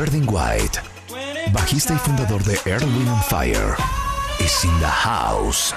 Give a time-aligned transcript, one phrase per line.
[0.00, 0.78] Verdin White,
[1.52, 3.76] bajista y fundador de Earth, Wind and Fire,
[4.38, 5.74] is in the house.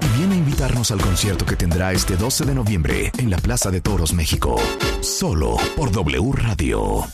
[0.00, 3.72] Y viene a invitarnos al concierto que tendrá este 12 de noviembre en la Plaza
[3.72, 4.54] de Toros, México.
[5.00, 7.04] Solo por W Radio.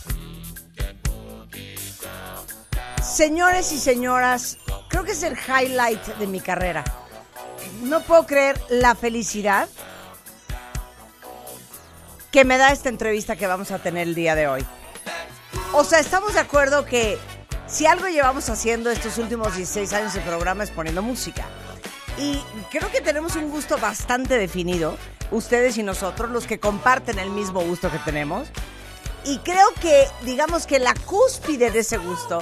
[3.02, 4.58] Señores y señoras,
[4.90, 6.84] creo que es el highlight de mi carrera.
[7.84, 9.66] No puedo creer la felicidad
[12.34, 14.66] que me da esta entrevista que vamos a tener el día de hoy.
[15.72, 17.16] O sea, estamos de acuerdo que
[17.68, 21.44] si algo llevamos haciendo estos últimos 16 años de programa es poniendo música.
[22.18, 22.42] Y
[22.72, 24.96] creo que tenemos un gusto bastante definido,
[25.30, 28.48] ustedes y nosotros, los que comparten el mismo gusto que tenemos.
[29.24, 32.40] Y creo que, digamos que la cúspide de ese gusto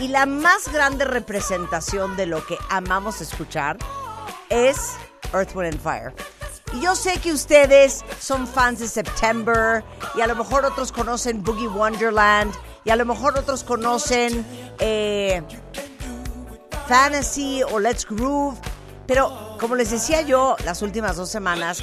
[0.00, 3.78] y la más grande representación de lo que amamos escuchar
[4.50, 4.96] es
[5.32, 6.12] Earth, Wind and Fire.
[6.72, 9.82] Y yo sé que ustedes son fans de September
[10.14, 14.46] y a lo mejor otros conocen Boogie Wonderland y a lo mejor otros conocen
[14.78, 15.42] eh,
[16.86, 18.56] Fantasy o Let's Groove.
[19.06, 21.82] Pero como les decía yo las últimas dos semanas,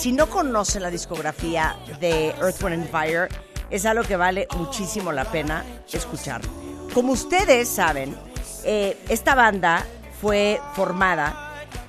[0.00, 3.28] si no conocen la discografía de Earth, Wind and Fire,
[3.70, 6.40] es algo que vale muchísimo la pena escuchar.
[6.94, 8.16] Como ustedes saben,
[8.64, 9.84] eh, esta banda
[10.20, 11.47] fue formada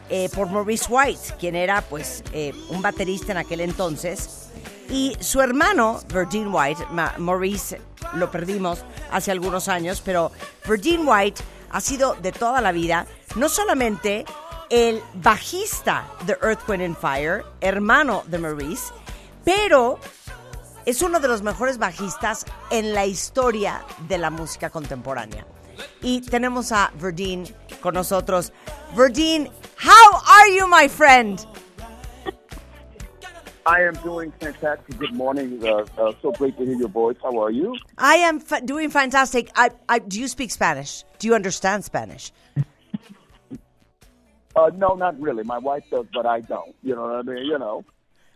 [0.09, 4.49] eh, por Maurice White, quien era pues eh, un baterista en aquel entonces.
[4.89, 7.79] Y su hermano, Verdine White, Maurice
[8.13, 8.80] lo perdimos
[9.11, 10.31] hace algunos años, pero
[10.67, 14.25] Verdine White ha sido de toda la vida no solamente
[14.69, 18.93] el bajista de Earth, Wind and Fire, hermano de Maurice,
[19.43, 19.99] pero
[20.85, 25.45] es uno de los mejores bajistas en la historia de la música contemporánea.
[26.02, 28.52] Y tenemos a Verdine con nosotros.
[28.95, 31.45] Verdine, how are you, my friend?
[33.66, 34.97] I am doing fantastic.
[34.97, 35.63] Good morning.
[35.63, 37.16] Uh, uh, so great to hear your voice.
[37.23, 37.77] How are you?
[37.97, 39.52] I am fa- doing fantastic.
[39.55, 41.03] I, I, do you speak Spanish?
[41.19, 42.31] Do you understand Spanish?
[44.55, 45.43] Uh, no, not really.
[45.43, 46.76] My wife does, but I don't.
[46.83, 47.45] You know what I mean?
[47.45, 47.86] You know.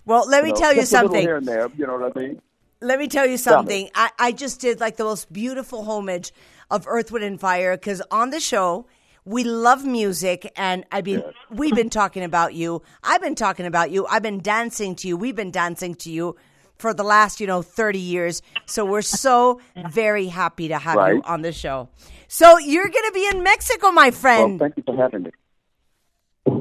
[0.06, 1.22] Well, let me you know, tell you something.
[1.22, 1.68] here and there.
[1.76, 2.42] You know what I mean?
[2.80, 3.90] Let me tell you something.
[3.96, 6.32] I, I just did like the most beautiful homage
[6.70, 8.86] of Earth, Wind, and Fire because on the show,
[9.26, 12.82] we love music, and I've been we've been talking about you.
[13.04, 14.06] I've been talking about you.
[14.08, 15.18] I've been dancing to you.
[15.18, 16.36] We've been dancing to you
[16.78, 18.42] for the last you know thirty years.
[18.66, 19.62] So we're so
[19.92, 21.90] very happy to have you on the show.
[22.28, 24.60] So you're going to be in Mexico, my Well, friend.
[24.60, 25.32] thank you for having me.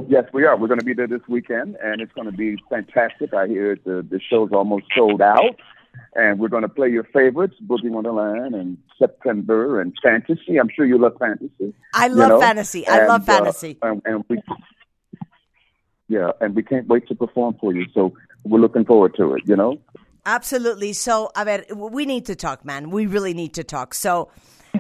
[0.09, 0.57] Yes, we are.
[0.57, 3.35] We're going to be there this weekend, and it's going to be fantastic.
[3.35, 5.57] I hear the the show's almost sold out,
[6.15, 10.59] and we're going to play your favorites: Boogie Wonderland and September and Fantasy.
[10.59, 11.75] I'm sure you love Fantasy.
[11.95, 12.41] I you love know?
[12.41, 12.87] fantasy.
[12.87, 13.79] I And, love uh, fantasy.
[13.83, 14.39] and, and we,
[16.09, 17.87] yeah, and we can't wait to perform for you.
[17.95, 18.13] So
[18.45, 19.43] we're looking forward to it.
[19.47, 19.79] You know.
[20.25, 20.93] Absolutely.
[20.93, 22.91] So, a ver, we need to talk, man.
[22.91, 23.93] We really need to talk.
[23.93, 24.31] So,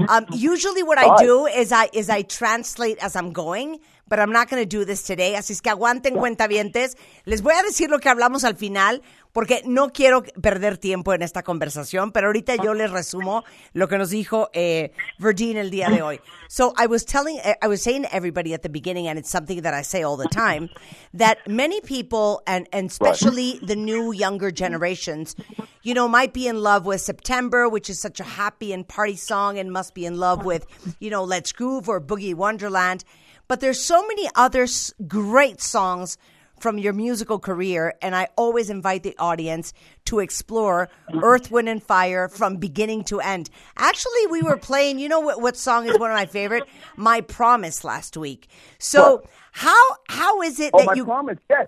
[0.08, 3.80] um, usually what I do is I is I translate as I'm going,
[4.12, 5.36] but I'm not going to do this today.
[5.36, 6.98] Así es que aguanten cuentavientes.
[7.24, 9.00] Les voy a decir lo que hablamos al final
[9.32, 13.42] porque no quiero perder tiempo en esta conversación, pero ahorita yo les resumo
[13.72, 16.20] lo que nos dijo eh, el día de hoy.
[16.48, 19.62] So I was telling, I was saying to everybody at the beginning, and it's something
[19.62, 20.68] that I say all the time,
[21.14, 25.34] that many people, and, and especially the new younger generations,
[25.82, 29.16] you know, might be in love with September, which is such a happy and party
[29.16, 30.66] song, and must be in love with,
[31.00, 33.04] you know, Let's Groove or Boogie Wonderland.
[33.48, 34.66] But there's so many other
[35.08, 36.16] great songs
[36.58, 39.72] from your musical career, and I always invite the audience
[40.04, 40.88] to explore
[41.22, 43.50] Earth, Wind, and Fire from beginning to end.
[43.76, 46.62] Actually, we were playing, you know what, what song is one of my favorite?
[46.96, 48.46] My Promise last week.
[48.78, 49.24] So, What?
[49.50, 51.04] how how is it Oh, that my you.
[51.04, 51.38] promise.
[51.50, 51.66] Yes.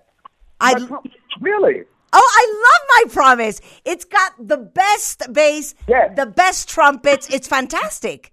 [0.61, 1.03] I- My prom-
[1.41, 1.83] really.
[2.13, 3.59] Oh, I love My Promise.
[3.83, 6.13] It's got the best bass, Yes.
[6.15, 7.29] the best trumpets.
[7.29, 8.31] It's fantastic.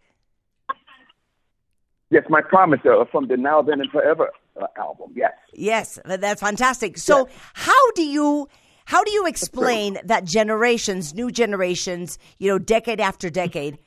[2.12, 4.28] Yes, my promise uh, from the Now, Then, and Forever
[4.60, 5.14] uh, album.
[5.16, 5.32] Yes.
[5.54, 6.98] Yes, that's fantastic.
[6.98, 8.50] So, how do you
[8.84, 13.78] how do you explain that generations, new generations, you know, decade after decade,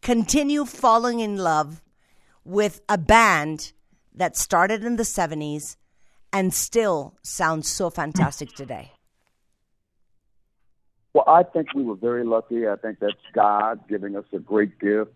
[0.00, 1.82] continue falling in love
[2.42, 3.72] with a band
[4.14, 5.76] that started in the 70s
[6.32, 8.92] and still sounds so fantastic today?
[11.12, 12.66] Well, I think we were very lucky.
[12.66, 15.12] I think that's God giving us a great gift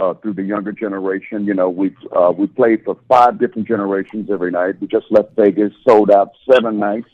[0.00, 1.44] uh, through the younger generation.
[1.44, 4.80] You know, we've uh, we played for five different generations every night.
[4.80, 7.08] We just left Vegas, sold out seven nights.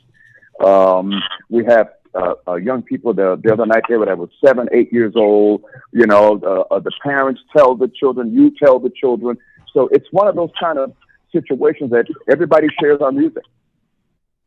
[0.65, 1.12] Um,
[1.50, 4.93] we have uh, uh, young people the, the other night there that was seven, eight
[4.93, 5.65] years old.
[5.93, 9.37] You know, uh, uh, the parents tell the children, you tell the children.
[9.73, 10.94] So it's one of those kind of
[11.33, 13.43] situations that everybody shares our music.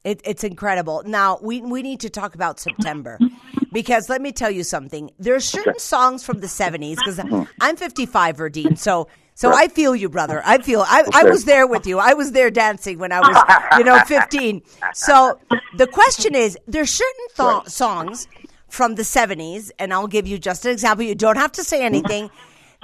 [0.04, 1.04] It, it's incredible.
[1.06, 3.20] Now we we need to talk about September
[3.74, 5.12] because let me tell you something.
[5.20, 7.44] There are certain songs from the 70s because hmm.
[7.60, 8.78] I'm 55, Verdine.
[8.78, 9.08] So
[9.40, 10.42] so I feel you, brother.
[10.46, 11.98] I feel I, I was there with you.
[11.98, 14.62] I was there dancing when I was, you know, 15.
[14.94, 15.40] So
[15.78, 18.28] the question is, there's certain th- songs
[18.68, 21.06] from the 70s, and I'll give you just an example.
[21.06, 22.30] You don't have to say anything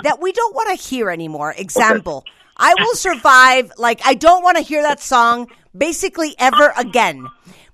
[0.04, 1.54] that we don't want to hear anymore.
[1.58, 2.24] Example.
[2.58, 3.72] I will survive.
[3.78, 5.48] Like, I don't want to hear that song
[5.78, 7.28] basically ever again.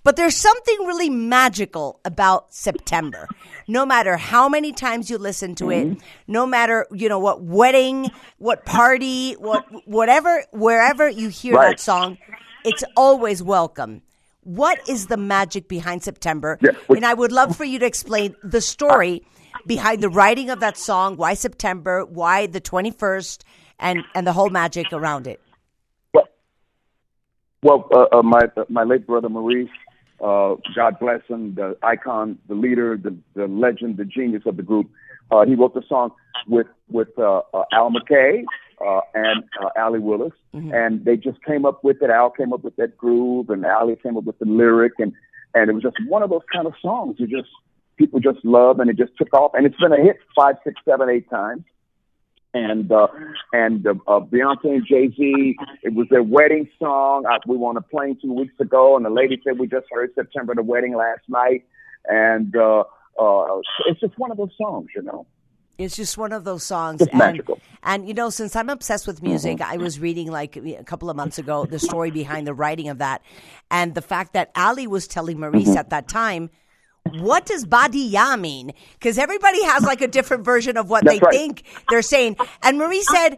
[0.04, 3.28] But there's something really magical about September.
[3.68, 6.00] No matter how many times you listen to it, mm-hmm.
[6.28, 12.18] no matter, you know, what wedding, what party, what, whatever, wherever you hear that song,
[12.66, 14.02] it's always welcome.
[14.44, 16.58] What is the magic behind September?
[16.62, 19.24] Yeah, and I would love for you to explain the story
[19.68, 23.44] behind the writing of that song, why September, why the 21st,
[23.82, 25.42] and, and the whole magic around it.
[26.14, 26.30] Well,
[27.64, 29.70] well, uh, uh, my my late brother Maurice,
[30.24, 34.64] uh, God bless him, the icon, the leader, the the legend, the genius of the
[34.64, 34.90] group.
[35.30, 36.12] Uh, he wrote the song
[36.48, 38.44] with with uh, uh, Al McKay
[38.86, 42.10] uh, and uh, Allie Willis, and they just came up with it.
[42.10, 45.14] Al came up with that groove, and Allie came up with the lyric, and
[45.54, 47.50] and it was just one of those kind of songs you just
[47.98, 50.82] people just love, and it just took off, and it's been a hit five, six,
[50.84, 51.64] seven, eight times
[52.54, 53.08] and uh,
[53.54, 55.56] and uh, uh, Beyonce and Jay Z.
[55.84, 57.26] It was their wedding song.
[57.26, 59.88] Uh, we were on a plane two weeks ago, and the lady said we just
[59.92, 61.66] heard September the wedding last night,
[62.06, 62.84] and uh,
[63.20, 65.26] uh, it's just one of those songs, you know.
[65.78, 67.02] It's just one of those songs.
[67.02, 67.60] It's and, magical.
[67.84, 71.16] And you know, since I'm obsessed with music, I was reading like a couple of
[71.16, 73.22] months ago the story behind the writing of that,
[73.70, 76.50] and the fact that Ali was telling Maurice at that time.
[77.10, 78.74] What does Badia mean?
[78.94, 81.34] Because everybody has like a different version of what That's they right.
[81.34, 82.38] think they're saying.
[82.62, 83.34] And Marie said,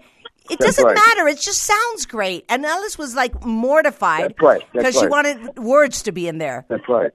[0.49, 0.95] it That's doesn't right.
[0.95, 1.27] matter.
[1.29, 2.45] It just sounds great.
[2.49, 4.61] And Alice was like mortified That's right.
[4.73, 6.65] Because she wanted words to be in there.
[6.67, 7.11] That's right.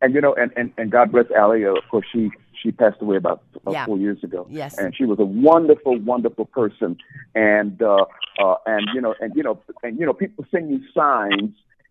[0.00, 1.66] And you know, and and, and God bless Allie.
[1.66, 2.30] Uh, of course, she
[2.62, 3.84] she passed away about uh, Yeah.
[3.86, 4.46] four years ago.
[4.48, 4.78] Yes.
[4.78, 6.96] And she was a wonderful, wonderful person.
[7.34, 8.04] And uh,
[8.42, 11.50] uh, and you know, and you know, and you know, people send you signs.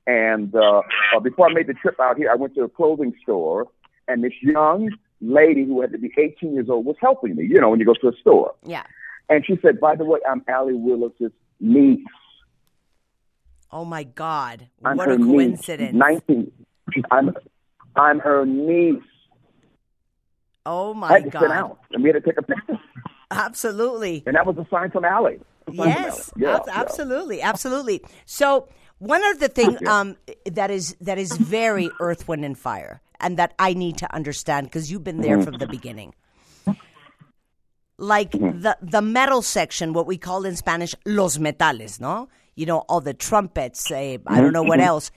[0.09, 0.81] And uh,
[1.15, 3.67] uh, before I made the trip out here, I went to a clothing store,
[4.07, 4.89] and this young
[5.21, 7.43] lady who had to be 18 years old was helping me.
[7.45, 8.83] You know, when you go to a store, Yeah.
[9.29, 12.07] and she said, "By the way, I'm Allie Willis's niece."
[13.71, 14.67] Oh my God.
[14.83, 15.27] I'm what a niece.
[15.27, 15.93] coincidence.
[15.93, 16.51] Nineteen.
[17.11, 17.35] I'm
[17.95, 19.03] I'm her niece.
[20.65, 21.51] Oh I my had to sit God.
[21.51, 22.79] out, and we had to take a picture,
[23.29, 24.23] Absolutely.
[24.25, 25.39] and that was a sign from Allie.
[25.65, 26.45] From Yes, Allie.
[26.47, 26.81] Yeah, ab- yeah.
[26.81, 28.01] absolutely, absolutely.
[28.25, 28.67] So
[28.99, 29.99] one of the thing Yeah.
[29.99, 34.13] um, that is that is very Earth, Wind, and Fire, and that I need to
[34.13, 35.43] understand because you've been there Mm-hmm.
[35.45, 36.13] from the beginning.
[37.97, 38.61] Like Mm-hmm.
[38.61, 42.29] the the metal section, what we call in Spanish los metales, no?
[42.55, 43.89] You know, all the trumpets.
[43.91, 44.69] eh, I don't know Mm-hmm.
[44.69, 45.11] what else.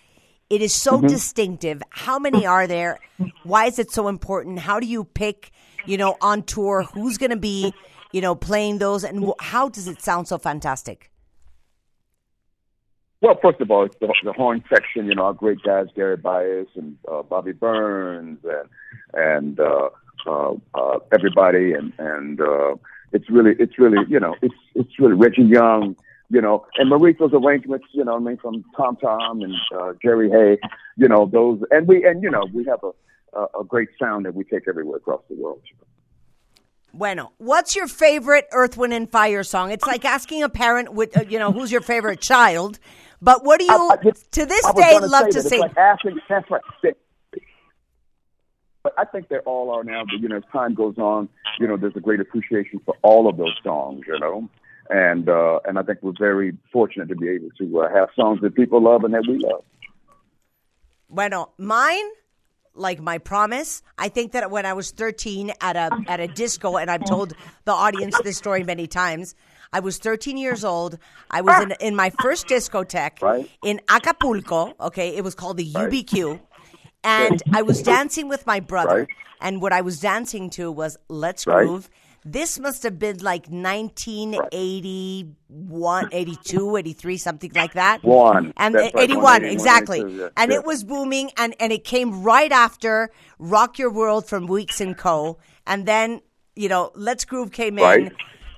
[0.50, 1.82] It is so distinctive.
[1.90, 2.98] How many are there?
[3.44, 4.58] Why is it so important?
[4.58, 5.50] How do you pick?
[5.86, 7.72] You know, on tour, who's going to be?
[8.12, 11.10] You know, playing those, and how does it sound so fantastic?
[13.22, 15.06] Well, first of all, it's the, the horn section.
[15.06, 18.68] You know, our great guys Gary Bias and uh, Bobby Burns and
[19.14, 19.90] and uh,
[20.26, 22.74] uh, uh, everybody, and and uh,
[23.12, 25.96] it's really it's really you know it's it's really Reggie Young.
[26.30, 30.30] You know, and Marito's arrangements, you know, I mean, from Tom Tom and uh, Jerry
[30.30, 30.58] Hay,
[30.96, 34.24] you know, those, and we, and you know, we have a, a, a great sound
[34.24, 35.60] that we take everywhere across the world.
[36.94, 39.72] Bueno, what's your favorite Earth, Wind, and Fire song?
[39.72, 42.78] It's like asking a parent, with, uh, you know, who's your favorite child.
[43.22, 45.38] But what do you, I- I- to this day, love to?
[45.38, 46.60] It's like asking, that's right.
[46.82, 46.94] They-
[48.82, 50.02] But I think they all are now.
[50.04, 51.28] But you know, as time goes on,
[51.60, 54.02] you know, there's a great appreciation for all of those songs.
[54.08, 54.48] You know,
[54.90, 58.40] and uh, and I think we're very fortunate to be able to uh, have songs
[58.42, 59.62] that people love and that we love.
[61.08, 62.04] Bueno, mine,
[62.74, 66.76] like my promise, I think that when I was 13 at a at a disco,
[66.76, 69.36] and I've told the audience this story many times.
[69.72, 70.98] I was 13 years old.
[71.30, 73.50] I was in in my first discotheque Right.
[73.64, 74.74] in Acapulco.
[74.80, 76.40] Okay, it was called the UBQ,
[77.04, 79.00] and I was dancing with my brother.
[79.00, 79.08] Right.
[79.40, 81.66] And what I was dancing to was "Let's Right.
[81.66, 81.90] Groove."
[82.24, 88.04] This must have been like 1981, 82, 83, something like that.
[88.04, 88.52] One.
[88.56, 90.00] And That's right, 81, 81, exactly.
[90.02, 90.58] 82, yeah, and yeah.
[90.58, 93.10] it was booming, and, and it came right after
[93.40, 95.38] Rock Your World from Weeks and Co.
[95.66, 96.20] And then,
[96.54, 97.84] you know, Let's Groove came in.
[97.84, 98.12] Right.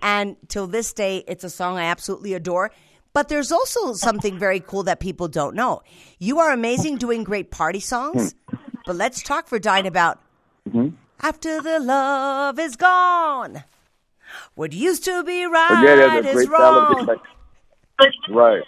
[0.04, 2.70] And till this day, it's a song I absolutely adore.
[3.12, 5.82] But there's also something very cool that people don't know.
[6.18, 8.34] You are amazing doing great party songs,
[8.86, 10.20] but let's talk for Dine about
[10.68, 10.94] Mm-hmm.
[11.20, 13.64] After the Love is Gone.
[14.54, 17.06] What used to be right But yeah, is wrong.
[17.06, 18.62] by, right,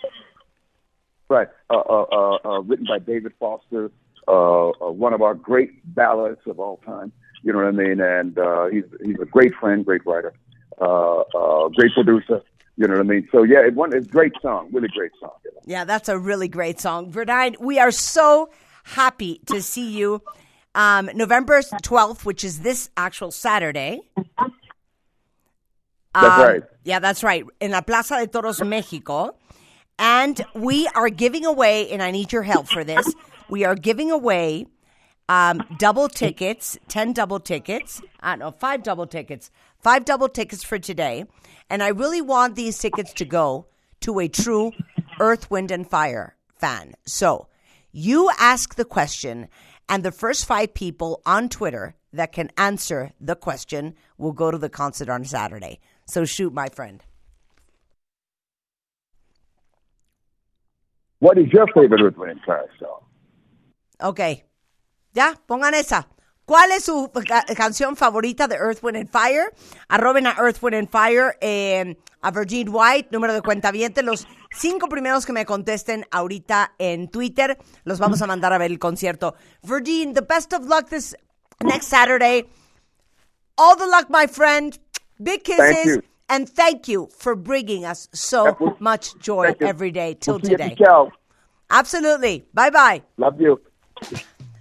[1.28, 3.90] right, uh, uh, uh, uh, written by David Foster,
[4.28, 7.12] uh, uh, one of our great ballads of all time.
[7.42, 8.00] You know what I mean?
[8.00, 10.34] And uh, he's he's a great friend, great writer,
[10.80, 12.42] uh, uh, great producer.
[12.76, 13.28] You know what I mean?
[13.32, 15.32] So yeah, it one it's a great song, really great song.
[15.44, 15.61] You know?
[15.64, 17.11] Yeah, that's a really great song.
[17.11, 18.50] Verdine, we are so
[18.85, 20.23] happy to see you.
[20.75, 24.02] Um, November 12th, which is this actual Saturday.
[26.14, 26.62] That's Um, right.
[26.85, 27.44] Yeah, that's right.
[27.61, 29.37] In La Plaza de Toros, Mexico.
[29.99, 33.06] And we are giving away, and I need your help for this.
[33.49, 34.66] We are giving away
[35.28, 38.02] um, double tickets, 10 double tickets.
[38.20, 39.50] I don't know, five double tickets.
[39.80, 41.25] Five double tickets for today.
[41.68, 43.66] And I really want these tickets to go
[44.00, 44.73] to a true
[45.21, 46.95] Earth, Wind, and Fire fan.
[47.06, 47.49] So
[47.92, 49.49] you ask the question,
[49.88, 54.59] and the first five people on Twitter that can answer the question will go to
[54.59, 55.80] the concert on Saturday.
[56.06, 57.02] So shoot, my friend.
[61.18, 63.00] What is your favorite Earth, Wind, and Fire song?
[64.00, 64.45] Ok.
[65.14, 66.04] Ya, pongan esa.
[66.46, 69.52] ¿Cuál es su ca- canción favorita de Earth, Wind and Fire?
[69.88, 73.70] Arroben a Earth, Wind and Fire, eh, a Virgin White, número de cuenta
[74.02, 74.26] Los
[74.56, 78.78] cinco primeros que me contesten ahorita en Twitter, los vamos a mandar a ver el
[78.78, 79.34] concierto.
[79.62, 81.14] Virgin, the best of luck this
[81.64, 82.48] next Saturday.
[83.58, 84.78] All the luck, my friend.
[85.18, 85.84] Big kisses.
[85.86, 86.02] you.
[86.28, 90.74] And thank you for bringing us so much joy every day till today.
[91.70, 92.44] Absolutely.
[92.52, 93.02] Bye bye.
[93.16, 93.60] Love you.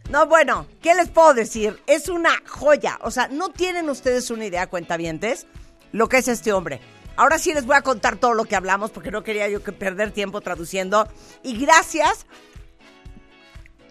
[0.10, 1.82] No, bueno, ¿qué les puedo decir?
[1.88, 3.00] Es una joya.
[3.02, 5.48] O sea, no tienen ustedes una idea, cuentavientes,
[5.92, 6.80] lo que es este hombre.
[7.18, 9.72] Ahora sí les voy a contar todo lo que hablamos porque no quería yo que
[9.72, 11.08] perder tiempo traduciendo.
[11.44, 12.26] Y gracias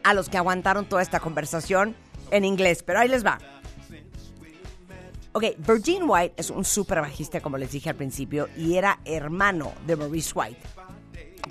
[0.03, 1.97] a los que aguantaron toda esta conversación
[2.31, 2.83] en inglés.
[2.83, 3.39] Pero ahí les va.
[5.33, 9.73] Ok, Virgin White es un súper bajista, como les dije al principio, y era hermano
[9.85, 10.61] de Maurice White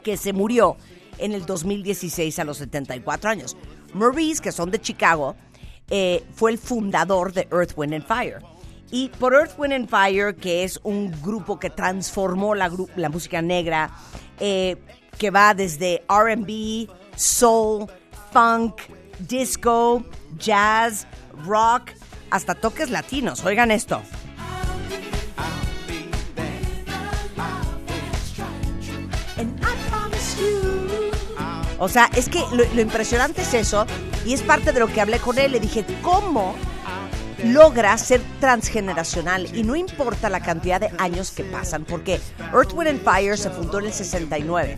[0.01, 0.77] que se murió
[1.17, 3.55] en el 2016 a los 74 años.
[3.93, 5.35] Maurice, que son de Chicago,
[5.89, 8.39] eh, fue el fundador de Earth, Wind and Fire.
[8.91, 13.41] Y por Earth, Wind and Fire, que es un grupo que transformó la, la música
[13.41, 13.91] negra,
[14.39, 14.77] eh,
[15.17, 17.88] que va desde RB, soul,
[18.31, 18.81] funk,
[19.19, 20.03] disco,
[20.38, 21.07] jazz,
[21.45, 21.91] rock,
[22.29, 23.43] hasta toques latinos.
[23.45, 24.01] Oigan esto.
[31.80, 33.86] O sea, es que lo, impresionante es eso,
[34.25, 35.51] y es parte de lo que hablé con él.
[35.51, 36.56] Le dije, ¿cómo
[37.44, 39.53] logra ser transgeneracional?
[39.56, 42.20] Y no importa la cantidad de años que pasan, porque
[42.53, 44.77] Earth, Wind and Fire se fundó en el 69.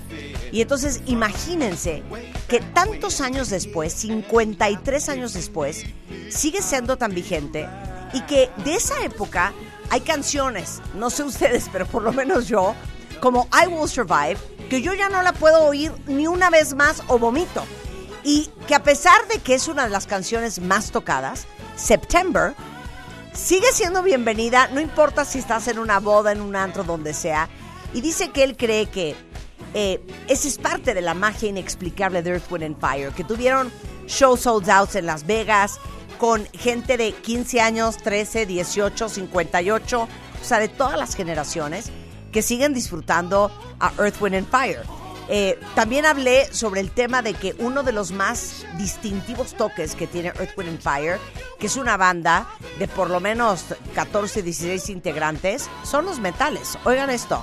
[0.52, 2.04] Y entonces imagínense
[2.48, 5.84] que tantos años después, 53 años después,
[6.30, 7.68] sigue siendo tan vigente
[8.14, 9.54] y que de esa época
[9.90, 12.74] hay canciones, no sé ustedes, pero por lo menos yo,
[13.20, 14.38] como I Will Survive,
[14.70, 17.64] que yo ya no la puedo oír ni una vez más o vomito.
[18.24, 21.46] Y que a pesar de que es una de las canciones más tocadas,
[21.76, 22.56] September
[23.34, 27.50] sigue siendo bienvenida, no importa si estás en una boda, en un antro, donde sea.
[27.94, 29.16] Y dice que él cree que
[29.74, 33.72] eh, esa es parte de la magia inexplicable de Earth, Wind and Fire, que tuvieron
[34.08, 35.80] shows sold out en Las Vegas
[36.18, 40.08] con gente de 15 años, 13, 18, 58, o
[40.44, 41.92] sea, de todas las generaciones
[42.36, 43.50] que siguen disfrutando
[43.80, 44.82] a Earth, Wind and Fire.
[45.30, 50.06] Eh, también hablé sobre el tema de que uno de los más distintivos toques que
[50.06, 51.18] tiene Earth, Wind and Fire,
[51.58, 52.46] que es una banda
[52.78, 53.64] de por lo menos
[53.94, 56.78] 14, 16 integrantes, son los metales.
[56.84, 57.42] Oigan esto.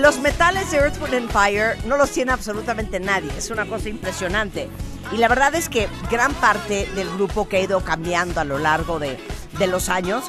[0.00, 3.30] Los metales de Earth, Wind and Fire no los tiene absolutamente nadie.
[3.36, 4.70] Es una cosa impresionante.
[5.12, 8.58] Y la verdad es que gran parte del grupo que ha ido cambiando a lo
[8.58, 9.18] largo de,
[9.58, 10.24] de los años,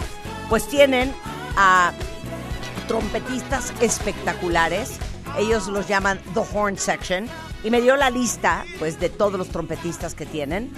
[0.50, 1.14] pues tienen
[1.56, 1.94] a
[2.90, 4.98] trompetistas espectaculares.
[5.38, 7.30] Ellos los llaman The Horn Section.
[7.64, 10.74] Y me dio la lista, pues, de todos los trompetistas que tienen.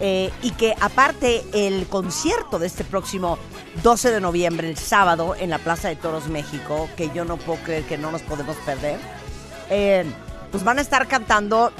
[0.00, 3.36] Eh, y que aparte el concierto de este próximo
[3.82, 7.60] 12 de noviembre, el sábado, en la Plaza de Toros México, que yo no puedo
[7.62, 9.00] creer que no nos podemos perder,
[9.70, 10.04] eh,
[10.52, 11.72] pues van a estar cantando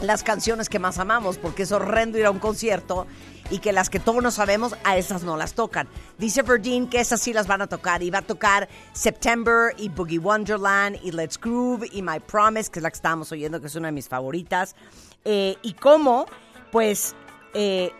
[0.00, 3.06] las canciones que más amamos, porque es horrendo ir a un concierto
[3.50, 5.88] y que las que todos no sabemos, a esas no las tocan.
[6.18, 9.88] Dice Verdine que esas sí las van a tocar y va a tocar September y
[9.88, 13.68] Boogie Wonderland y Let's Groove y My Promise, que es la que estábamos oyendo, que
[13.68, 14.74] es una de mis favoritas.
[15.24, 16.26] Eh, y cómo,
[16.72, 17.14] pues,
[17.58, 17.90] eh,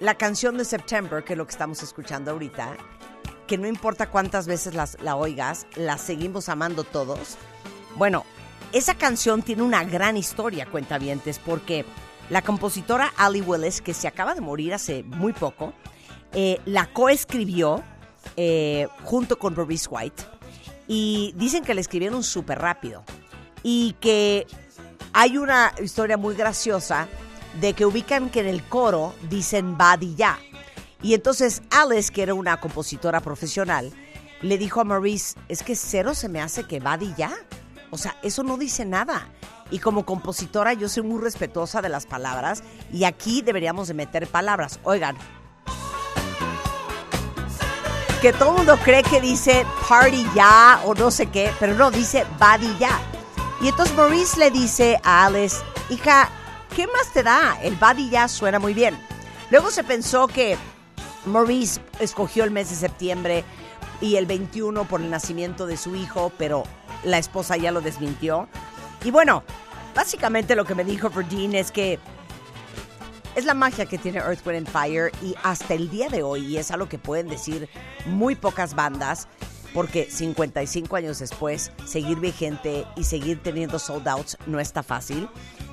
[0.00, 2.74] la canción de September, que es lo que estamos escuchando ahorita,
[3.46, 7.36] que no importa cuántas veces las, la oigas, la seguimos amando todos.
[7.96, 8.24] Bueno,
[8.72, 11.84] esa canción tiene una gran historia, cuentavientes, porque
[12.30, 15.74] la compositora Ali Willis, que se acaba de morir hace muy poco,
[16.32, 17.82] eh, la coescribió
[18.36, 20.22] eh, junto con Maurice White
[20.88, 23.04] y dicen que la escribieron súper rápido
[23.62, 24.46] y que
[25.12, 27.06] hay una historia muy graciosa
[27.60, 30.38] de que ubican que en el coro dicen Badi ya.
[31.02, 33.92] Y entonces Alice, que era una compositora profesional,
[34.42, 37.34] le dijo a Maurice, es que cero se me hace que Badi ya.
[37.90, 39.28] O sea, eso no dice nada.
[39.70, 44.26] Y como compositora yo soy muy respetuosa de las palabras y aquí deberíamos de meter
[44.26, 44.78] palabras.
[44.84, 45.16] Oigan,
[48.20, 51.90] que todo el mundo cree que dice party ya o no sé qué, pero no,
[51.90, 52.98] dice body ya.
[53.60, 55.56] Y entonces Maurice le dice a Alice,
[55.90, 56.30] hija,
[56.76, 57.58] ¿qué más te da?
[57.62, 58.94] El body ya suena muy bien.
[59.50, 60.58] Luego se pensó que
[61.24, 63.44] Maurice escogió el mes de septiembre
[64.02, 66.64] y el 21 por el nacimiento de su hijo, pero
[67.02, 68.46] la esposa ya lo desmintió.
[69.02, 69.42] Y bueno,
[69.94, 71.98] básicamente lo que me dijo Verdine es que
[73.34, 76.58] es la magia que tiene Earth, and Fire y hasta el día de hoy, y
[76.58, 77.70] es algo que pueden decir
[78.04, 79.28] muy pocas bandas,
[79.72, 85.26] porque 55 años después, seguir vigente y seguir teniendo sold outs no está fácil.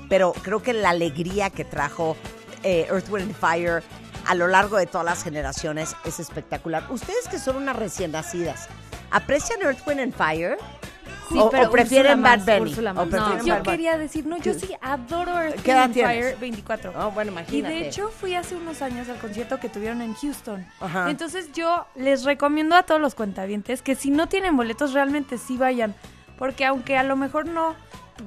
[0.08, 2.16] Pero creo que la alegría que trajo
[2.62, 3.82] eh, Earth, Wind and Fire
[4.26, 6.84] a lo largo de todas las generaciones es espectacular.
[6.90, 8.68] Ustedes que son unas recién nacidas,
[9.10, 10.56] ¿aprecian Earth, Wind and Fire?
[11.28, 12.74] Sí, o, pero o prefieren Bad Bunny.
[12.74, 15.90] No, Bad yo quería decir, no, yo sí adoro Earth, ¿Qué edad?
[15.90, 16.92] Fire 24.
[16.96, 17.74] Oh, bueno, Y imagínate.
[17.74, 20.66] de hecho fui hace unos años al concierto que tuvieron en Houston.
[20.80, 21.08] Ajá.
[21.10, 25.56] Entonces yo les recomiendo a todos los cuentavientes que si no tienen boletos realmente sí
[25.56, 25.94] vayan.
[26.38, 27.74] Porque aunque a lo mejor no,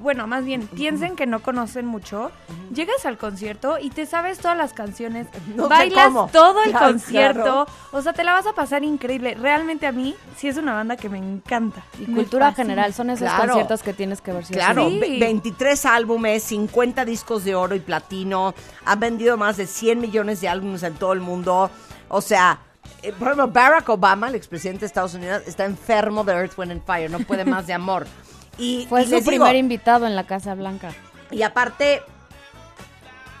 [0.00, 2.30] bueno, más bien piensen que no conocen mucho,
[2.74, 5.26] llegas al concierto y te sabes todas las canciones,
[5.56, 7.66] No bailas todo el Claro, concierto, claro.
[7.92, 9.34] o sea, te la vas a pasar increíble.
[9.34, 11.82] Realmente a mí sí es una banda que me encanta.
[11.98, 12.64] Y Me cultura fascina.
[12.64, 13.44] general, son esos Claro.
[13.46, 14.44] conciertos que tienes que ver.
[14.44, 14.94] o Claro, sí.
[14.94, 15.00] Sí.
[15.00, 18.54] ve- 23 álbumes, 50 discos de oro y platino,
[18.84, 21.70] han vendido más de 100 millones de álbumes en todo el mundo.
[22.08, 22.58] O sea,
[23.02, 26.72] eh, por ejemplo, Barack Obama, el expresidente de Estados Unidos, está enfermo de Earth, Wind
[26.72, 28.06] and Fire, no puede más de amor.
[28.58, 30.92] Y, Fue y su les digo, primer invitado en la Casa Blanca.
[31.30, 32.02] y aparte,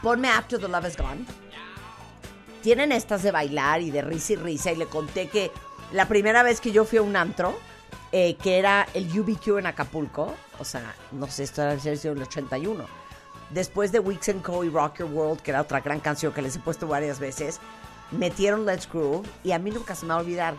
[0.02, 1.24] ponme After the Love is Gone.
[2.62, 4.72] Tienen estas de bailar y de risa y risa.
[4.72, 5.50] Y le conté que
[5.92, 7.58] la primera vez que yo fui a un antro,
[8.12, 12.84] eh, que era el UBQ en Acapulco, o sea, no sé, esto era el 81.
[13.50, 14.64] Después de Weeks and Co.
[14.64, 17.60] y Rock Your World, que era otra gran canción que les he puesto varias veces,
[18.10, 20.54] metieron Let's Groove y a mí nunca se me va a olvidar.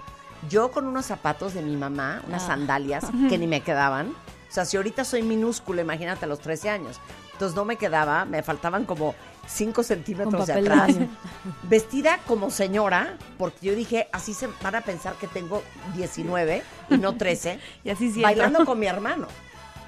[0.50, 2.48] Yo con unos zapatos de mi mamá, unas Ah.
[2.48, 4.14] sandalias que ni me quedaban.
[4.50, 7.00] O sea, si ahorita soy minúscula, imagínate a los 13 años.
[7.34, 9.14] Entonces no me quedaba, me faltaban como
[9.48, 10.96] 5 centímetros de atrás.
[11.64, 15.64] Vestida como señora, porque yo dije, así se van a pensar que tengo
[15.96, 17.60] 19 y no 13.
[17.84, 18.24] Y así siento.
[18.24, 19.28] bailando con mi hermano.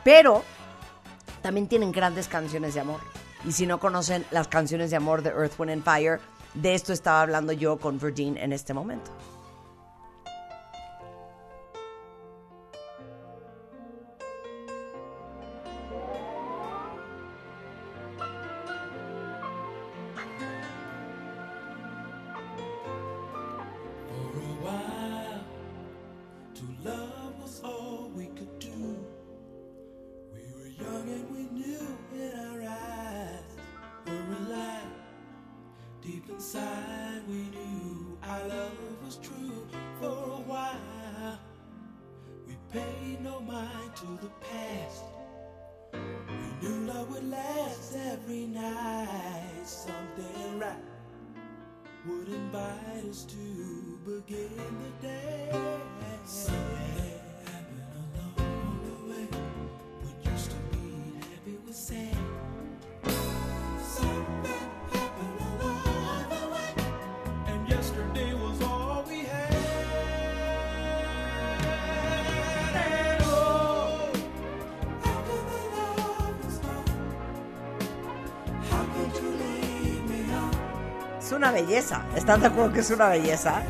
[0.04, 0.44] Pero
[1.42, 3.00] también tienen grandes canciones de amor.
[3.44, 6.20] Y si no conocen las canciones de amor de Earth, Wind and Fire,
[6.54, 9.12] de esto estaba hablando yo con Virgin en este momento.
[82.32, 83.62] ¿Están de acuerdo que es una belleza?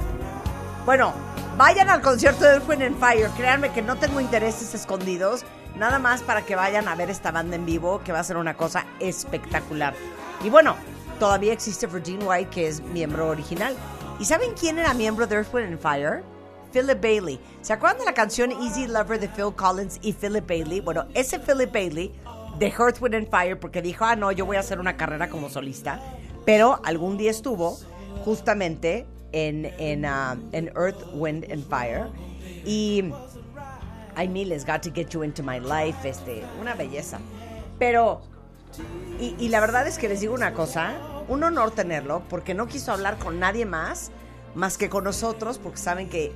[0.85, 1.15] Bueno,
[1.57, 3.27] vayan al concierto de Earth, and Fire.
[3.35, 5.43] Créanme que no tengo intereses escondidos.
[5.75, 8.37] Nada más para que vayan a ver esta banda en vivo, que va a ser
[8.37, 9.95] una cosa espectacular.
[10.43, 10.75] Y bueno,
[11.19, 13.75] todavía existe Virgin White, que es miembro original.
[14.19, 16.23] ¿Y saben quién era miembro de Earth, Wind Fire?
[16.71, 17.39] Philip Bailey.
[17.63, 20.81] ¿Se acuerdan de la canción Easy Lover de Phil Collins y Philip Bailey?
[20.81, 22.13] Bueno, ese Philip Bailey
[22.59, 25.49] de Earth, Wind Fire porque dijo, ah, no, yo voy a hacer una carrera como
[25.49, 25.99] solista.
[26.45, 27.79] Pero algún día estuvo
[28.23, 32.07] justamente en, en, ah, en Earth, Wind and Fire.
[32.65, 33.11] Y
[34.15, 37.19] hay miles, Got to Get You Into My Life, este, una belleza.
[37.79, 38.21] Pero,
[39.19, 40.93] y, y la verdad es que les digo una cosa,
[41.27, 44.11] un honor tenerlo, porque no quiso hablar con nadie más,
[44.53, 46.33] más que con nosotros, porque saben que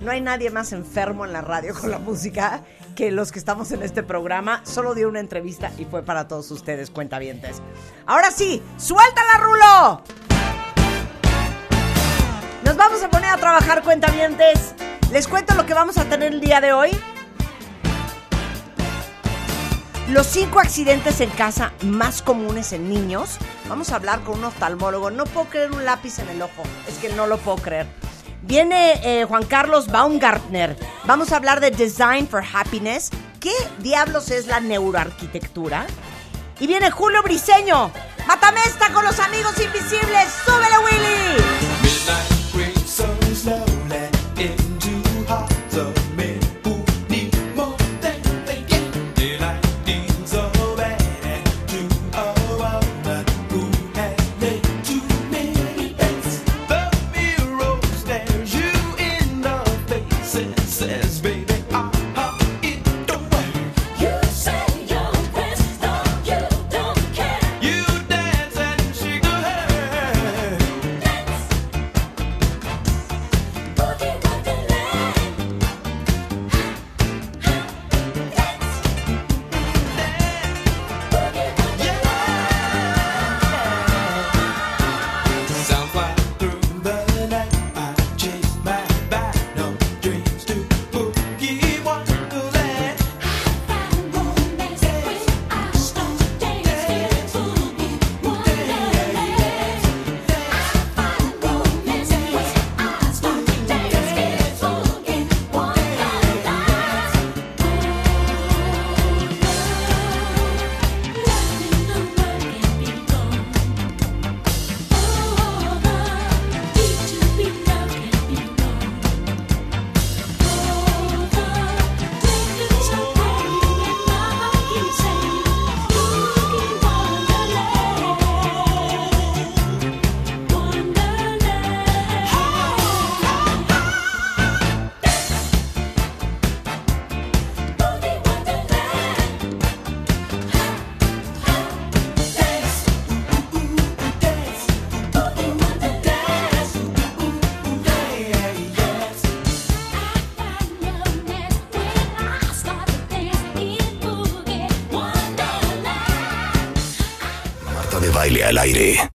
[0.00, 2.62] no hay nadie más enfermo en la radio con la música
[2.94, 4.62] que los que estamos en este programa.
[4.64, 7.60] Solo dio una entrevista y fue para todos ustedes, cuentavientes.
[8.06, 10.27] Ahora sí, suéltala, Rulo.
[12.68, 14.74] Nos vamos a poner a trabajar, cuentavientes.
[15.10, 16.90] Les cuento lo que vamos a tener el día de hoy.
[20.10, 23.38] Los cinco accidentes en casa más comunes en niños.
[23.70, 25.10] Vamos a hablar con un oftalmólogo.
[25.10, 26.62] No puedo creer un lápiz en el ojo.
[26.86, 27.86] Es que no lo puedo creer.
[28.42, 30.76] Viene eh, Juan Carlos Baumgartner.
[31.04, 33.08] Vamos a hablar de Design for Happiness.
[33.40, 35.86] ¿Qué diablos es la neuroarquitectura?
[36.60, 37.90] Y viene Julio Briseño.
[38.26, 40.28] Mátame esta con los amigos invisibles.
[40.44, 42.37] ¡Súbele, Willy!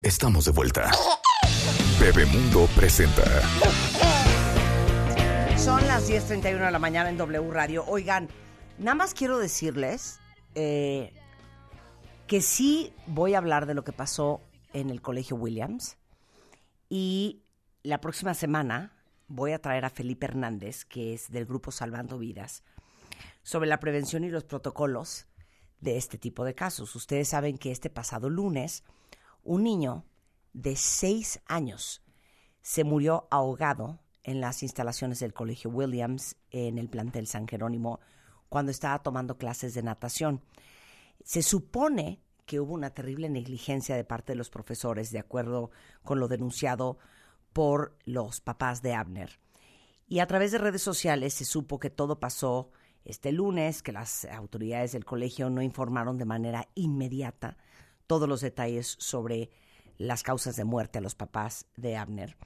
[0.03, 0.91] Estamos de vuelta.
[1.99, 3.23] Bebemundo presenta.
[5.57, 7.83] Son las 10.31 de la mañana en W Radio.
[7.87, 8.29] Oigan,
[8.77, 10.19] nada más quiero decirles
[10.53, 11.13] eh,
[12.27, 14.41] que sí voy a hablar de lo que pasó
[14.73, 15.97] en el Colegio Williams
[16.87, 17.41] y
[17.81, 18.93] la próxima semana
[19.27, 22.63] voy a traer a Felipe Hernández, que es del grupo Salvando Vidas,
[23.41, 25.25] sobre la prevención y los protocolos
[25.81, 26.95] de este tipo de casos.
[26.95, 28.83] Ustedes saben que este pasado lunes
[29.43, 30.05] un niño
[30.53, 32.01] de seis años
[32.61, 37.99] se murió ahogado en las instalaciones del Colegio Williams en el plantel San Jerónimo
[38.49, 40.41] cuando estaba tomando clases de natación.
[41.23, 45.71] Se supone que hubo una terrible negligencia de parte de los profesores, de acuerdo
[46.03, 46.97] con lo denunciado
[47.53, 49.39] por los papás de Abner.
[50.07, 52.71] Y a través de redes sociales se supo que todo pasó
[53.05, 57.57] este lunes, que las autoridades del colegio no informaron de manera inmediata
[58.09, 59.51] todos los detalles sobre
[59.99, 62.37] las causas de muerte a los papás de Abner.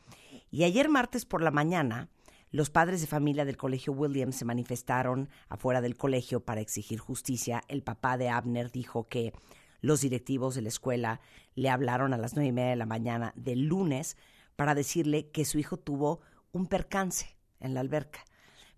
[0.52, 2.10] Y ayer martes por la mañana,
[2.52, 7.63] los padres de familia del colegio Williams se manifestaron afuera del colegio para exigir justicia.
[7.69, 9.32] El papá de Abner dijo que
[9.80, 11.21] los directivos de la escuela
[11.56, 14.17] le hablaron a las nueve y media de la mañana del lunes
[14.58, 16.19] para decirle que su hijo tuvo
[16.52, 18.26] un percance en la alberca,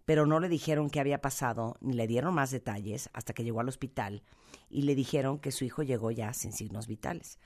[0.06, 3.60] pero no le dijeron qué había pasado ni le dieron más detalles hasta que llegó
[3.60, 4.24] al hospital
[4.70, 7.40] y le dijeron que su hijo llegó ya sin signos vitales.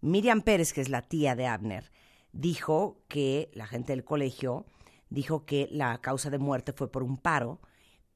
[0.00, 1.90] Miriam Pérez, que es la tía de Abner,
[2.32, 4.66] dijo que la gente del colegio
[5.10, 7.60] dijo que la causa de muerte fue por un paro,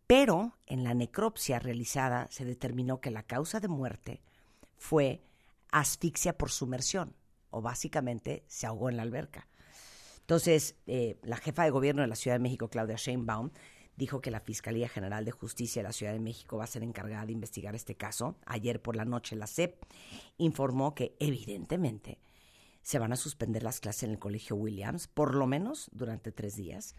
[0.07, 4.23] pero en la necropsia realizada se determinó que la causa de muerte
[4.77, 5.25] fue
[5.73, 7.17] asfixia por sumersión,
[7.51, 9.49] o básicamente se ahogó en la alberca.
[10.25, 13.51] Entonces, eh, la jefa de gobierno de la Ciudad de México, Claudia Sheinbaum,
[13.97, 16.83] dijo que la Fiscalía General de Justicia de la Ciudad de México va a ser
[16.83, 18.37] encargada de investigar este caso.
[18.47, 19.85] Ayer por la noche la CEP
[20.39, 22.19] informó que evidentemente
[22.83, 26.57] se van a suspender las clases en el Colegio Williams, por lo menos durante tres
[26.57, 26.97] días,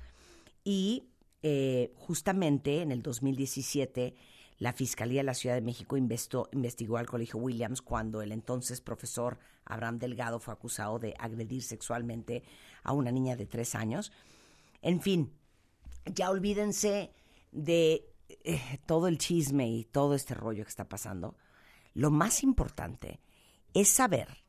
[0.64, 1.10] y
[1.44, 4.16] eh, justamente en el 2017
[4.58, 8.80] la Fiscalía de la Ciudad de México investó- investigó al Colegio Williams cuando el entonces
[8.82, 12.44] profesor Abraham Delgado fue acusado de agredir sexualmente
[12.86, 14.12] a una niña de tres años.
[14.82, 15.34] En fin,
[16.06, 17.12] ya olvídense
[17.52, 21.36] de eh, todo el chisme y todo este rollo que está pasando.
[21.93, 23.19] Lo más importante
[23.74, 24.45] es saber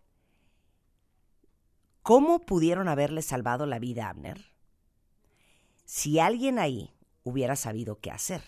[2.03, 4.53] cómo pudieron haberle salvado la vida a Abner
[5.85, 8.42] si alguien ahí hubiera sabido qué hacer.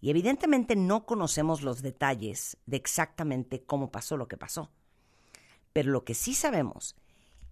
[0.00, 4.70] Y evidentemente no conocemos los detalles de exactamente cómo pasó lo que pasó.
[5.72, 6.96] Pero lo que sí sabemos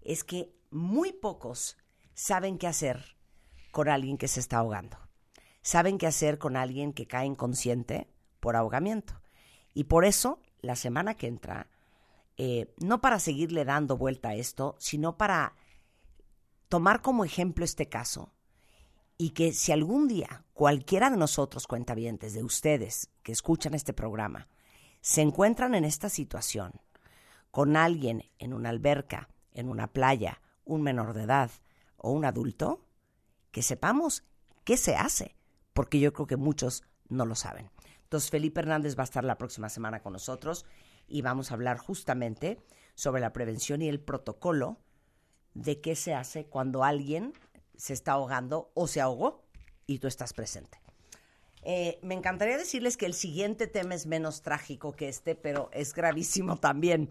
[0.05, 1.77] es que muy pocos
[2.15, 3.17] saben qué hacer
[3.71, 4.99] con alguien que se está ahogando.
[5.63, 8.09] Saben qué hacer con alguien que cae inconsciente
[8.41, 9.21] por ahogamiento.
[9.75, 11.69] Y por eso, la semana que entra,
[12.37, 15.55] eh, no para seguirle dando vuelta a esto, sino para
[16.69, 18.33] tomar como ejemplo este caso
[19.19, 24.49] y que si algún día cualquiera de nosotros, cuentavientes, de ustedes que escuchan este programa,
[25.01, 26.73] se encuentran en esta situación
[27.51, 31.51] con alguien en una alberca, en una playa, un menor de edad
[31.97, 32.85] o un adulto,
[33.51, 34.25] que sepamos
[34.65, 35.37] qué se hace,
[35.73, 37.71] porque yo creo que muchos no lo saben.
[38.05, 40.67] Entonces, Felipe Hernández va a estar la próxima semana con nosotros
[41.07, 42.59] y vamos a hablar justamente
[42.95, 44.79] sobre la prevención y el protocolo
[45.55, 47.33] de qué se hace cuando alguien
[47.77, 49.45] se está ahogando o se ahogó
[49.87, 50.81] y tú estás presente.
[51.65, 55.95] Eh, me encantaría decirles que el siguiente tema es menos trágico que este, pero es
[55.95, 57.11] gravísimo también.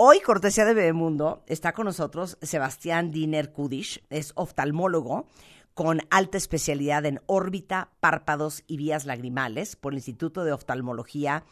[0.00, 5.26] Hoy, cortesía de Bebemundo, está con nosotros Sebastián Diner Kudish, es oftalmólogo
[5.74, 11.42] con alta especialidad en órbita, párpados y vías lagrimales por el Instituto de Oftalmología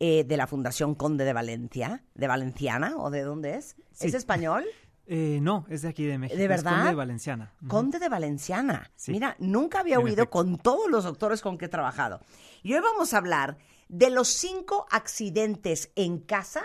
[0.00, 3.76] eh, de la Fundación Conde de Valencia, de Valenciana, o de dónde es?
[3.92, 4.08] Sí.
[4.08, 4.64] ¿Es español?
[5.06, 6.38] Eh, no, es de aquí de México.
[6.38, 6.76] ¿De es verdad?
[6.76, 7.52] Conde de Valenciana.
[7.68, 8.90] Conde de Valenciana.
[8.96, 9.12] Sí.
[9.12, 10.30] Mira, nunca había En oído efecto.
[10.30, 12.20] con todos los doctores con que he trabajado.
[12.62, 13.58] Y hoy vamos a hablar
[13.90, 16.62] de los cinco accidentes en casa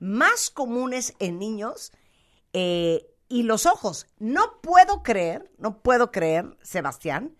[0.00, 1.92] más comunes en niños
[2.52, 4.06] eh, y los ojos.
[4.18, 7.36] No puedo creer, no puedo creer, Sebastián,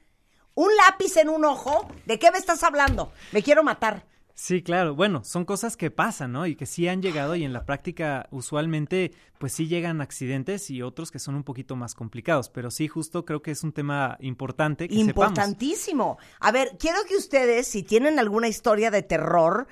[0.54, 1.88] un lápiz en un ojo.
[2.06, 3.12] ¿De qué me estás hablando?
[3.32, 4.04] Me quiero matar.
[4.34, 4.94] Sí, claro.
[4.94, 6.46] Bueno, son cosas que pasan, ¿no?
[6.46, 10.80] Y que sí han llegado y en la práctica usualmente pues sí llegan accidentes y
[10.80, 12.48] otros que son un poquito más complicados.
[12.48, 15.08] Pero sí, justo creo que es un tema importante que sepamos.
[15.08, 16.18] Importantísimo.
[16.38, 19.66] A ver, quiero que ustedes, si tienen alguna historia de terror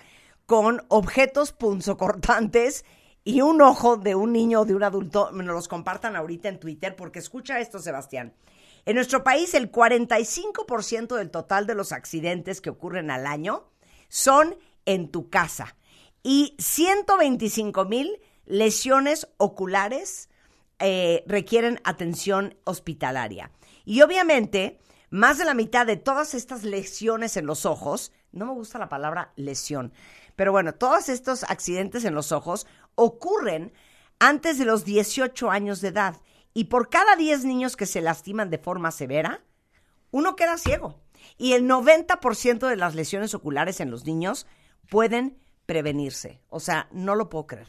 [0.47, 2.85] con objetos punzocortantes
[3.25, 6.61] y un ojo de un niño o de un adulto, me los compartan ahorita en
[6.61, 8.35] Twitter, porque escucha esto, Sebastián.
[8.85, 13.69] En nuestro país, el 45% del total de los accidentes que ocurren al año
[14.09, 15.77] son en tu casa
[16.23, 20.29] y 125 mil lesiones oculares
[20.79, 23.51] eh, requieren atención hospitalaria.
[23.85, 24.79] Y obviamente,
[25.11, 28.89] más de la mitad de todas estas lesiones en los ojos, no me gusta la
[28.89, 29.93] palabra lesión,
[30.37, 33.73] pero bueno, todos estos accidentes en los ojos ocurren
[34.19, 36.17] antes de los 18 años de edad.
[36.55, 39.43] Y por cada 10 niños que se lastiman de forma severa,
[40.11, 41.01] uno queda ciego.
[41.37, 44.47] Y el 90% de las lesiones oculares en los niños
[44.89, 46.41] pueden prevenirse.
[46.49, 47.67] O sea, no lo puedo creer.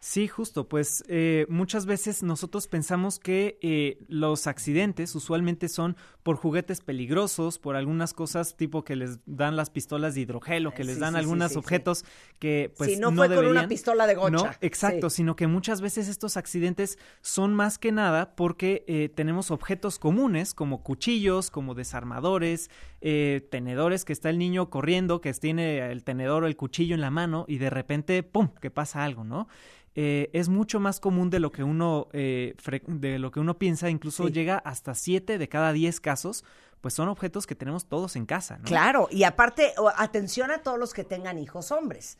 [0.00, 6.36] Sí, justo, pues eh, muchas veces nosotros pensamos que eh, los accidentes usualmente son por
[6.36, 10.82] juguetes peligrosos, por algunas cosas tipo que les dan las pistolas de hidrogel o que
[10.82, 12.04] Eh, les sí, dan sí, algunos sí, objetos
[12.38, 14.30] que pues Sí, no fue con una pistola de gocha.
[14.30, 19.50] No, exacto, sino que muchas veces estos accidentes son más que nada porque eh, tenemos
[19.50, 25.90] objetos comunes como cuchillos, como desarmadores, eh, tenedores que está el niño corriendo, que tiene
[25.90, 29.24] el tenedor o el cuchillo en la mano y de repente, ¡pum!, que pasa algo,
[29.24, 29.48] ¿no?
[29.94, 32.54] Eh, es mucho más común de lo que uno eh,
[32.86, 34.32] de lo que uno piensa, incluso Sí.
[34.32, 36.44] llega hasta 7 de cada 10 casos,
[36.82, 38.64] pues son objetos que tenemos todos en casa, ¿no?
[38.64, 42.18] Claro, y aparte, atención a todos los que tengan hijos hombres,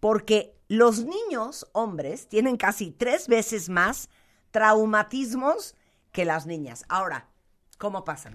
[0.00, 4.10] porque los niños hombres tienen casi tres veces más
[4.50, 5.74] traumatismos
[6.12, 6.84] que las niñas.
[6.88, 7.28] Ahora,
[7.78, 8.34] ¿cómo pasan?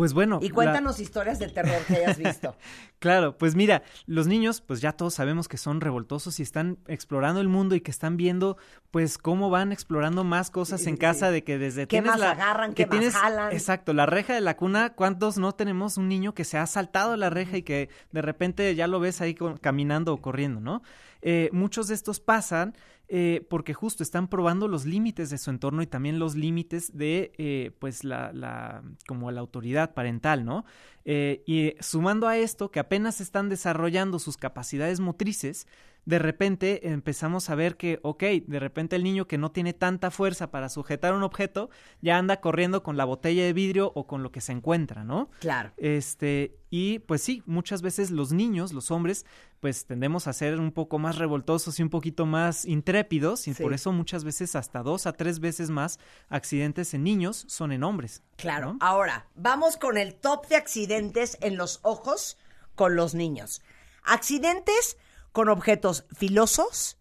[0.00, 2.56] Pues bueno, Y la- cuéntanos historias de terror que hayas visto.
[3.00, 7.40] Claro, pues mira, los niños, pues ya todos sabemos que son revoltosos y están explorando
[7.40, 8.58] el mundo y que están viendo,
[8.90, 12.32] pues cómo van explorando más cosas en casa de que desde ¿Qué tienes más la,
[12.32, 13.52] agarran, que qué más tienes, jalan?
[13.52, 17.16] exacto, la reja de la cuna, ¿cuántos no tenemos un niño que se ha saltado
[17.16, 20.82] la reja y que de repente ya lo ves ahí caminando o corriendo, ¿no?
[21.22, 22.74] Eh, muchos de estos pasan
[23.12, 27.32] eh, porque justo están probando los límites de su entorno y también los límites de,
[27.38, 30.64] eh, pues, la, la, como la autoridad parental, ¿no?
[31.12, 35.66] Eh, y sumando a esto que apenas están desarrollando sus capacidades motrices,
[36.06, 40.10] de repente empezamos a ver que, ok, de repente el niño que no tiene tanta
[40.10, 44.22] fuerza para sujetar un objeto, ya anda corriendo con la botella de vidrio o con
[44.22, 45.30] lo que se encuentra, ¿no?
[45.40, 45.72] Claro.
[45.76, 49.26] Este, y pues sí, muchas veces los niños, los hombres,
[49.60, 53.62] pues tendemos a ser un poco más revoltosos y un poquito más intrépidos, y Sí.
[53.62, 57.84] por eso muchas veces hasta dos a tres veces más accidentes en niños son en
[57.84, 58.22] hombres.
[58.36, 58.72] Claro.
[58.72, 58.78] ¿no?
[58.80, 62.38] Ahora, vamos con el top de accidentes en los ojos
[62.74, 63.60] con los niños.
[64.02, 64.96] Accidentes
[65.32, 66.98] con objetos filosos,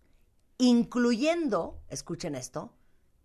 [0.57, 2.73] incluyendo, escuchen esto,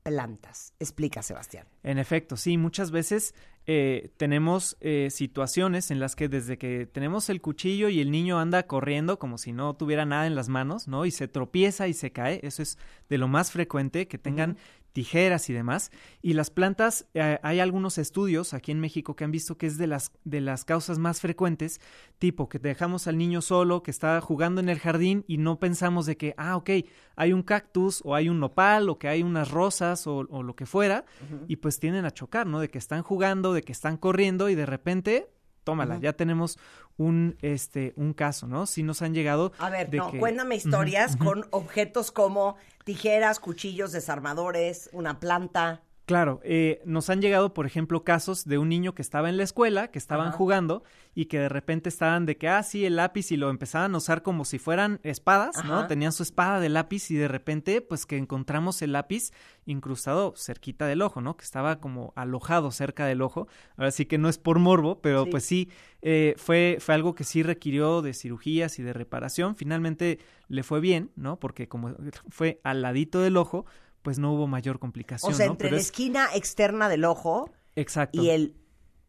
[0.02, 0.74] plantas.
[0.78, 1.66] Explica, Sebastián.
[1.82, 3.34] En efecto, sí, muchas veces
[3.66, 8.38] eh, tenemos eh, situaciones en las que desde que tenemos el cuchillo y el niño
[8.38, 11.06] anda corriendo como si no tuviera nada en las manos, ¿no?
[11.06, 14.58] Y se tropieza y se cae, eso es de lo más frecuente, que tengan
[14.94, 15.90] tijeras y demás.
[16.22, 19.76] Y las plantas, eh, hay algunos estudios aquí en México que han visto que es
[19.76, 21.80] de las, de las causas más frecuentes,
[22.18, 26.06] tipo que dejamos al niño solo, que está jugando en el jardín y no pensamos
[26.06, 26.70] de que, ah, ok,
[27.16, 30.54] hay un cactus o hay un nopal o que hay unas rosas o, o lo
[30.54, 31.04] que fuera,
[31.48, 32.60] y pues tienden a chocar, ¿no?
[32.60, 35.28] De que están jugando, de que están corriendo y de repente,
[35.64, 36.58] tómala, ya tenemos
[36.96, 38.66] un, este, un caso, ¿no?
[38.66, 39.52] Sí nos han llegado.
[39.58, 45.82] A ver, de no, que- cuéntame historias con objetos como tijeras, cuchillos, desarmadores, una planta.
[46.06, 49.42] Claro, eh, nos han llegado, por ejemplo, casos de un niño que estaba en la
[49.42, 50.36] escuela, que estaban Ajá.
[50.36, 50.82] jugando
[51.14, 53.98] y que de repente estaban de que, ah, sí, el lápiz y lo empezaban a
[53.98, 55.86] usar como si fueran espadas, ¿no?
[55.86, 59.30] Tenían su espada de lápiz y de repente, pues que encontramos el lápiz
[59.64, 61.38] incrustado cerquita del ojo, ¿no?
[61.38, 63.48] Que estaba como alojado cerca del ojo.
[63.78, 65.30] Ahora sí que no es por morbo, pero Sí.
[65.30, 65.70] pues sí,
[66.02, 69.56] eh, fue, fue algo que sí requirió de cirugías y de reparación.
[69.56, 71.38] Finalmente le fue bien, ¿no?
[71.40, 71.94] Porque como
[72.28, 73.64] fue al ladito del ojo,
[74.04, 75.32] pues no hubo mayor complicación.
[75.32, 75.52] O sea, ¿no?
[75.52, 78.22] entre Pero la es- esquina externa del ojo Exacto.
[78.22, 78.54] y el...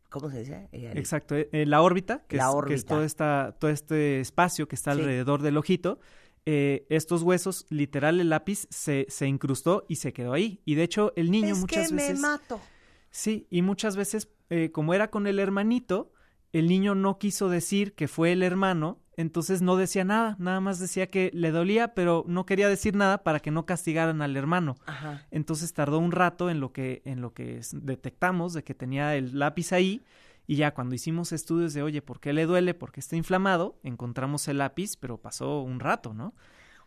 [0.10, 0.70] ¿Cómo se dice?
[0.72, 2.88] El- Exacto, eh, eh, la órbita, que, La es, que es órbita.
[2.96, 5.02] todo, esta, todo este espacio que está Sí.
[5.02, 6.00] alrededor del ojito.
[6.48, 10.62] eh, estos huesos, literal, el lápiz se, se incrustó y se quedó ahí.
[10.64, 12.20] Y de hecho, el niño es muchas que veces.
[12.20, 12.62] me mato.
[13.10, 16.12] Sí, y muchas veces, eh, como era con el hermanito,
[16.56, 20.80] el niño no quiso decir que fue el hermano, entonces no decía nada, nada más
[20.80, 24.78] decía que le dolía, pero no quería decir nada para que no castigaran al hermano.
[24.86, 25.26] Ajá.
[25.32, 29.38] Entonces tardó un rato en lo que, en lo que detectamos de que tenía el
[29.38, 30.06] lápiz ahí.
[30.48, 32.74] Y ya cuando hicimos estudios de, oye, ¿por qué le duele?
[32.74, 33.78] ¿Por qué está inflamado?
[33.84, 36.34] Encontramos el lápiz, pero pasó un rato, ¿no?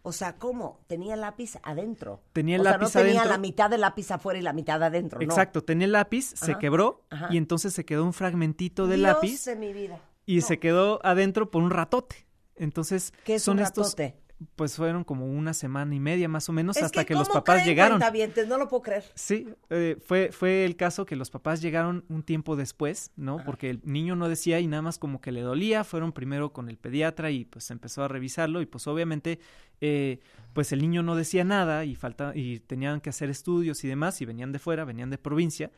[0.09, 0.81] O sea, ¿cómo?
[0.87, 2.23] Tenía el lápiz adentro.
[2.33, 3.31] Tenía el o sea, lápiz no tenía adentro.
[3.31, 5.25] la mitad del lápiz afuera y la mitad adentro, ¿no?
[5.25, 7.29] Exacto, tenía el lápiz, se quebró ajá.
[7.31, 10.01] y entonces se quedó un fragmentito Dios lápiz de mi vida.
[10.25, 10.47] y No.
[10.47, 12.27] se quedó adentro por un ratote.
[12.57, 14.19] Entonces, ¿Qué es son un estos, ratote?
[14.55, 17.41] Pues fueron como una semana y media más o menos Es hasta que, los ¿cómo
[17.41, 18.01] papás creen, llegaron.
[18.49, 19.05] No lo puedo creer.
[19.15, 23.43] Sí, eh, fue, fue el caso que los papás llegaron un tiempo después, ¿no?
[23.45, 26.69] Porque el niño no decía y nada más como que le dolía, fueron primero con
[26.69, 29.41] el pediatra y pues empezó a revisarlo y pues obviamente
[29.81, 30.21] eh,
[30.53, 34.21] pues el niño no decía nada y falta y tenían que hacer estudios y demás
[34.21, 35.71] y venían de fuera, venían de provincia,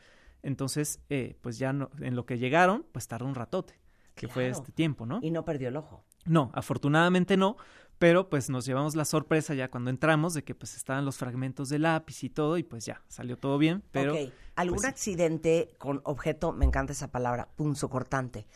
[0.43, 3.79] entonces eh, pues ya no, en lo que llegaron pues tardó un ratote,
[4.15, 5.19] que fue este tiempo, ¿no?
[5.21, 6.03] Y no perdió el ojo.
[6.25, 7.57] No, afortunadamente no,
[8.01, 11.69] pero pues nos llevamos la sorpresa ya cuando entramos de que pues estaban los fragmentos
[11.69, 14.13] de lápiz y todo y pues ya, salió todo bien, pero...
[14.15, 14.31] ok.
[14.55, 14.89] ¿Algún pues, sí.
[14.89, 18.47] accidente con objeto, me encanta esa palabra, punzocortante,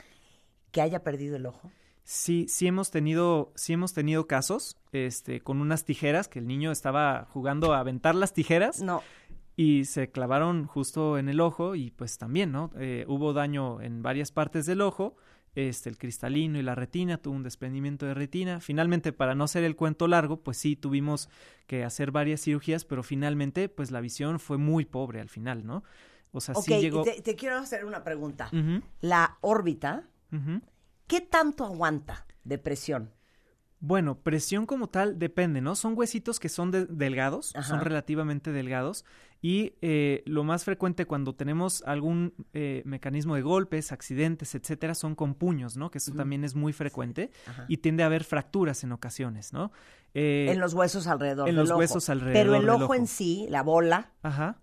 [0.71, 1.71] que haya perdido el ojo?
[2.03, 6.71] Sí, sí hemos tenido, sí hemos tenido casos, este, con unas tijeras, que el niño
[6.71, 9.03] estaba jugando a aventar las tijeras No.
[9.55, 12.71] y se clavaron justo en el ojo y pues también, ¿no?
[12.79, 15.17] Eh, hubo daño en varias partes del ojo,
[15.55, 18.59] este, el cristalino y la retina, tuvo un desprendimiento de retina.
[18.59, 21.29] Finalmente, para no hacer el cuento largo, pues sí tuvimos
[21.65, 25.83] que hacer varias cirugías, pero finalmente, pues la visión fue muy pobre al final, ¿no?
[26.31, 27.03] O sea, Ok, sí llegó...
[27.03, 28.51] te, te quiero hacer una pregunta.
[28.99, 30.09] La órbita.
[31.07, 33.14] ¿qué tanto aguanta de presión?
[33.79, 35.75] Bueno, presión como tal depende, ¿no?
[35.75, 37.67] Son huesitos que son de- delgados, Ajá.
[37.69, 39.05] son relativamente delgados
[39.41, 45.13] y eh, lo más frecuente cuando tenemos algún eh, mecanismo de golpes, accidentes, etcétera, son
[45.13, 45.91] con puños, ¿no?
[45.91, 47.29] Que eso también es muy frecuente
[47.67, 49.71] y tiende a haber fracturas en ocasiones, ¿no?
[50.15, 51.79] Eh, en los huesos alrededor en del los ojo.
[51.79, 52.95] huesos alrededor Pero el del ojo, ojo.
[52.95, 54.57] en sí, la bola, Ajá.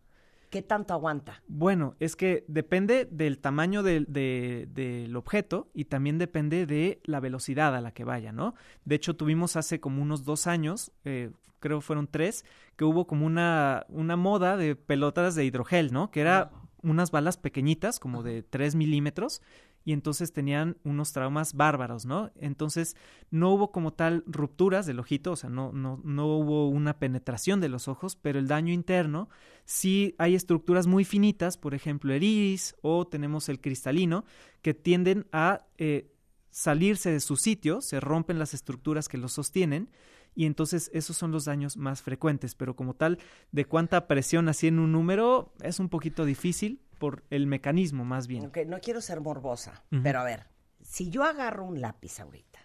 [0.52, 1.42] ¿Qué tanto aguanta?
[1.48, 7.18] Bueno, es que depende del tamaño del, de- del objeto y también depende de la
[7.20, 8.54] velocidad a la que vaya, ¿no?
[8.84, 12.44] De hecho, tuvimos hace como unos dos años, eh, creo fueron tres,
[12.76, 16.10] que hubo como una, una moda de pelotas de hidrogel, ¿no?
[16.10, 16.50] Que era
[16.82, 19.40] unas balas pequeñitas, como de 3 milímetros,
[19.84, 22.30] y entonces tenían unos traumas bárbaros, ¿no?
[22.36, 22.96] Entonces
[23.30, 27.60] no hubo como tal rupturas del ojito, o sea, no, no, no hubo una penetración
[27.60, 29.28] de los ojos, pero el daño interno
[29.64, 34.24] sí hay estructuras muy finitas, por ejemplo el iris o tenemos el cristalino,
[34.60, 36.12] que tienden a eh,
[36.50, 39.88] salirse de su sitio, se rompen las estructuras que los sostienen
[40.34, 43.18] y entonces esos son los daños más frecuentes, pero como tal,
[43.50, 48.28] de cuánta presión así en un número es un poquito difícil por el mecanismo más
[48.28, 48.46] bien.
[48.46, 50.46] Ok, no quiero ser morbosa, pero a ver,
[50.80, 52.60] si yo agarro un lápiz ahorita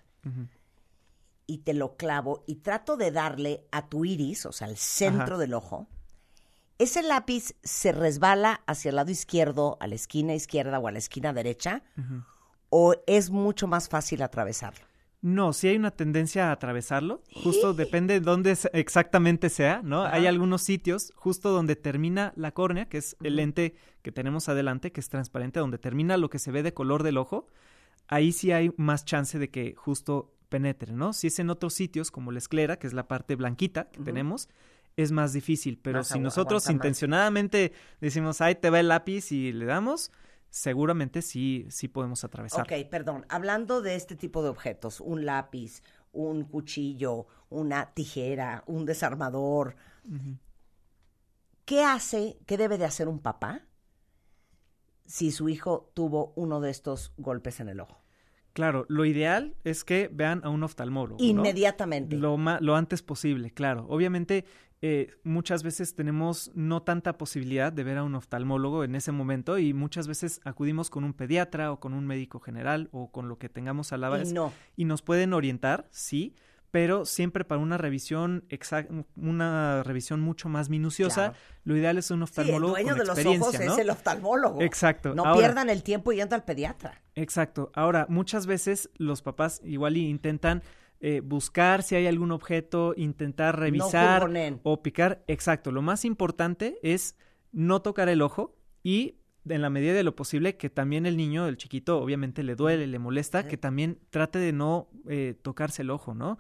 [1.48, 5.24] y te lo clavo y trato de darle a tu iris, o sea, al centro
[5.24, 5.38] Ajá.
[5.38, 5.88] del ojo,
[6.78, 11.00] ese lápiz se resbala hacia el lado izquierdo, a la esquina izquierda o a la
[11.00, 11.82] esquina derecha,
[12.70, 14.86] o es mucho más fácil atravesarlo.
[15.28, 20.04] No, sí hay una tendencia a atravesarlo, justo depende de dónde exactamente sea, ¿no?
[20.04, 24.94] Hay algunos sitios justo donde termina la córnea, que es el lente que tenemos adelante,
[24.94, 27.46] que es transparente, donde termina lo que se ve de color del ojo,
[28.08, 31.12] ahí sí hay más chance de que justo penetre, ¿no?
[31.12, 34.48] Si es en otros sitios, como la esclera, que es la parte blanquita que tenemos,
[34.96, 39.66] es más difícil, pero si nosotros intencionadamente decimos, ahí te va el lápiz y le
[39.66, 40.10] damos,
[40.50, 42.62] seguramente sí, sí podemos atravesar.
[42.62, 43.26] Ok, perdón.
[43.30, 45.82] Hablando de este tipo de objetos, un lápiz,
[46.12, 49.76] un cuchillo, una tijera, un desarmador,
[51.66, 53.62] ¿qué hace, qué debe de hacer un papá
[55.06, 58.07] si su hijo tuvo uno de estos golpes en el ojo?
[58.58, 61.20] Claro, lo ideal es que vean a un oftalmólogo.
[61.20, 61.24] ¿no?
[61.30, 62.16] Inmediatamente.
[62.16, 63.86] Lo, ma- lo antes posible, claro.
[63.88, 64.46] Obviamente,
[64.82, 69.60] eh, muchas veces tenemos no tanta posibilidad de ver a un oftalmólogo en ese momento
[69.60, 73.38] y muchas veces acudimos con un pediatra o con un médico general o con lo
[73.38, 74.34] que tengamos a la Y vez.
[74.34, 74.52] no.
[74.76, 76.34] Y nos pueden orientar, sí,
[76.80, 81.30] pero siempre para una revisión exac- una revisión mucho más minuciosa.
[81.32, 81.36] Claro.
[81.64, 83.74] Lo ideal es un Sí, el oftalmólogo dueño con de los experiencia, ojos ¿no?
[83.74, 84.62] es el oftalmólogo.
[84.62, 85.16] Exacto.
[85.16, 87.02] No Ahora- pierdan el tiempo yendo al pediatra.
[87.16, 87.72] Exacto.
[87.74, 90.62] Ahora, muchas veces los papás igual intentan
[91.00, 94.30] eh, buscar si hay algún objeto, intentar revisar
[94.64, 95.24] o picar.
[95.28, 95.72] Exacto.
[95.72, 97.16] Lo más importante es
[97.52, 99.16] no tocar el ojo y
[99.50, 102.86] en la medida de lo posible que también el niño, el chiquito, obviamente le duele,
[102.86, 106.38] le molesta, que también trate de no eh, tocarse el ojo, ¿no?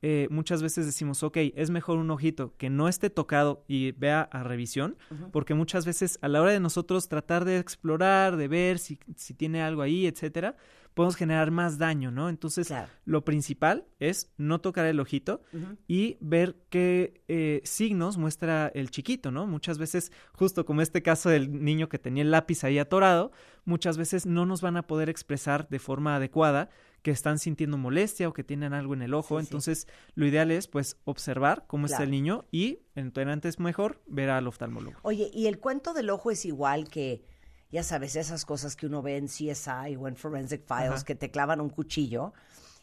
[0.00, 4.22] Eh, muchas veces decimos, ok, es mejor un ojito que no esté tocado y vea
[4.22, 4.96] a revisión,
[5.32, 9.34] porque muchas veces a la hora de nosotros tratar de explorar, de ver si, si
[9.34, 10.56] tiene algo ahí, etcétera,
[10.94, 12.28] podemos generar más daño, ¿no?
[12.28, 12.88] Entonces, Claro.
[13.04, 15.42] lo principal es no tocar el ojito
[15.86, 19.46] y ver qué eh, signos muestra el chiquito, ¿no?
[19.46, 23.30] Muchas veces, justo como este caso del niño que tenía el lápiz ahí atorado,
[23.64, 26.68] muchas veces no nos van a poder expresar de forma adecuada
[27.02, 29.38] que están sintiendo molestia o que tienen algo en el ojo.
[29.38, 29.48] Sí, sí.
[29.48, 34.30] Entonces, lo ideal es, pues, observar cómo está el niño y, en antes mejor, ver
[34.30, 34.98] al oftalmólogo.
[35.02, 37.24] Oye, y el cuento del ojo es igual que,
[37.70, 41.04] ya sabes, esas cosas que uno ve en CSI o en Forensic Files, Ajá.
[41.04, 42.32] que te clavan un cuchillo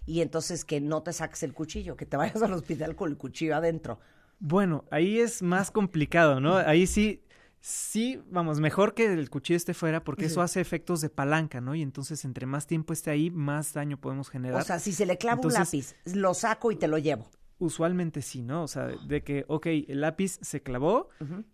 [0.06, 3.18] y entonces que no te saques el cuchillo, que te vayas al hospital con el
[3.18, 4.00] cuchillo adentro.
[4.40, 6.58] Bueno, ahí es más complicado, ¿no?
[6.58, 7.24] Ahí sí,
[7.68, 11.74] sí, vamos, mejor que el cuchillo esté fuera porque eso hace efectos de palanca, ¿no?
[11.74, 14.62] Y entonces entre más tiempo esté ahí, más daño podemos generar.
[14.62, 15.64] O sea, si se le clava Entonces- un
[16.06, 17.28] lápiz, lo saco y te lo llevo.
[17.58, 18.64] Usualmente sí, ¿no?
[18.64, 21.08] O sea, de que, ok, el lápiz se clavó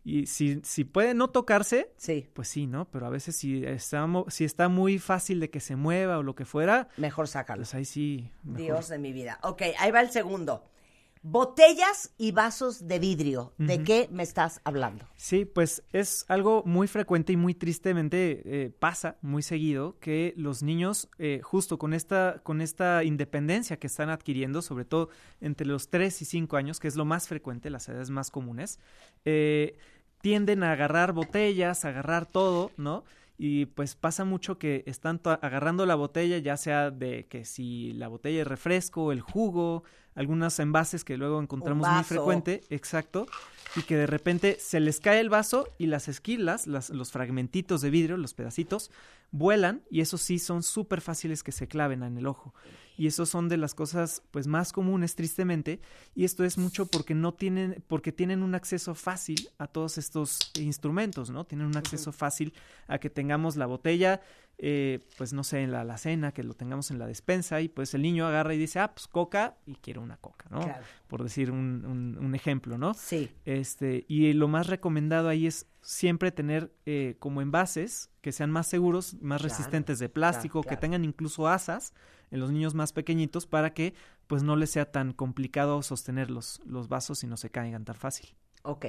[0.03, 2.89] y si, si puede no tocarse, Sí, pues sí, ¿no?
[2.89, 6.33] Pero a veces si está, si está muy fácil de que se mueva o lo
[6.35, 7.59] que fuera, mejor sácalo.
[7.61, 8.31] pues ahí sí.
[8.43, 8.61] mejor.
[8.65, 9.39] Dios de mi vida.
[9.43, 10.65] Ok, ahí va el segundo.
[11.23, 13.53] Botellas y vasos de vidrio.
[13.59, 15.07] ¿De qué me estás hablando?
[15.15, 20.63] Sí, pues es algo muy frecuente y muy tristemente eh, pasa muy seguido que los
[20.63, 25.09] niños, eh, justo con esta, con esta independencia que están adquiriendo, sobre todo
[25.41, 28.79] entre los 3 y 5 años, que es lo más frecuente, las edades más comunes,
[29.23, 29.77] eh,
[30.21, 33.03] tienden a agarrar botellas, a agarrar todo, ¿no?
[33.43, 38.07] Y pues pasa mucho que están agarrando la botella, ya sea de que si la
[38.07, 39.83] botella de refresco, el jugo,
[40.13, 43.25] algunos envases que luego encontramos muy frecuente, exacto,
[43.75, 47.81] y que de repente se les cae el vaso y las esquilas, las, los fragmentitos
[47.81, 48.91] de vidrio, los pedacitos,
[49.31, 52.53] vuelan y esos sí son súper fáciles que se claven en el ojo.
[52.97, 55.79] Y esos son de las cosas pues más comunes tristemente
[56.13, 60.51] y esto es mucho porque no tienen porque tienen un acceso fácil a todos estos
[60.59, 61.45] instrumentos, ¿no?
[61.45, 62.53] Tienen un acceso fácil
[62.87, 64.21] a que tengamos la botella
[64.63, 67.95] eh, pues no sé, en la alacena, que lo tengamos en la despensa y pues
[67.95, 70.61] el niño agarra y dice, ah, pues coca y quiero una coca, ¿no?
[70.61, 70.83] Claro.
[71.07, 72.93] Por decir un, un- un ejemplo, ¿no?
[72.93, 73.31] Sí.
[73.45, 78.67] Este, y lo más recomendado ahí es siempre tener eh, como envases que sean más
[78.67, 80.77] seguros, más Claro, resistentes de plástico, claro.
[80.77, 81.95] que tengan incluso asas
[82.29, 83.95] en los niños más pequeñitos para que
[84.27, 87.95] pues no les sea tan complicado sostener los, los vasos y no se caigan tan
[87.95, 88.35] fácil.
[88.61, 88.85] Ok.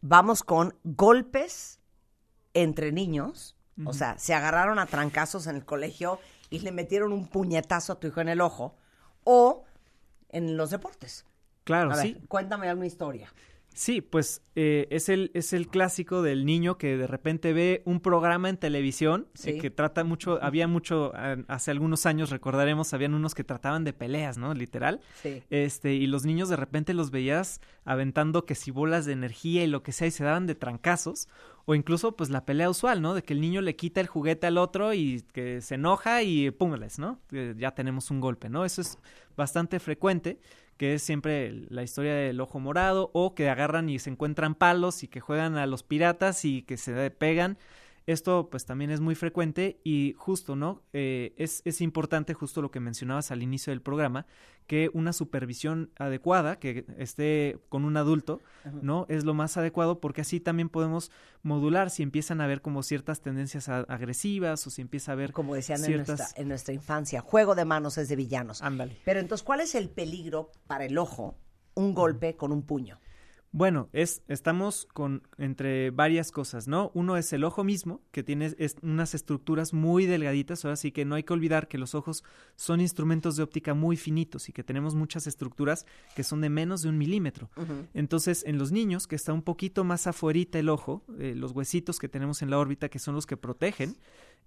[0.00, 1.80] Vamos con golpes
[2.54, 3.56] entre niños.
[3.86, 6.20] O sea, se agarraron a trancazos en el colegio
[6.50, 8.76] y le metieron un puñetazo a tu hijo en el ojo.
[9.24, 9.64] O
[10.28, 11.24] en los deportes.
[11.64, 12.22] Claro, A ver, sí.
[12.28, 13.32] cuéntame alguna historia.
[13.74, 18.00] Sí, pues eh, es, el, es el clásico del niño que de repente ve un
[18.00, 19.58] programa en televisión eh, Sí.
[19.58, 23.92] que trata mucho, había mucho, eh, hace algunos años recordaremos, habían unos que trataban de
[23.94, 24.52] peleas, ¿no?
[24.52, 25.00] Literal.
[25.22, 25.42] Sí.
[25.50, 29.66] Este, y los niños de repente los veías aventando que si bolas de energía y
[29.68, 31.28] lo que sea y se daban de trancazos.
[31.64, 33.14] O incluso, pues, la pelea usual, ¿no?
[33.14, 36.50] De que el niño le quita el juguete al otro y que se enoja y
[36.50, 37.20] púngales, ¿no?
[37.28, 38.64] Que ya tenemos un golpe, ¿no?
[38.64, 38.98] Eso es
[39.36, 40.40] bastante frecuente,
[40.82, 45.04] que es siempre la historia del ojo morado, o que agarran y se encuentran palos
[45.04, 47.56] y que juegan a los piratas y que se pegan.
[48.06, 50.82] Esto pues también es muy frecuente y justo, ¿no?
[50.92, 54.26] Eh, es, es importante justo lo que mencionabas al inicio del programa,
[54.66, 58.40] que una supervisión adecuada, que esté con un adulto,
[58.80, 59.06] ¿no?
[59.08, 61.10] Es lo más adecuado porque así también podemos
[61.42, 65.54] modular si empiezan a ver como ciertas tendencias agresivas o si empieza a ver Como
[65.54, 68.62] decían en, nuestra, en nuestra infancia, juego de manos es de villanos.
[68.62, 68.96] Ándale.
[69.04, 71.36] Pero entonces, ¿cuál es el peligro para el ojo?
[71.74, 72.98] Un golpe con un puño.
[73.54, 76.90] Bueno, es, estamos con entre varias cosas, ¿no?
[76.94, 81.04] Uno es el ojo mismo, que tiene es- unas estructuras muy delgaditas, ahora sí que
[81.04, 82.24] no hay que olvidar que los ojos
[82.56, 85.84] son instrumentos de óptica muy finitos y que tenemos muchas estructuras
[86.16, 87.50] que son de menos de un milímetro.
[87.92, 91.98] Entonces, en los niños, que está un poquito más afuerita el ojo, eh, los huesitos
[91.98, 93.96] que tenemos en la órbita, que son los que protegen,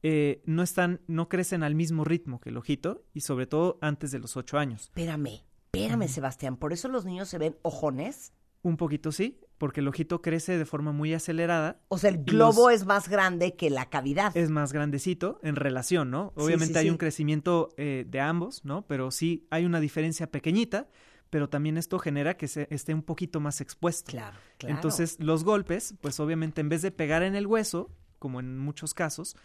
[0.02, 4.10] eh, no están, no crecen al mismo ritmo que el ojito, y sobre todo antes
[4.12, 4.86] de los ocho años.
[4.86, 6.58] Espérame, espérame, Sebastián.
[6.58, 8.34] Por eso los niños se ven ojones.
[8.66, 12.70] Un poquito sí, porque el ojito crece de forma muy acelerada O sea, el globo
[12.72, 14.36] los- es más grande que la cavidad.
[14.36, 16.34] es más grandecito en relación, ¿no?
[16.36, 16.90] Sí, Obviamente sí, hay sí.
[16.90, 18.88] un crecimiento eh, de ambos, ¿no?
[18.88, 20.88] Pero sí hay una diferencia pequeñita,
[21.30, 24.12] pero también esto genera que se esté un poquito más expuesto.
[24.12, 24.74] Claro, claro.
[24.76, 28.94] Entonces, los golpes, pues obviamente en vez de pegar en el hueso, como en muchos
[28.96, 29.36] casos,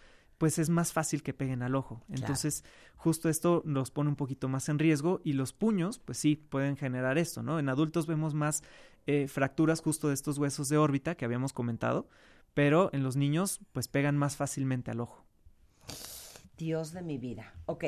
[0.40, 2.02] pues es más fácil que peguen al ojo.
[2.08, 2.64] Entonces,
[2.96, 6.78] justo esto los pone un poquito más en riesgo y los puños, pues sí, pueden
[6.78, 7.58] generar esto, ¿no?
[7.58, 8.62] En adultos vemos más
[9.06, 12.08] eh, fracturas justo de estos huesos de órbita que habíamos comentado,
[12.54, 15.26] pero en los niños, pues pegan más fácilmente al ojo.
[16.56, 17.52] Dios de mi vida.
[17.66, 17.84] Ok.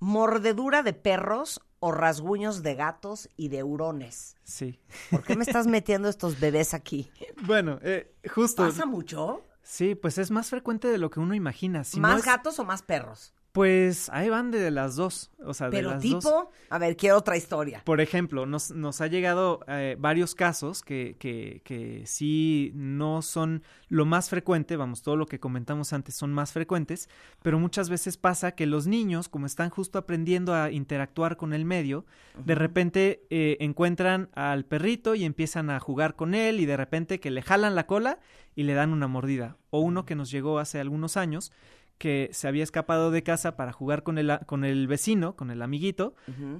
[0.00, 4.36] Mordedura de perros o rasguños de gatos y de hurones.
[4.42, 4.80] Sí.
[5.10, 7.10] ¿Por qué me estás metiendo estos bebés aquí?
[7.46, 8.64] Bueno, eh, justo.
[8.64, 9.42] ¿Pasa mucho?
[9.64, 11.82] Sí, pues es más frecuente de lo que uno imagina.
[11.84, 13.32] Si no ¿Más es- gatos o más perros?
[13.54, 15.30] Pues ahí van de las dos.
[15.46, 16.46] O sea, de Pero las tipo, dos.
[16.70, 17.82] a ver, quiero otra historia.
[17.84, 23.62] Por ejemplo, nos, nos ha llegado eh, varios casos que, que, que sí no son
[23.88, 27.08] lo más frecuente, vamos, todo lo que comentamos antes son más frecuentes,
[27.44, 31.64] pero muchas veces pasa que los niños, como están justo aprendiendo a interactuar con el
[31.64, 32.06] medio,
[32.44, 37.20] de repente eh, encuentran al perrito y empiezan a jugar con él y de repente
[37.20, 38.18] que le jalan la cola
[38.56, 39.58] y le dan una mordida.
[39.70, 41.52] O uno que nos llegó hace algunos años
[41.98, 45.62] que se había escapado de casa para jugar con el, con el vecino, con el
[45.62, 46.14] amiguito,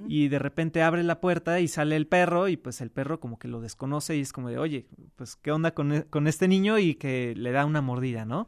[0.07, 3.37] y de repente abre la puerta y sale el perro y pues el perro como
[3.37, 6.47] que lo desconoce y es como de, oye, pues qué onda con, e- con este
[6.47, 8.47] niño y que le da una mordida, ¿no?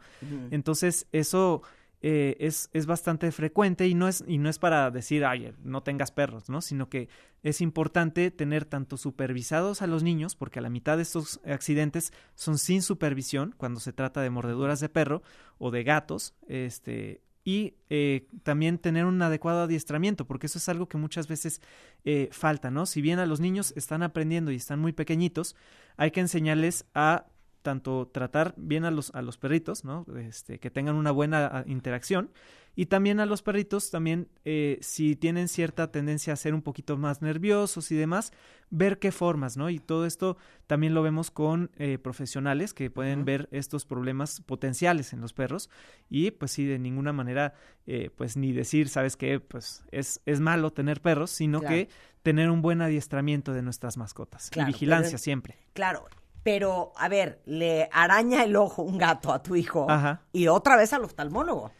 [0.51, 1.61] Entonces eso
[2.01, 5.81] eh, es, es bastante frecuente y no es, y no es para decir, ay, no
[5.81, 6.61] tengas perros, ¿no?
[6.61, 7.09] Sino que
[7.43, 12.13] es importante tener tanto supervisados a los niños, porque a la mitad de estos accidentes
[12.35, 15.23] son sin supervisión cuando se trata de mordeduras de perro
[15.57, 20.89] o de gatos, este, y eh, también tener un adecuado adiestramiento, porque eso es algo
[20.89, 21.61] que muchas veces
[22.03, 22.85] eh, falta, ¿no?
[22.85, 25.55] Si bien a los niños están aprendiendo y están muy pequeñitos,
[25.95, 27.25] hay que enseñarles a
[27.61, 30.05] tanto tratar bien a los, a los perritos, ¿no?
[30.17, 32.31] Este, que tengan una buena ah, interacción.
[32.75, 36.95] Y también a los perritos, también eh, si tienen cierta tendencia a ser un poquito
[36.95, 38.31] más nerviosos y demás,
[38.69, 39.71] ver qué formas, ¿no?
[39.71, 40.37] Y todo esto
[40.67, 45.71] también lo vemos con eh, profesionales que pueden ver estos problemas potenciales en los perros
[46.07, 47.55] y pues sí, de ninguna manera,
[47.87, 49.39] eh, pues ni decir, ¿sabes qué?
[49.39, 51.73] Pues es, es malo tener perros, sino Claro.
[51.75, 51.89] que
[52.21, 55.57] tener un buen adiestramiento de nuestras mascotas Claro, y vigilancia pero- siempre.
[55.73, 56.05] Claro,
[56.47, 60.21] pero a ver, le araña el ojo un gato a tu hijo Ajá.
[60.31, 61.73] y otra vez al oftalmólogo.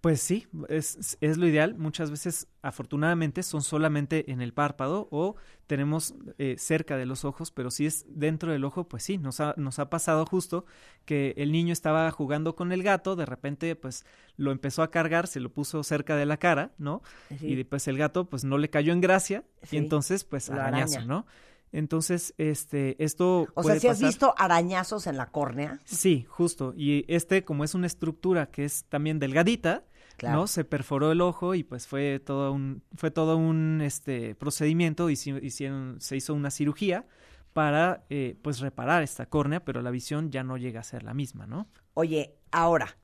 [0.00, 1.74] Pues sí, es, es lo ideal.
[1.76, 5.34] Muchas veces, afortunadamente, son solamente en el párpado o
[5.66, 9.40] tenemos eh, cerca de los ojos, pero si es dentro del ojo, pues sí, nos
[9.40, 10.66] ha, nos ha pasado justo
[11.04, 14.04] que el niño estaba jugando con el gato, de repente, pues
[14.36, 17.02] lo empezó a cargar, se lo puso cerca de la cara, ¿no?
[17.38, 17.46] Sí.
[17.58, 19.76] Y pues el gato, pues no le cayó en gracia Sí.
[19.76, 21.06] y entonces, pues arañazo, araña.
[21.08, 21.26] ¿no?
[21.72, 26.26] Entonces, este, esto O puede sea, si has pasar- visto arañazos en la córnea, Sí,
[26.28, 26.74] justo.
[26.76, 29.84] Y este, como es una estructura que es también delgadita,
[30.18, 30.40] Claro.
[30.40, 30.46] ¿no?
[30.46, 36.00] Se perforó el ojo y pues fue todo un, fue todo un este procedimiento, hicieron,
[36.00, 37.06] se hizo una cirugía
[37.54, 41.14] para eh, pues reparar esta córnea, pero la visión ya no llega a ser la
[41.14, 41.66] misma, ¿no?
[41.94, 42.96] oye, ahora,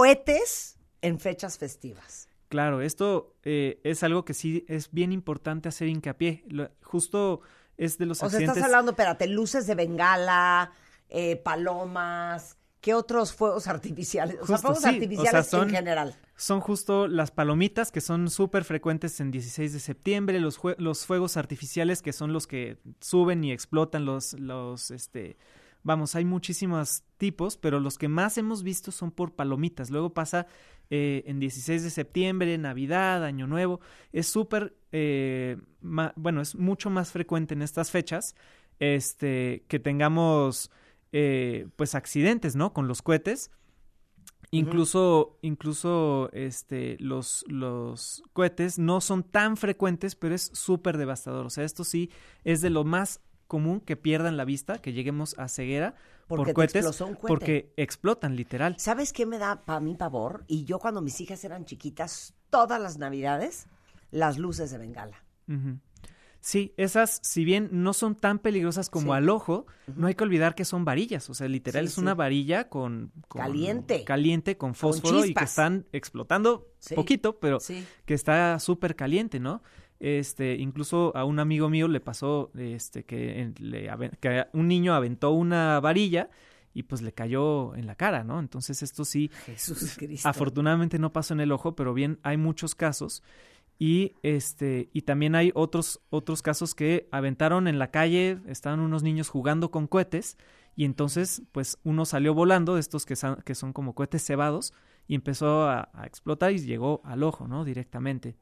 [0.00, 2.28] cohetes en fechas festivas.
[2.48, 6.44] Claro, esto eh, es algo que sí es bien importante hacer hincapié.
[6.48, 7.40] Lo- justo
[7.78, 10.72] es de los O sea, estás hablando, espérate, luces de bengala,
[11.08, 14.36] eh, palomas, ¿qué otros fuegos artificiales?
[14.40, 16.14] O sea, fuegos sí, o artificiales sea, son- en general.
[16.38, 21.36] Son justo las palomitas que son súper frecuentes en 16 de septiembre, los, los fuegos
[21.38, 25.38] artificiales que son los que suben y explotan los, los, este,
[25.86, 29.88] vamos, hay muchísimos tipos, pero los que más hemos visto son por palomitas.
[29.88, 30.48] Luego pasa
[30.90, 33.80] eh, en 16 de septiembre, Navidad, Año Nuevo.
[34.12, 38.34] Es súper, eh, bueno, es mucho más frecuente en estas fechas,
[38.80, 40.72] este, que tengamos,
[41.12, 42.72] eh, pues, accidentes, ¿no?
[42.72, 43.52] Con los cohetes.
[44.50, 51.46] Incluso, incluso este, los, los cohetes no son tan frecuentes, pero es súper devastador.
[51.46, 52.10] O sea, esto sí
[52.44, 55.94] es de lo más común que pierdan la vista, que lleguemos a ceguera
[56.26, 57.28] Porque por cohetes, explotó un cohete.
[57.28, 58.76] porque explotan literal.
[58.78, 60.44] ¿Sabes qué me da para mí pavor?
[60.46, 63.66] Y yo cuando mis hijas eran chiquitas, todas las navidades,
[64.10, 65.22] las luces de bengala.
[66.40, 69.16] Sí, esas, si bien no son tan peligrosas como Sí.
[69.18, 69.66] al ojo,
[69.96, 71.28] no hay que olvidar que son varillas.
[71.28, 72.00] O sea, literal Sí, es sí.
[72.00, 74.04] una varilla con, con- Caliente.
[74.04, 77.84] Caliente, con fósforo y que están explotando poquito, pero Sí.
[78.04, 79.60] que está súper caliente, ¿no?
[79.98, 83.90] Este, incluso a un amigo mío le pasó este, que, le
[84.20, 86.28] que un niño aventó una varilla
[86.74, 88.38] y pues le cayó en la cara, ¿no?
[88.38, 90.28] Entonces esto sí, Jesús Cristo.
[90.28, 93.22] afortunadamente no pasó en el ojo, pero bien hay muchos casos
[93.78, 99.02] y este y también hay otros otros casos que aventaron en la calle, estaban unos
[99.02, 100.36] niños jugando con cohetes
[100.76, 104.72] y entonces pues uno salió volando de estos que, son- que son como cohetes cebados
[105.08, 107.64] y empezó a, a explotar y llegó al ojo, ¿no?
[107.64, 108.36] Directamente.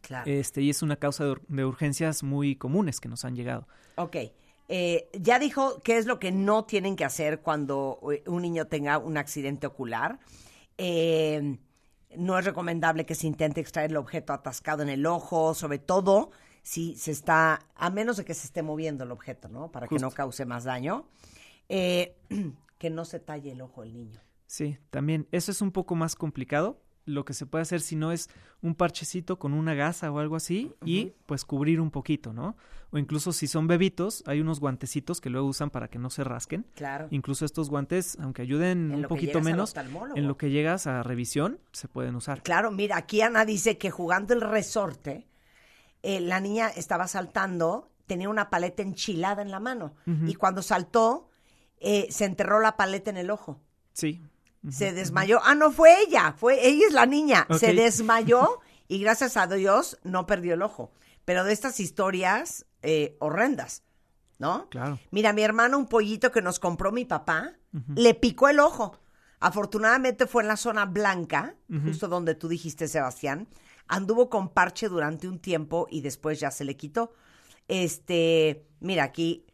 [0.00, 0.30] Claro.
[0.30, 3.66] Este, y es una causa de, ur- de urgencias muy comunes que nos han llegado.
[3.96, 4.16] Ok.
[4.68, 8.66] Eh, ya dijo qué es lo que no tienen que hacer cuando eh, un niño
[8.66, 10.18] tenga un accidente ocular.
[10.76, 11.58] Eh,
[12.16, 16.30] no es recomendable que se intente extraer el objeto atascado en el ojo, sobre todo
[16.62, 19.70] si se está, a menos de que se esté moviendo el objeto, ¿no?
[19.70, 21.06] Para que no cause más daño.
[21.68, 22.16] Eh,
[22.78, 24.20] que no se talle el ojo el niño.
[24.46, 25.26] Sí, también.
[25.32, 26.80] Eso es un poco más complicado.
[27.08, 28.28] Lo que se puede hacer si no es
[28.60, 32.56] un parchecito con una gasa o algo así y pues cubrir un poquito, ¿no?
[32.90, 36.24] O incluso si son bebitos, hay unos guantecitos que luego usan para que no se
[36.24, 36.66] rasquen.
[36.74, 37.08] Claro.
[37.10, 39.74] Incluso estos guantes, aunque ayuden En un poquito menos,
[40.14, 42.42] en lo que llegas a revisión, se pueden usar.
[42.42, 45.26] Claro, mira, aquí Ana dice que jugando el resorte,
[46.02, 49.94] eh, la niña estaba saltando, tenía una paleta enchilada en la mano
[50.26, 51.28] y cuando saltó,
[51.80, 53.60] eh, se enterró la paleta en el ojo.
[53.92, 54.22] Sí.
[54.70, 55.40] Se desmayó.
[55.44, 57.46] Ah, no fue ella, fue ella es la niña.
[57.58, 60.92] Se desmayó y gracias a Dios no perdió el ojo.
[61.24, 63.82] Pero de estas historias eh, horrendas,
[64.38, 64.68] ¿no?
[64.70, 64.98] Claro.
[65.10, 67.54] Mira, mi hermano, un pollito que nos compró mi papá,
[67.94, 68.98] le picó el ojo.
[69.40, 71.54] Afortunadamente fue en la zona blanca,
[71.84, 73.48] justo donde tú dijiste, Sebastián.
[73.86, 77.12] Anduvo con parche durante un tiempo y después ya se le quitó.
[77.68, 79.46] Este, mira, aquí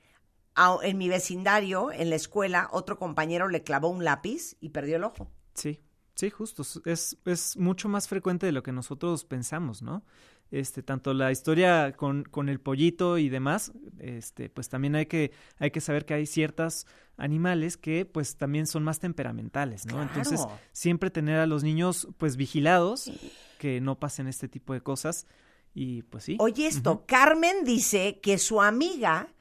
[0.55, 4.96] a- en mi vecindario, en la escuela, otro compañero le clavó un lápiz y perdió
[4.96, 5.30] el ojo.
[5.55, 5.80] Sí,
[6.14, 6.62] sí, justo.
[6.84, 10.05] Es, es mucho más frecuente de lo que nosotros pensamos, ¿no?
[10.50, 15.32] Este, tanto la historia con, con el pollito y demás, este, pues también hay que,
[15.59, 16.86] hay que saber que hay ciertos
[17.16, 20.00] animales que pues también son más temperamentales, ¿no?
[20.02, 20.40] Entonces,
[20.72, 23.11] siempre tener a los niños pues vigilados,
[23.59, 25.26] que no pasen este tipo de cosas.
[25.74, 26.36] Y pues sí.
[26.38, 29.34] Oye esto, Carmen dice que su amiga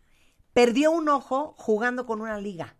[0.53, 2.75] perdió un ojo jugando con una liga.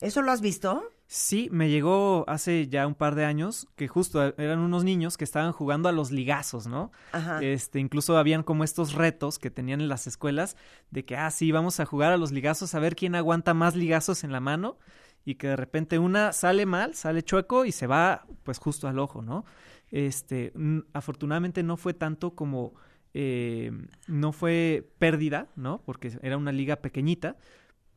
[0.00, 0.82] ¿Eso lo has visto?
[1.06, 5.16] Sí, me llegó hace ya un par de años que justo e, eran unos niños
[5.16, 6.92] que estaban jugando a los ligazos, ¿no?
[7.12, 7.42] Ajá.
[7.42, 10.56] Este, incluso habían como estos retos que tenían en las escuelas
[10.90, 13.74] de que, ah, sí, vamos a jugar a los ligazos a ver quién aguanta más
[13.74, 14.78] ligazos en la mano
[15.24, 18.98] y que de repente una sale mal, sale chueco y se va pues justo al
[18.98, 19.44] ojo, ¿no?
[19.90, 20.52] Este,
[20.92, 22.74] afortunadamente no fue tanto como,
[23.14, 23.70] eh,
[24.06, 25.80] no fue pérdida, ¿no?
[25.84, 27.36] Porque era una liga pequeñita,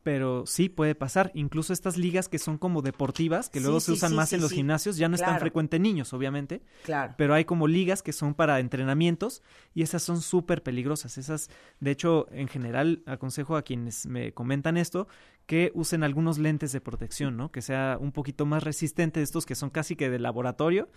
[0.04, 1.30] pero sí puede pasar.
[1.34, 4.32] Incluso estas ligas que son como deportivas, que Sí, luego se sí, usan sí, más
[4.32, 5.40] en los gimnasios, ya no es tan Claro.
[5.40, 7.14] frecuente en niños, obviamente, Claro.
[7.18, 9.42] pero hay como ligas que son para entrenamientos
[9.74, 11.18] y esas son súper peligrosas.
[11.18, 11.50] Esas,
[11.80, 15.08] de hecho, en general aconsejo a quienes me comentan esto
[15.46, 17.50] que usen algunos lentes de protección, ¿no?
[17.50, 20.88] Que sea un poquito más resistente de estos que son casi que de laboratorio,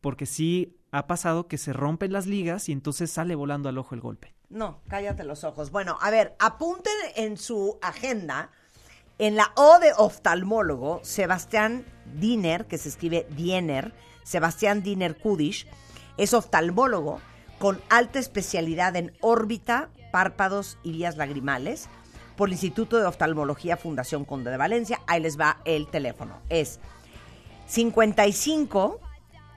[0.00, 3.94] porque sí ha pasado que se rompen las ligas y entonces sale volando al ojo
[3.94, 4.34] el golpe.
[4.48, 5.70] No, cállate los ojos.
[5.70, 8.50] Bueno, a ver, apunten en su agenda,
[9.18, 11.84] en la O de oftalmólogo, Sebastián
[12.14, 13.92] Diner, que se escribe Diener,
[14.22, 15.66] Sebastián Diner Kudish,
[16.16, 17.20] es oftalmólogo
[17.58, 21.88] con alta especialidad en órbita, párpados y vías lagrimales
[22.36, 25.00] por el Instituto de Oftalmología Fundación Conde de Valencia.
[25.06, 26.40] Ahí les va el teléfono.
[26.48, 26.80] Es
[27.66, 29.00] 55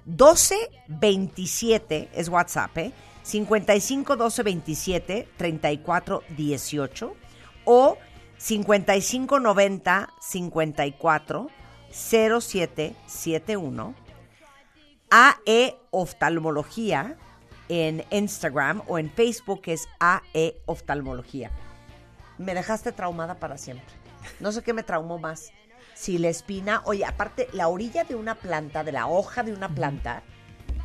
[0.10, 0.56] 12
[0.88, 2.92] 27 es WhatsApp, ¿eh?
[3.22, 7.16] 55 12 27 34 18
[7.66, 7.98] o
[8.38, 11.48] 55 90 54
[11.92, 13.96] 07 71
[15.12, 17.16] AE Oftalmología
[17.68, 21.52] en Instagram o en Facebook que es AE Oftalmología.
[22.40, 23.86] Me dejaste traumada para siempre.
[24.40, 25.52] No sé qué me traumó más.
[26.00, 29.76] Si la espina, oye, aparte, la orilla de una planta, de la hoja de una
[29.76, 30.24] planta,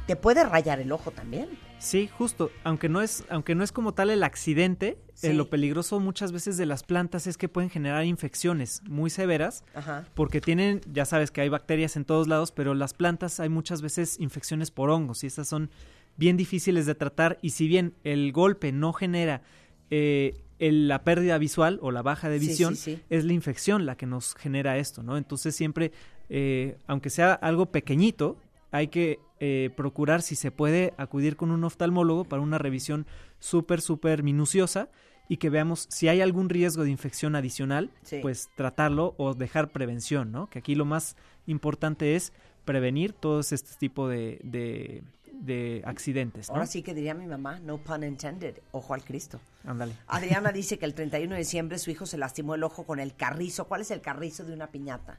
[0.09, 1.49] te puede rayar el ojo también.
[1.79, 2.51] Sí, justo.
[2.65, 5.29] Aunque no es, aunque no es como tal el accidente, Sí.
[5.29, 9.63] eh, lo peligroso muchas veces de las plantas es que pueden generar infecciones muy severas
[9.73, 10.05] Ajá.
[10.15, 13.83] porque tienen, ya sabes que hay bacterias en todos lados, pero las plantas hay muchas
[13.83, 15.71] veces infecciones por hongos y estas son
[16.17, 19.43] bien difíciles de tratar y si bien el golpe no genera
[19.91, 23.03] eh, el- la pérdida visual o la baja de visión, sí, sí.
[23.11, 25.17] es la infección la que nos genera esto, ¿no?
[25.17, 25.93] Entonces siempre,
[26.29, 28.37] eh, aunque sea algo pequeñito,
[28.71, 33.07] hay que eh, procurar si se puede acudir con un oftalmólogo para una revisión
[33.39, 34.89] súper, súper minuciosa
[35.29, 37.91] y que veamos si hay algún riesgo de infección adicional,
[38.23, 40.49] pues tratarlo o dejar prevención, ¿no?
[40.49, 42.33] Que aquí lo más importante es
[42.65, 45.03] prevenir todos este tipo de, de,
[45.41, 46.55] de accidentes, ¿no?
[46.55, 49.41] Ahora sí que diría mi mamá, no pun intended, ojo al Cristo.
[49.67, 49.95] Ándale.
[50.07, 53.15] Adriana dice que el 31 de diciembre su hijo se lastimó el ojo con el
[53.15, 53.67] carrizo.
[53.67, 55.19] ¿Cuál es el carrizo de una piñata?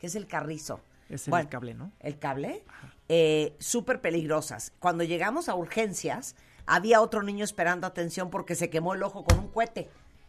[0.00, 0.80] ¿Qué es el carrizo?
[1.08, 1.92] Es el Bueno, cable, ¿no?
[2.00, 2.64] ¿El cable?
[3.08, 4.72] Eh, Súper peligrosas.
[4.78, 6.34] Cuando llegamos a urgencias,
[6.66, 9.88] había otro niño esperando atención porque se quemó el ojo con un cohete.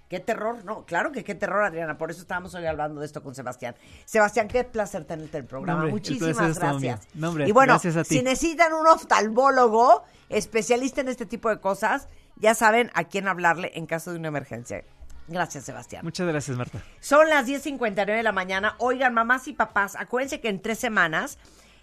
[0.09, 1.97] Qué terror, no, claro que qué terror, Adriana.
[1.97, 3.75] Por eso estábamos hoy hablando de esto con Sebastián.
[4.05, 5.83] Sebastián, qué placer tenerte en el programa.
[5.83, 6.81] El Muchísimas gracias.
[6.81, 6.97] mío.
[7.13, 8.15] No, hombre, y bueno, gracias a ti.
[8.15, 13.71] si necesitan un oftalmólogo especialista en este tipo de cosas, ya saben a quién hablarle
[13.75, 14.83] en caso de una emergencia.
[15.27, 16.05] Gracias, Sebastián.
[16.05, 16.81] Muchas gracias, Marta.
[17.01, 18.75] Son las 10.59 de la mañana.
[18.79, 21.37] Oigan, mamás y papás, acuérdense que en tres semanas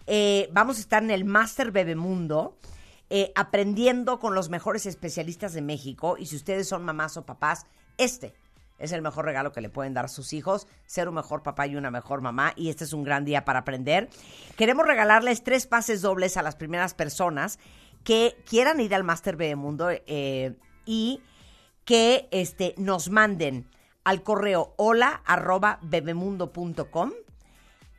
[0.07, 2.57] eh, vamos a estar en el Master Bebemundo
[3.11, 6.17] eh, aprendiendo con los mejores especialistas de México.
[6.19, 7.67] Y si ustedes son mamás o papás,
[7.99, 8.35] este
[8.79, 11.67] es el mejor regalo que le pueden dar a sus hijos, ser un mejor papá
[11.67, 12.53] y una mejor mamá.
[12.57, 14.09] Y este es un gran día para aprender.
[14.57, 17.59] Queremos regalarles tres pases dobles a las primeras personas
[18.03, 21.23] que quieran ir al Master Bebemundo eh, y
[21.85, 23.67] que este, nos manden
[24.03, 27.13] al correo hola arroba bebemundo.com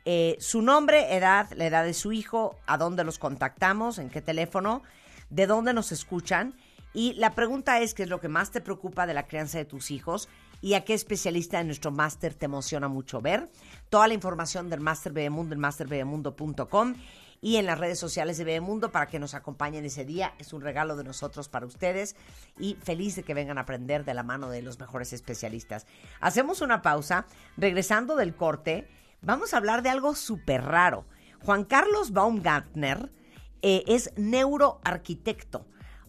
[0.08, 4.22] eh, su nombre, edad, la edad de su hijo, a dónde los contactamos, en qué
[4.22, 4.84] teléfono,
[5.30, 6.54] de dónde nos escuchan.
[6.96, 9.66] Y la pregunta es, ¿qué es lo que más te preocupa de la crianza de
[9.66, 10.30] tus hijos?
[10.62, 13.50] ¿Y a qué especialista de nuestro máster te emociona mucho ver?
[13.90, 16.94] Toda la información del Máster Bebemundo en masterbebemundo.com
[17.42, 20.32] y en las redes sociales de Bebemundo para que nos acompañen ese día.
[20.38, 22.16] Es un regalo de nosotros para ustedes
[22.58, 25.86] y feliz de que vengan a aprender de la mano de los mejores especialistas.
[26.20, 27.26] Hacemos una pausa.
[27.58, 28.88] Regresando del corte,
[29.20, 31.04] vamos a hablar de algo súper raro.
[31.44, 33.12] Juan Carlos Baumgartner
[33.60, 35.66] eh, es neuroarquitecto.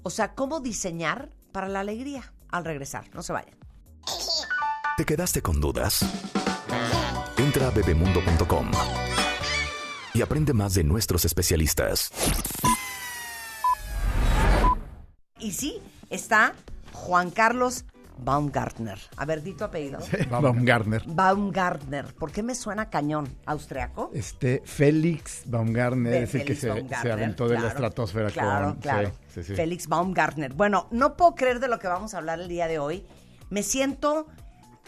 [0.08, 3.14] O sea, cómo diseñar para la alegría al regresar.
[3.14, 3.58] No se vayan.
[4.96, 6.00] ¿Te quedaste con dudas?
[7.36, 8.72] Entra a bebemundo.com
[10.14, 12.14] y aprende más de nuestros especialistas.
[15.40, 16.56] Y sí, está
[16.94, 17.84] Juan Carlos
[18.20, 19.00] Baumgartner.
[19.18, 20.00] A ver, di tu apellido.
[20.30, 21.04] Baumgartner.
[21.06, 22.14] Baumgartner.
[22.16, 23.28] ¿Por qué me suena cañón?
[23.46, 24.12] ¿Austriaco?
[24.14, 28.76] Este, Félix Baumgartner De es el que se, se aventó de la estratosfera Claro, con...
[28.82, 29.12] claro.
[29.28, 29.56] sí, sí, sí.
[29.56, 30.54] Félix Baumgartner.
[30.54, 33.06] Bueno, no puedo creer de lo que vamos a hablar el día de hoy.
[33.50, 34.28] Me siento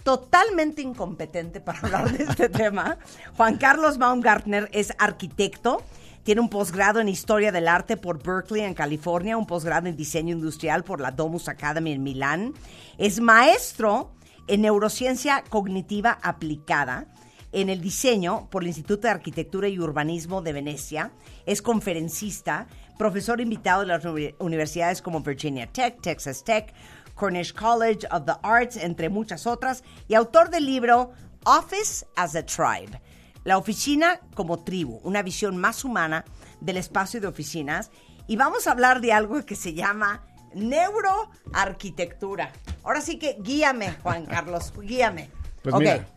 [0.04, 2.98] totalmente incompetente para hablar de este tema.
[3.38, 5.84] Juan Carlos Baumgartner es arquitecto.
[6.24, 10.36] Tiene un posgrado en Historia del Arte por Berkeley, en California, un posgrado en Diseño
[10.36, 12.54] Industrial por la Domus Academy en Milán.
[12.98, 14.12] Es maestro
[14.48, 17.08] en Neurociencia Cognitiva Aplicada
[17.52, 21.12] en el diseño por el Instituto de Arquitectura y Urbanismo de Venecia.
[21.48, 22.68] Es conferencista,
[22.98, 26.74] profesor invitado de las uni- universidades como Virginia Tech, Texas Tech,
[27.16, 31.12] Cornish College of the Arts, entre muchas otras, y autor del libro
[31.46, 33.02] Office as a Tribe.
[33.44, 36.26] La oficina como tribu, una visión más humana
[36.62, 37.92] del espacio de oficinas.
[38.28, 40.24] Y vamos a hablar de algo que se llama
[40.54, 42.52] neuroarquitectura.
[42.84, 45.30] Ahora sí que guíame, Juan Carlos, guíame.
[45.64, 45.82] Pues Ok.
[45.82, 46.08] mira,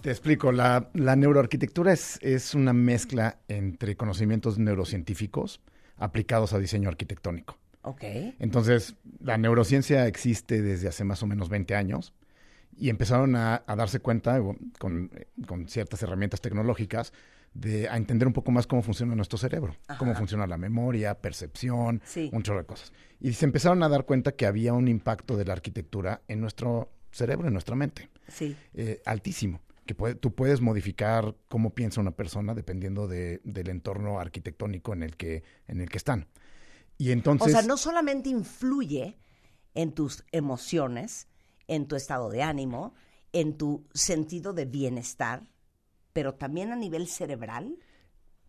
[0.00, 0.52] te explico.
[0.52, 5.60] La, la neuroarquitectura es, es una mezcla entre conocimientos neurocientíficos
[5.96, 7.58] aplicados a diseño arquitectónico.
[7.82, 8.02] Ok.
[8.38, 12.12] Entonces, la neurociencia existe desde hace más o menos 20 años
[12.78, 15.10] y empezaron a, a darse cuenta o, con,
[15.46, 17.12] con ciertas herramientas tecnológicas
[17.54, 22.00] de a entender un poco más cómo funciona nuestro cerebro, cómo funciona la memoria, percepción,
[22.04, 22.30] Sí.
[22.32, 22.92] un chorro de cosas.
[23.20, 26.92] Y se empezaron a dar cuenta que había un impacto de la arquitectura en nuestro
[27.10, 28.54] cerebro, en nuestra mente, Sí.
[28.74, 29.60] eh, altísimo.
[29.86, 35.02] Que puede- tú puedes modificar cómo piensa una persona dependiendo de- del entorno arquitectónico en
[35.02, 36.28] el que, en el que están.
[36.98, 37.48] Y entonces...
[37.48, 39.16] O sea, no solamente influye
[39.74, 41.26] en tus emociones,
[41.68, 42.94] en tu estado de ánimo,
[43.32, 45.48] en tu sentido de bienestar,
[46.12, 47.78] pero también a nivel cerebral.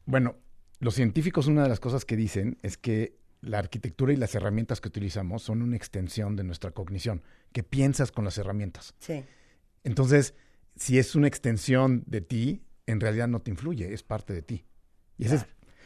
[0.05, 0.37] Bueno,
[0.79, 4.81] los científicos una de las cosas que dicen es que la arquitectura y las herramientas
[4.81, 7.21] que utilizamos son una extensión de nuestra cognición,
[7.53, 8.95] que piensas con las herramientas.
[8.99, 9.23] Sí.
[9.83, 10.33] Entonces,
[10.75, 14.65] si es una extensión de ti, en realidad no te influye, es parte de ti.
[15.17, 15.45] Y esa es,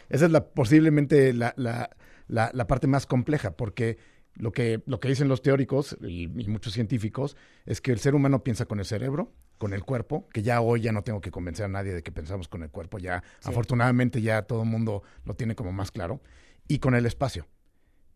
[0.09, 1.89] esa es la, posiblemente la, la-
[2.27, 3.97] la- la parte más compleja, porque
[4.35, 8.15] lo que, lo que dicen los teóricos y, y muchos científicos es que el ser
[8.15, 11.31] humano piensa con el cerebro, con el cuerpo, que ya hoy ya no tengo que
[11.31, 15.03] convencer a nadie de que pensamos con el cuerpo, ya afortunadamente ya todo el mundo
[15.25, 16.21] lo tiene como más claro,
[16.67, 17.47] y con el espacio.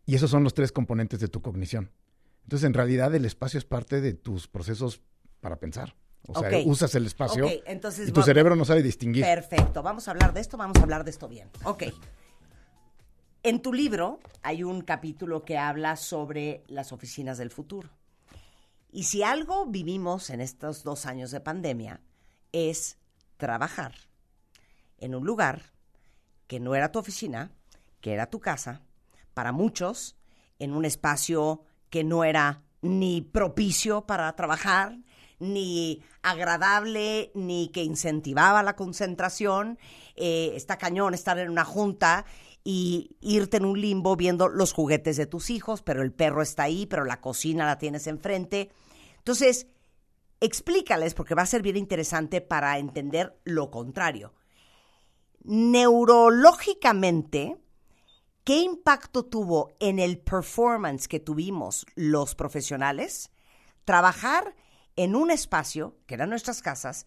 [0.06, 1.90] Y esos son los tres componentes de tu cognición.
[2.44, 5.02] Entonces, en realidad, el espacio es parte de tus procesos
[5.40, 5.94] para pensar.
[6.26, 9.24] O sea, usas el espacio entonces y tu cerebro no sabe distinguir.
[9.24, 11.48] Perfecto, vamos a hablar de esto, vamos a hablar de esto bien.
[11.64, 11.84] Ok.
[13.44, 17.88] En tu libro hay un capítulo que habla sobre las oficinas del futuro.
[18.90, 22.00] Y si algo vivimos en estos dos años de pandemia
[22.50, 22.98] es
[23.36, 23.94] trabajar
[24.98, 25.72] en un lugar
[26.48, 27.52] que no era tu oficina,
[28.00, 28.82] que era tu casa,
[29.34, 30.16] para muchos,
[30.58, 34.98] en un espacio que no era ni propicio para trabajar,
[35.38, 39.78] ni agradable, ni que incentivaba la concentración.
[40.16, 42.24] Eh, está cañón estar en una junta
[42.70, 46.64] y irte en un limbo viendo los juguetes de tus hijos, pero el perro está
[46.64, 48.70] ahí, pero la cocina la tienes enfrente.
[49.16, 49.68] Entonces,
[50.38, 54.34] explícales, porque va a ser interesante para entender lo contrario.
[55.44, 57.56] Neurológicamente,
[58.44, 63.30] ¿qué impacto tuvo en el performance que tuvimos los profesionales
[63.86, 64.54] trabajar
[64.94, 67.06] en un espacio, que eran nuestras casas,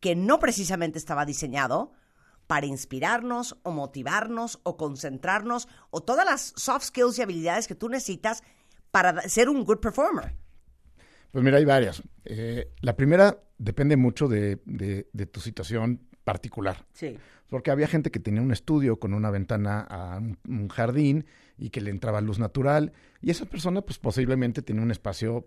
[0.00, 1.92] que no precisamente estaba diseñado
[2.48, 7.88] para inspirarnos o motivarnos o concentrarnos o todas las soft skills y habilidades que tú
[7.88, 8.42] necesitas
[8.90, 10.34] para ser un good performer?
[11.30, 12.02] Pues mira, hay varias.
[12.24, 16.84] Eh, la primera depende mucho de, de- de tu situación particular.
[16.94, 17.16] Sí.
[17.48, 21.26] Porque había gente que tenía un estudio con una ventana a un, un jardín
[21.58, 22.92] y que le entraba luz natural.
[23.20, 25.46] Y esa persona, pues posiblemente tenía un espacio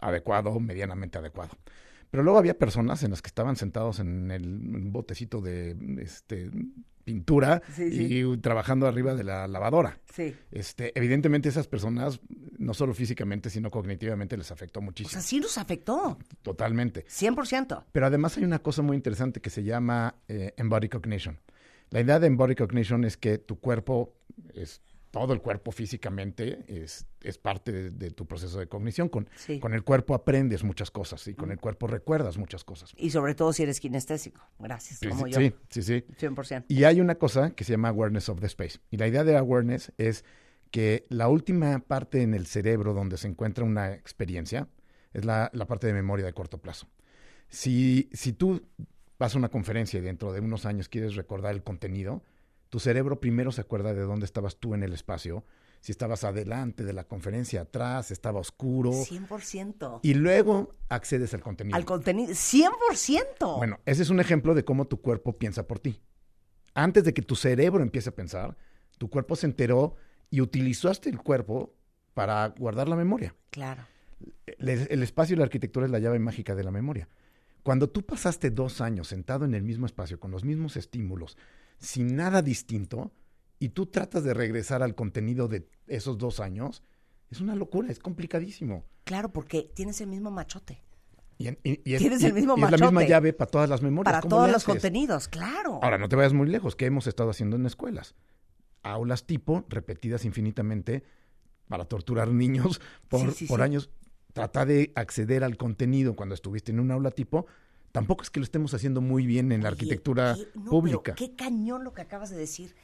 [0.00, 1.52] adecuado, medianamente adecuado.
[2.10, 4.58] Pero luego había personas en las que estaban sentados en el
[4.90, 6.50] botecito de este,
[7.04, 8.20] pintura Sí, sí.
[8.24, 9.98] y trabajando arriba de la lavadora.
[10.12, 10.34] Sí.
[10.50, 12.20] Este, evidentemente esas personas,
[12.58, 15.12] no solo físicamente, sino cognitivamente, les afectó O muchísimo.
[15.12, 16.18] sea, sí nos afectó.
[16.42, 17.04] Totalmente.
[17.06, 17.84] 100%.
[17.92, 21.38] Pero además hay una cosa muy interesante que se llama eh, embody cognition.
[21.90, 24.14] La idea de embody cognition es que tu cuerpo
[24.54, 24.80] es
[25.10, 29.08] todo el cuerpo físicamente es, es parte de, de tu proceso de cognición.
[29.08, 29.58] Con, Sí.
[29.58, 32.92] con el cuerpo aprendes muchas cosas y con el cuerpo recuerdas muchas cosas.
[32.96, 34.40] Y sobre todo si eres kinestésico.
[34.58, 35.40] Gracias, Sí, como sí, yo.
[35.40, 36.04] sí, sí, sí.
[36.26, 36.66] 100%.
[36.68, 38.78] Y hay una cosa que se llama awareness of the space.
[38.90, 40.24] Y la idea de awareness es
[40.70, 44.68] que la última parte en el cerebro donde se encuentra una experiencia
[45.12, 46.86] es la, la parte de memoria de corto plazo.
[47.48, 48.62] Si, si tú
[49.18, 52.22] vas a una conferencia y dentro de unos años quieres recordar el contenido,
[52.70, 55.44] tu cerebro primero se acuerda de dónde estabas tú en el espacio,
[55.80, 60.00] si estabas adelante de la conferencia, atrás, estaba oscuro, 100%.
[60.02, 61.76] y luego accedes al contenido.
[61.76, 62.32] Al contenido.
[62.32, 63.56] 100%.
[63.56, 66.00] Bueno, ese es un ejemplo de cómo tu cuerpo piensa por ti.
[66.74, 68.56] Antes de que tu cerebro empiece a pensar,
[68.98, 69.96] tu cuerpo se enteró
[70.30, 71.74] y utilizaste el cuerpo
[72.14, 73.34] para guardar la memoria.
[73.50, 73.84] Claro.
[74.46, 77.08] El, el espacio y la arquitectura es la llave mágica de la memoria.
[77.62, 81.36] Cuando tú pasaste dos años sentado en el mismo espacio, con los mismos estímulos,
[81.80, 83.12] sin nada distinto,
[83.58, 86.82] y tú tratas de regresar al contenido de esos dos años,
[87.30, 88.84] es una locura, es complicadísimo.
[89.04, 90.82] Claro, porque tienes el mismo machote.
[91.38, 93.10] Y, en- y- y es, Tienes el mismo y es la misma machote.
[93.10, 94.12] llave para todas las memorias.
[94.12, 95.80] Para ¿Cómo todos los contenidos, claro.
[95.82, 96.76] Ahora, no te vayas muy lejos.
[96.76, 98.14] ¿Qué hemos estado haciendo en escuelas?
[98.82, 101.02] Aulas tipo, repetidas infinitamente,
[101.68, 103.64] para torturar niños por, Sí, sí, por sí.
[103.64, 103.90] años.
[104.32, 107.46] Trata de acceder al contenido cuando estuviste en un aula tipo.
[107.92, 111.00] Tampoco es que lo estemos haciendo muy bien en la Oye, arquitectura qué- no, pública.
[111.02, 112.74] pero qué cañón lo que acabas de decir.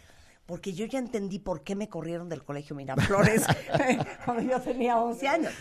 [0.47, 3.45] Porque yo ya entendí por qué me corrieron del colegio Miraflores
[4.25, 5.53] cuando yo tenía 11 años.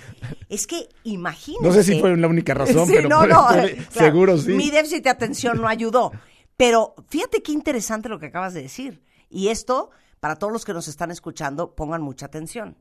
[0.47, 1.65] Es que imagínate.
[1.67, 4.51] No sé si fue la única razón, Sí, pero no, no, claro, seguro sí.
[4.51, 6.11] Mi déficit de atención no ayudó.
[6.57, 9.03] Pero fíjate qué interesante lo que acabas de decir.
[9.29, 9.89] Y esto,
[10.19, 12.77] para todos los que nos están escuchando, pongan mucha atención.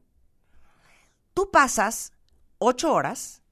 [1.33, 2.13] Tú pasas
[2.59, 3.43] ocho horas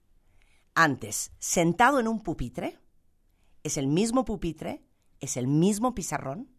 [0.75, 2.79] antes sentado en un pupitre,
[3.63, 4.85] es el mismo pupitre,
[5.21, 6.51] es el mismo pizarrón,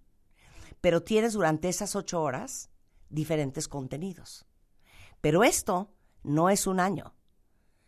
[0.81, 2.69] pero tienes durante esas ocho horas
[3.09, 4.45] diferentes contenidos.
[5.21, 5.93] Pero esto
[6.23, 7.15] no es un año,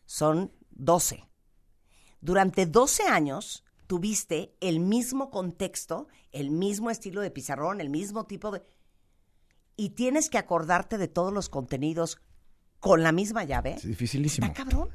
[0.05, 1.27] son 12.
[2.21, 8.51] Durante 12 años tuviste el mismo contexto, el mismo estilo de pizarrón, el mismo tipo
[8.51, 8.63] de...
[9.75, 12.19] y tienes que acordarte de todos los contenidos
[12.79, 13.73] con la misma llave.
[13.73, 14.47] Es dificilísimo.
[14.47, 14.89] Está cabrón.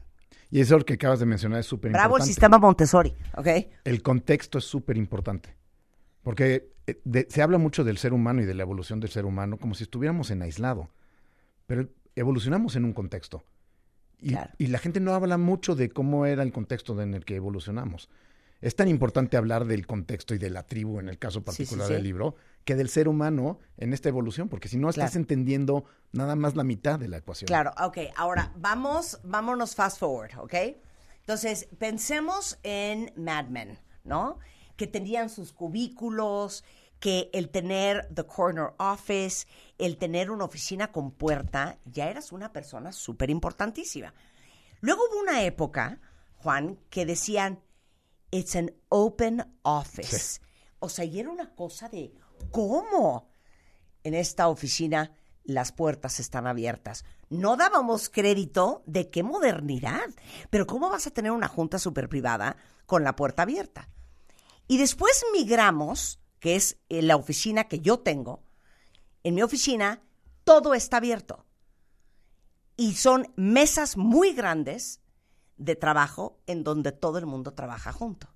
[0.51, 2.25] Y eso que acabas de mencionar es súper Bravo importante.
[2.31, 3.47] el sistema Montessori, ¿ok?
[3.85, 5.55] El contexto es súper importante.
[6.23, 9.25] Porque eh, de- se habla mucho del ser humano y de la evolución del ser
[9.25, 10.91] humano como si estuviéramos en aislado.
[11.67, 13.45] Pero evolucionamos en un contexto.
[14.21, 14.51] Y, Claro.
[14.59, 18.11] y la gente no habla mucho de cómo era el contexto en el que evolucionamos.
[18.61, 21.45] Es tan importante hablar del contexto y de la tribu, en el caso Sí, sí,
[21.47, 21.95] particular sí.
[21.95, 22.35] del libro,
[22.65, 25.21] que del ser humano en esta evolución, porque si no estás Claro.
[25.23, 27.47] entendiendo nada más la mitad de la ecuación.
[27.47, 27.99] Claro, ok.
[28.17, 30.55] Ahora, vamos, vámonos fast forward, ¿ok?
[31.21, 34.39] Entonces, pensemos en Mad Men, ¿no?
[34.77, 36.65] Que tenían sus cubículos,
[36.99, 39.47] que el tener the corner office,
[39.79, 44.13] el tener una oficina con puerta, ya eras una persona súper importantísima.
[44.81, 45.99] Luego hubo una época,
[46.37, 47.61] Juan, que decían,
[48.31, 50.41] it's an open office.
[50.79, 52.13] O sea, y era una cosa de,
[52.51, 53.31] ¿cómo?
[54.05, 57.05] en esta oficina las puertas están abiertas.
[57.29, 60.09] No dábamos crédito de qué modernidad,
[60.51, 63.89] pero ¿cómo vas a tener una junta súper privada con la puerta abierta?
[64.69, 68.43] Y después migramos, que es eh, la oficina que yo tengo.
[69.25, 70.03] En mi oficina
[70.45, 71.45] todo está abierto.
[72.77, 75.01] Y son mesas muy grandes
[75.57, 78.29] de trabajo en donde todo el mundo trabaja junto.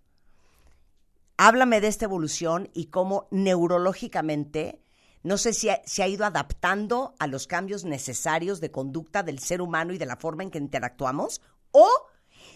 [1.37, 4.81] Háblame de esta evolución y cómo neurológicamente,
[5.23, 9.39] no sé si ha- se ha ido adaptando a los cambios necesarios de conducta del
[9.41, 11.41] ser humano y de la forma en que interactuamos,
[11.73, 11.89] o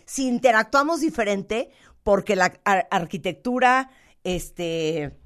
[0.04, 1.70] si interactuamos diferente
[2.02, 3.90] porque la ar- arquitectura
[4.24, 5.18] este,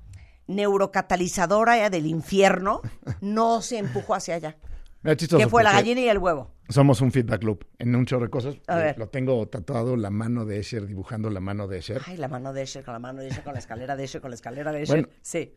[0.46, 2.80] neurocatalizadora del infierno
[3.20, 4.56] no se empujó hacia allá.
[5.38, 6.54] ¿Qué fue la gallina y el huevo?
[6.72, 8.56] Somos un feedback loop en un chorro de cosas.
[8.66, 8.98] A ver.
[8.98, 12.00] Lo tengo tatuado, la mano de Escher, dibujando la mano de Escher.
[12.06, 14.20] Ay, la mano de Escher con la mano de Escher, con la escalera de Escher,
[14.20, 15.02] con la escalera de Escher.
[15.04, 15.54] Bueno, sí.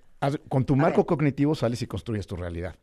[0.50, 2.76] Con tu marco cognitivo sales y construyes tu realidad.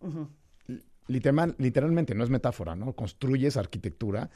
[1.09, 2.93] Literal- literalmente, no es metáfora, ¿no?
[2.95, 4.31] Construyes arquitectura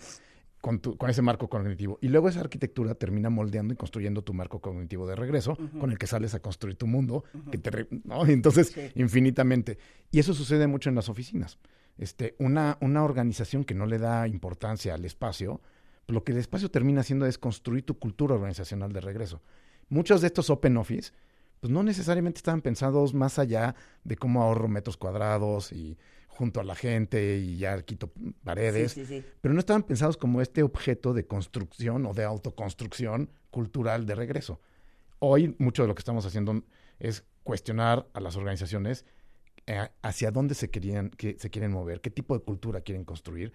[0.61, 1.99] con, tu- con ese marco cognitivo.
[2.03, 5.99] Y luego esa arquitectura termina moldeando y construyendo tu marco cognitivo de regreso, con el
[5.99, 7.23] que sales a construir tu mundo,
[7.53, 8.27] que te ¿no?
[8.27, 9.79] Entonces, infinitamente.
[10.11, 11.59] Y eso sucede mucho en las oficinas.
[11.99, 15.61] Este, una, una organización que no le da importancia al espacio,
[16.09, 19.43] lo que el espacio termina haciendo es construir tu cultura organizacional de regreso.
[19.89, 21.13] Muchos de estos open office,
[21.61, 23.75] pues no necesariamente estaban pensados más allá
[24.05, 25.97] de cómo ahorro metros cuadrados y
[26.29, 28.13] junto a la gente y ya quito
[28.45, 29.27] paredes, Sí, sí, sí.
[29.41, 34.61] pero no estaban pensados como este objeto de construcción o de autoconstrucción cultural de regreso.
[35.19, 36.63] Hoy mucho de lo que estamos haciendo
[36.99, 39.07] es cuestionar a las organizaciones
[40.03, 43.53] hacia dónde se querían que se quieren mover, qué tipo de cultura quieren construir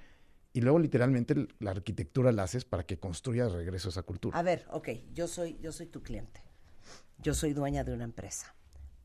[0.53, 4.37] y luego literalmente la arquitectura la haces para que construya de regreso esa cultura.
[4.37, 6.41] A ver, ok, yo soy, yo soy tu cliente.
[7.19, 8.55] Yo soy dueña de una empresa.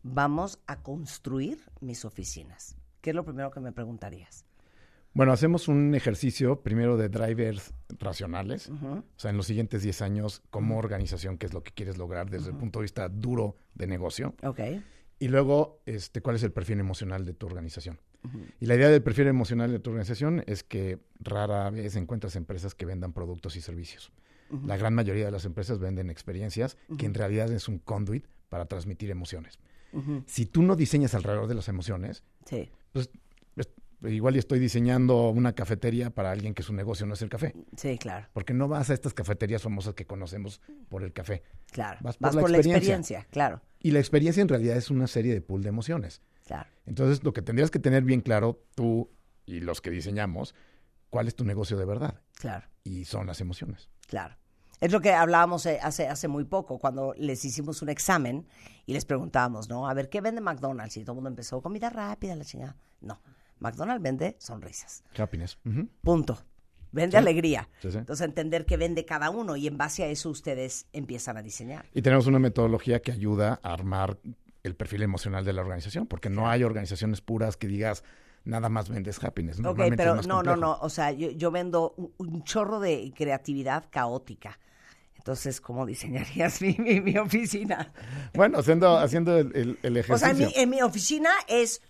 [0.03, 2.77] Vamos a construir mis oficinas.
[3.01, 4.45] ¿Qué es lo primero que me preguntarías?
[5.13, 10.43] Bueno, hacemos un ejercicio primero de drivers racionales, o sea, en los siguientes 10 años,
[10.51, 13.87] como organización, qué es lo que quieres lograr desde el punto de vista duro de
[13.87, 14.35] negocio.
[14.43, 14.61] Ok.
[15.19, 17.99] Y luego, este, ¿cuál es el perfil emocional de tu organización?
[18.61, 22.75] Y la idea del perfil emocional de tu organización es que rara vez encuentras empresas
[22.75, 24.11] que vendan productos y servicios.
[24.64, 28.67] La gran mayoría de las empresas venden experiencias que en realidad es un conduit para
[28.67, 29.59] transmitir emociones.
[30.27, 33.21] Si tú no diseñas alrededor de las emociones, Sí, pues es-
[34.03, 37.55] igual y estoy diseñando una cafetería para alguien que su negocio no es el café.
[37.76, 41.42] sí, claro, Porque no vas a estas cafeterías famosas que conocemos por el café.
[41.72, 41.99] claro.
[42.03, 42.78] Vas Vas, por la por, la experiencia.
[43.18, 46.20] experiencia, claro, Y la experiencia en realidad es una serie de pool de emociones.
[46.44, 46.68] claro.
[46.86, 49.11] Entonces, lo que tendrías que tener bien claro tú
[49.44, 50.55] y los que diseñamos,
[51.11, 52.20] cuál es tu negocio de verdad.
[52.36, 53.88] Claro, Y son las emociones.
[54.07, 54.36] claro.
[54.78, 58.47] Es lo que hablábamos eh, hace, hace muy poco, cuando les hicimos un examen
[58.84, 59.88] y les preguntábamos, ¿no?
[59.88, 60.99] A ver, ¿qué vende McDonald's?
[60.99, 62.76] Y todo el mundo empezó, comida rápida, la chingada.
[63.01, 63.18] No,
[63.59, 65.03] McDonald's vende sonrisas.
[65.19, 65.59] Happiness.
[66.03, 66.39] Punto.
[66.93, 67.17] Vende Sí.
[67.19, 67.69] alegría.
[67.83, 67.99] Sí, sí.
[67.99, 71.85] Entonces, entender qué vende cada uno y en base a eso ustedes empiezan a diseñar.
[71.93, 74.19] Y tenemos una metodología que ayuda a armar
[74.63, 78.03] el perfil emocional de la organización, porque no hay organizaciones puras que digas
[78.45, 79.59] nada más vendes happiness.
[79.65, 80.57] Ok, pero no, no, complejo.
[80.57, 80.79] no.
[80.81, 84.59] O sea, yo, yo vendo un, un chorro de creatividad caótica.
[85.17, 87.93] Entonces, ¿cómo diseñarías mi, mi, mi oficina?
[88.35, 90.19] Bueno, haciendo, haciendo el, el- el O ejercicio.
[90.19, 91.83] sea, en mi, en mi oficina es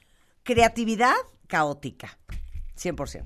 [0.43, 1.14] creatividad
[1.47, 2.18] caótica.
[2.76, 3.24] 100%.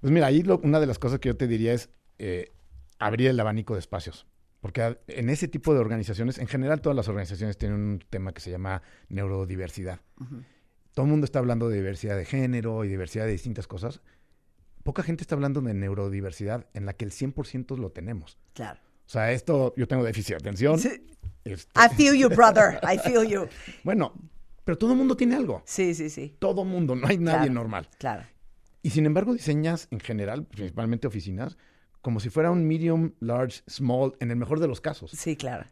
[0.00, 2.52] Pues mira, ahí lo- una de las cosas que yo te diría es eh,
[2.98, 4.26] abrir el abanico de espacios.
[4.60, 8.40] Porque en ese tipo de organizaciones, en general todas las organizaciones tienen un tema que
[8.40, 10.00] se llama neurodiversidad.
[10.92, 14.00] Todo el mundo está hablando de diversidad de género y diversidad de distintas cosas.
[14.82, 18.38] Poca gente está hablando de neurodiversidad en la que el 100% lo tenemos.
[18.54, 18.80] Claro.
[19.06, 20.78] O sea, esto, yo tengo déficit de atención.
[20.78, 20.90] Sí.
[21.44, 22.80] este, I feel you, brother.
[22.82, 23.46] I feel you.
[23.84, 24.14] bueno,
[24.66, 25.62] Pero todo el mundo tiene algo.
[25.64, 26.34] Sí, sí, sí.
[26.40, 27.88] Todo mundo, no hay nadie Claro, normal.
[27.98, 28.24] Claro.
[28.82, 31.56] Y sin embargo diseñas en general, principalmente oficinas,
[32.02, 35.12] como si fuera un medium, large, small, en el mejor de los casos.
[35.12, 35.66] Sí, claro.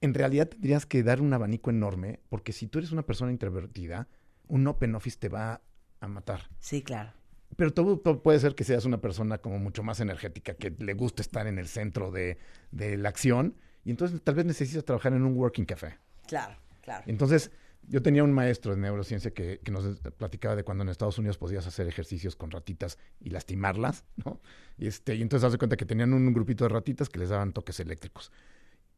[0.00, 4.08] En realidad tendrías que dar un abanico enorme, porque si tú eres una persona introvertida,
[4.48, 5.60] un open office te va
[6.00, 6.48] a matar.
[6.60, 7.12] Sí, claro.
[7.56, 10.94] Pero todo, todo puede ser que seas una persona como mucho más energética, que le
[10.94, 12.38] gusta estar en el centro de,
[12.70, 15.98] de la acción, y entonces tal vez necesitas trabajar en un working café.
[16.26, 17.04] Claro, claro.
[17.06, 17.50] Entonces,
[17.88, 21.38] yo tenía un maestro de neurociencia que, que nos platicaba de cuando en Estados Unidos
[21.38, 24.40] podías hacer ejercicios con ratitas y lastimarlas, ¿no?
[24.78, 27.52] Y, este, y entonces hace cuenta que tenían un grupito de ratitas que les daban
[27.52, 28.32] toques eléctricos.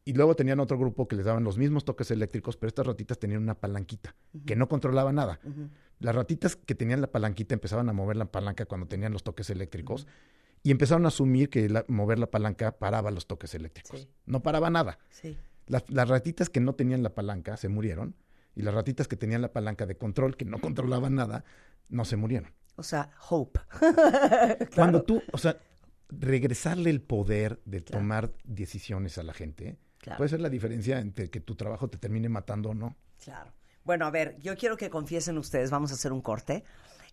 [0.05, 3.19] Y luego tenían otro grupo que les daban los mismos toques eléctricos, pero estas ratitas
[3.19, 4.15] tenían una palanquita
[4.45, 5.39] que no controlaba nada.
[5.99, 9.49] Las ratitas que tenían la palanquita empezaban a mover la palanca cuando tenían los toques
[9.49, 10.07] eléctricos
[10.63, 14.01] y empezaron a asumir que la- mover la palanca paraba los toques eléctricos.
[14.01, 14.07] Sí.
[14.25, 14.97] No paraba nada.
[15.09, 15.37] Sí.
[15.65, 18.15] Las, las ratitas que no tenían la palanca se murieron
[18.57, 21.43] y las ratitas que tenían la palanca de control, que no controlaban nada,
[21.89, 22.51] no se murieron.
[22.75, 23.59] O sea, hope.
[24.75, 25.57] Cuando tú, o sea,
[26.09, 27.99] regresarle el poder de Claro.
[28.01, 30.17] tomar decisiones a la gente Claro.
[30.17, 32.95] puede ser la diferencia entre que tu trabajo te termine matando o no.
[33.23, 33.51] Claro.
[33.83, 36.63] Bueno, a ver, yo quiero que confiesen ustedes, vamos a hacer un corte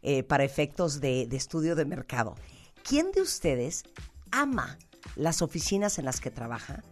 [0.02, 2.34] eh, para efectos de, de estudio de mercado.
[2.82, 3.84] ¿Quién de ustedes
[4.30, 4.78] ama
[5.16, 6.82] las oficinas en las que trabaja?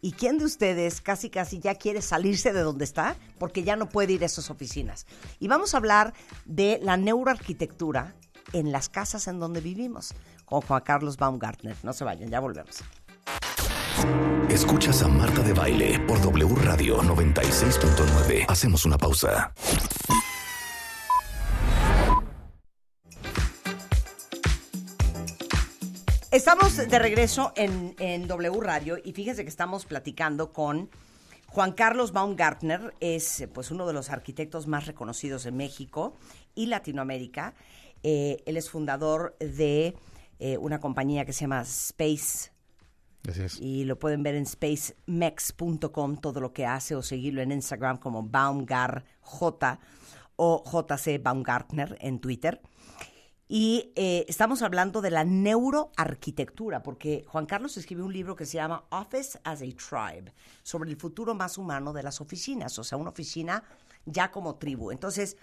[0.00, 3.88] ¿Y quién de ustedes casi casi ya quiere salirse de donde está porque ya no
[3.88, 5.06] puede ir a esas oficinas?
[5.38, 8.14] Y vamos a hablar de la neuroarquitectura
[8.52, 11.76] en las casas en donde vivimos con Juan Carlos Baumgartner.
[11.82, 12.82] No se vayan, ya volvemos.
[14.48, 18.44] Escuchas a Marta de Baile por W Radio 96.9.
[18.48, 19.52] Hacemos una pausa.
[26.36, 30.90] Estamos de regreso en, en W Radio y fíjense que estamos platicando con
[31.46, 36.14] Juan Carlos Baumgartner, es eh, pues uno de los arquitectos más reconocidos en México
[36.54, 37.54] y Latinoamérica.
[38.02, 39.96] Eh, él es fundador de
[40.38, 42.50] eh, una compañía que se llama Space
[43.26, 43.58] Así es.
[43.58, 48.22] y lo pueden ver en spacemex.com todo lo que hace o seguirlo en Instagram como
[48.22, 49.78] BaumgarJ
[50.36, 52.60] o JC Baumgartner en Twitter.
[53.48, 58.54] Y eh, estamos hablando de la neuroarquitectura, porque Juan Carlos escribió un libro que se
[58.54, 60.32] llama Office as a Tribe,
[60.62, 63.62] sobre el futuro más humano de las oficinas, o sea, una oficina
[64.04, 64.90] ya como tribu.
[64.90, 65.36] Entonces,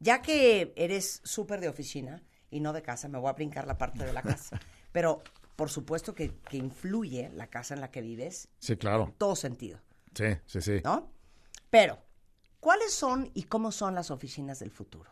[0.00, 3.78] ya que eres súper de oficina y no de casa, me voy a brincar la
[3.78, 4.58] parte de la casa,
[4.92, 5.22] pero
[5.54, 9.04] por supuesto que, que influye la casa en la que vives, Sí, claro.
[9.04, 9.78] en todo sentido,
[10.14, 10.80] Sí, sí, sí.
[10.84, 11.08] ¿no?
[11.70, 11.98] Pero,
[12.58, 15.10] ¿cuáles son y cómo son las oficinas del futuro?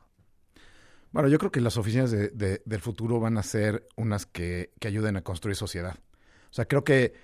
[1.12, 4.72] Bueno, yo creo que las oficinas de- de- del futuro van a ser unas que,
[4.80, 5.96] que ayuden a construir sociedad.
[6.50, 7.14] O sea, creo que,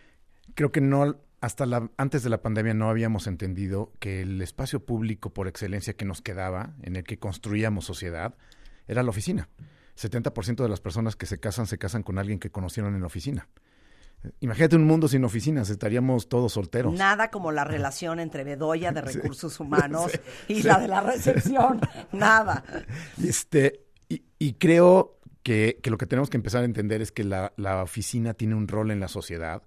[0.54, 4.84] creo que no, hasta la, antes de la pandemia no habíamos entendido que el espacio
[4.84, 8.34] público por excelencia que nos quedaba, en el que construíamos sociedad,
[8.86, 9.48] era la oficina.
[9.96, 13.06] 70% de las personas que se casan se casan con alguien que conocieron en la
[13.06, 13.48] oficina.
[14.40, 16.92] Imagínate un mundo sin oficinas, estaríamos todos solteros.
[16.92, 20.12] Nada como la relación entre Bedoya de Recursos Humanos
[20.48, 21.80] y la de la recepción.
[22.12, 22.64] Nada.
[23.22, 27.24] Este, y, y creo que, que lo que tenemos que empezar a entender es que
[27.24, 29.62] la, la oficina tiene un rol en la sociedad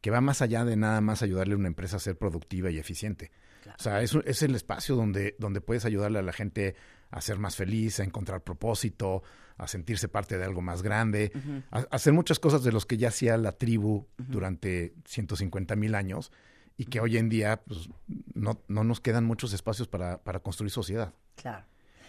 [0.00, 2.78] que va más allá de nada más ayudarle a una empresa a ser productiva y
[2.78, 3.32] eficiente.
[3.66, 6.76] O sea, es, es el espacio donde, donde puedes ayudarle a la gente
[7.10, 9.22] a ser más feliz, a encontrar propósito,
[9.58, 11.32] a sentirse parte de algo más grande,
[11.70, 15.94] a, a hacer muchas cosas de los que ya hacía la tribu durante 150 mil
[15.94, 16.30] años
[16.76, 17.88] y que hoy en día pues,
[18.34, 21.14] no, no nos quedan muchos espacios para, para construir sociedad.
[21.36, 21.64] Claro.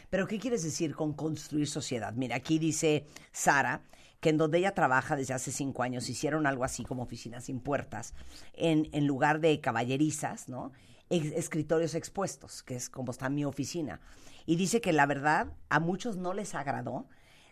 [0.09, 2.13] Pero ¿qué quieres decir con construir sociedad?
[2.13, 3.81] Mira, aquí dice Sara
[4.19, 7.59] que en donde ella trabaja desde hace cinco años hicieron algo así como oficinas sin
[7.59, 8.13] puertas,
[8.53, 10.71] en, en lugar de caballerizas, ¿no?
[11.09, 14.01] Ex- escritorios expuestos, que es como está mi oficina.
[14.47, 17.05] Y dice que la verdad a muchos no les agradó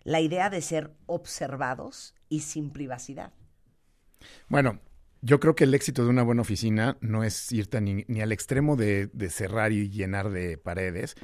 [0.06, 3.34] la idea de ser observados y sin privacidad.
[4.48, 4.80] Bueno,
[5.22, 8.32] yo creo que el éxito de una buena oficina no es irte ni, ni al
[8.32, 11.16] extremo de, de cerrar y llenar de paredes,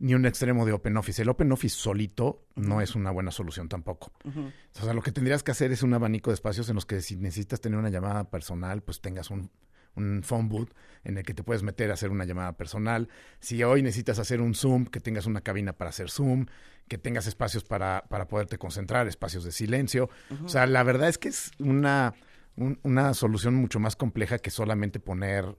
[0.00, 1.22] ni un extremo de open office.
[1.22, 4.12] El open office solito no es una buena solución tampoco.
[4.24, 7.00] O sea, lo que tendrías que hacer es un abanico de espacios en los que
[7.00, 9.50] si necesitas tener una llamada personal, pues tengas un,
[9.96, 10.70] un phone booth
[11.04, 13.08] en el que te puedes meter a hacer una llamada personal.
[13.40, 16.46] Si hoy necesitas hacer un Zoom, que tengas una cabina para hacer Zoom,
[16.88, 20.08] que tengas espacios para, para poderte concentrar, espacios de silencio.
[20.44, 22.14] O sea, la verdad es que es una,
[22.56, 25.56] un- una solución mucho más compleja que solamente poner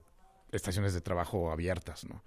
[0.52, 2.22] estaciones de trabajo abiertas, ¿no?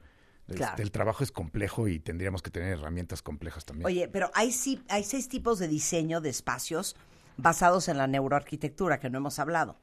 [0.48, 3.86] Este, el trabajo es complejo y tendríamos que tener herramientas complejas también.
[3.86, 6.95] Oye, pero hay, sí, hay seis tipos de diseño de espacios
[7.38, 9.77] basados en la neuroarquitectura que no hemos hablado.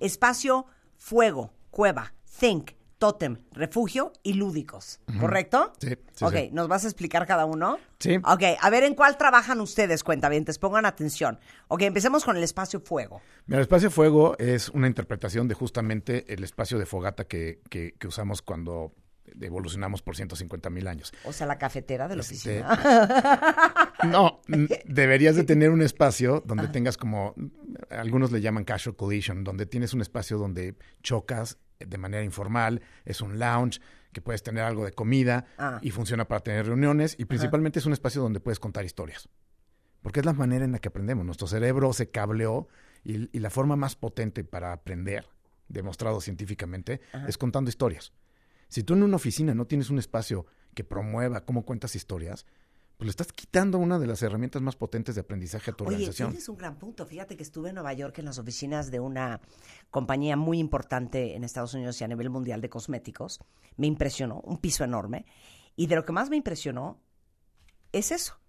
[0.00, 0.66] Espacio,
[0.98, 5.72] fuego, cueva, think, tótem, refugio y lúdicos, ¿correcto?
[5.80, 6.50] Sí, sí, Ok, sí.
[6.52, 7.78] ¿nos vas a explicar cada uno?
[7.98, 8.16] Sí.
[8.18, 11.40] Ok, a ver en cuál trabajan ustedes, cuentavientes, pongan atención.
[11.66, 13.20] Ok, empecemos con el espacio fuego.
[13.46, 17.94] Mira, el espacio fuego es una interpretación de justamente el espacio de fogata que, que-
[17.98, 18.92] que usamos cuando
[19.40, 21.12] evolucionamos por 150 mil años.
[21.24, 23.92] O sea, la cafetera de la Este, oficina.
[24.04, 24.40] No,
[24.84, 27.34] deberías de tener un espacio donde tengas como,
[27.90, 33.20] algunos le llaman casual collision, donde tienes un espacio donde chocas de manera informal, es
[33.20, 33.80] un lounge,
[34.12, 35.78] que puedes tener algo de comida Ah.
[35.82, 39.28] y funciona para tener reuniones y principalmente es un espacio donde puedes contar historias.
[40.02, 41.24] Porque es la manera en la que aprendemos.
[41.24, 42.68] Nuestro cerebro se cableó
[43.04, 45.26] y, y la forma más potente para aprender,
[45.68, 48.12] demostrado científicamente, es contando historias.
[48.72, 52.46] Si tú en una oficina no tienes un espacio que promueva cómo cuentas historias,
[52.96, 55.96] pues le estás quitando una de las herramientas más potentes de aprendizaje a tu Oye,
[55.96, 56.30] organización.
[56.30, 57.04] tienes un gran punto.
[57.04, 59.42] Fíjate que estuve en Nueva York en las oficinas de una
[59.90, 63.40] compañía muy importante en Estados Unidos y a nivel mundial de cosméticos.
[63.76, 65.26] Me impresionó, un piso enorme.
[65.76, 66.98] Y de lo que más me impresionó
[67.92, 68.40] es eso.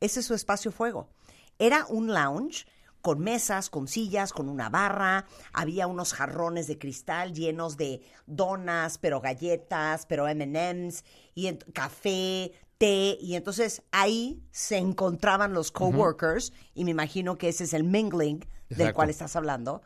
[0.00, 1.10] Ese es su espacio fuego.
[1.58, 2.64] Era un lounge
[3.00, 5.26] con mesas, con sillas, con una barra.
[5.52, 11.04] Había unos jarrones de cristal llenos de donas, pero galletas, pero M&M's,
[11.34, 13.18] y café, té.
[13.20, 18.44] Y entonces ahí se encontraban los coworkers, y me imagino que ese es el mingling
[18.68, 19.82] del cual estás hablando,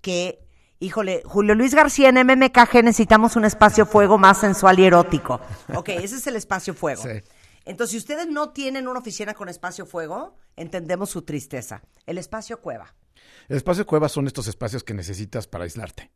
[0.00, 0.44] que...
[0.80, 5.40] Híjole, Julio Luis García en MMKG necesitamos un espacio fuego más sensual y erótico.
[5.74, 7.02] Ok, ese es el espacio fuego.
[7.02, 7.20] Sí.
[7.68, 11.82] Entonces, si ustedes no tienen una oficina con espacio fuego, entendemos su tristeza.
[12.06, 12.94] El espacio cueva.
[13.46, 16.10] El espacio cueva son estos espacios que necesitas para aislarte.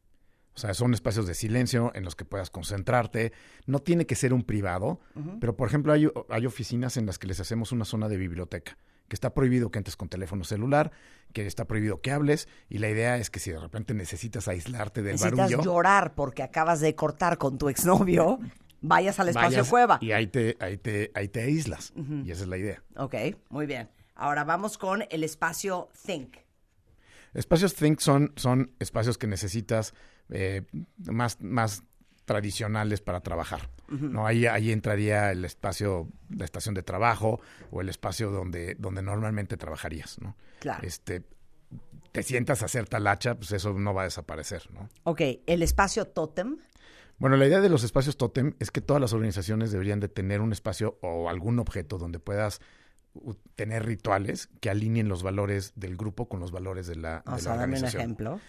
[0.54, 3.32] O sea, son espacios de silencio en los que puedas concentrarte.
[3.66, 5.00] No tiene que ser un privado,
[5.40, 8.78] pero por ejemplo hay, hay oficinas en las que les hacemos una zona de biblioteca,
[9.08, 10.90] que está prohibido que entres con teléfono celular,
[11.34, 15.02] que está prohibido que hables, y la idea es que si de repente necesitas aislarte
[15.02, 18.38] del Necesitas barullo, llorar porque acabas de cortar con tu exnovio,
[18.82, 19.98] vayas al espacio vayas cueva.
[20.00, 21.92] y ahí te, ahí te, ahí te aíslas.
[21.96, 22.82] Y esa es la idea.
[22.96, 23.14] Ok,
[23.48, 23.88] muy bien.
[24.14, 26.36] Ahora vamos con el espacio think.
[27.34, 29.94] Espacios Think son, son espacios que necesitas
[30.28, 30.62] eh,
[31.06, 31.82] más, más
[32.24, 33.70] tradicionales para trabajar.
[33.88, 34.26] ¿no?
[34.26, 37.40] Ahí, ahí entraría el espacio, la estación de trabajo
[37.70, 40.20] o el espacio donde, donde normalmente trabajarías.
[40.20, 40.36] ¿no?
[40.60, 40.86] Claro.
[40.86, 41.22] Este,
[42.12, 44.68] te sientas a hacer talacha, pues eso no va a desaparecer.
[44.72, 44.88] ¿no?
[45.04, 46.58] Ok, el espacio totem.
[47.18, 50.40] Bueno, la idea de los espacios totem es que todas las organizaciones deberían de tener
[50.40, 52.60] un espacio o algún objeto donde puedas
[53.54, 57.42] tener rituales que alineen los valores del grupo con los valores de la, O de
[57.42, 58.00] sea, la dame un organización.
[58.02, 58.40] ejemplo.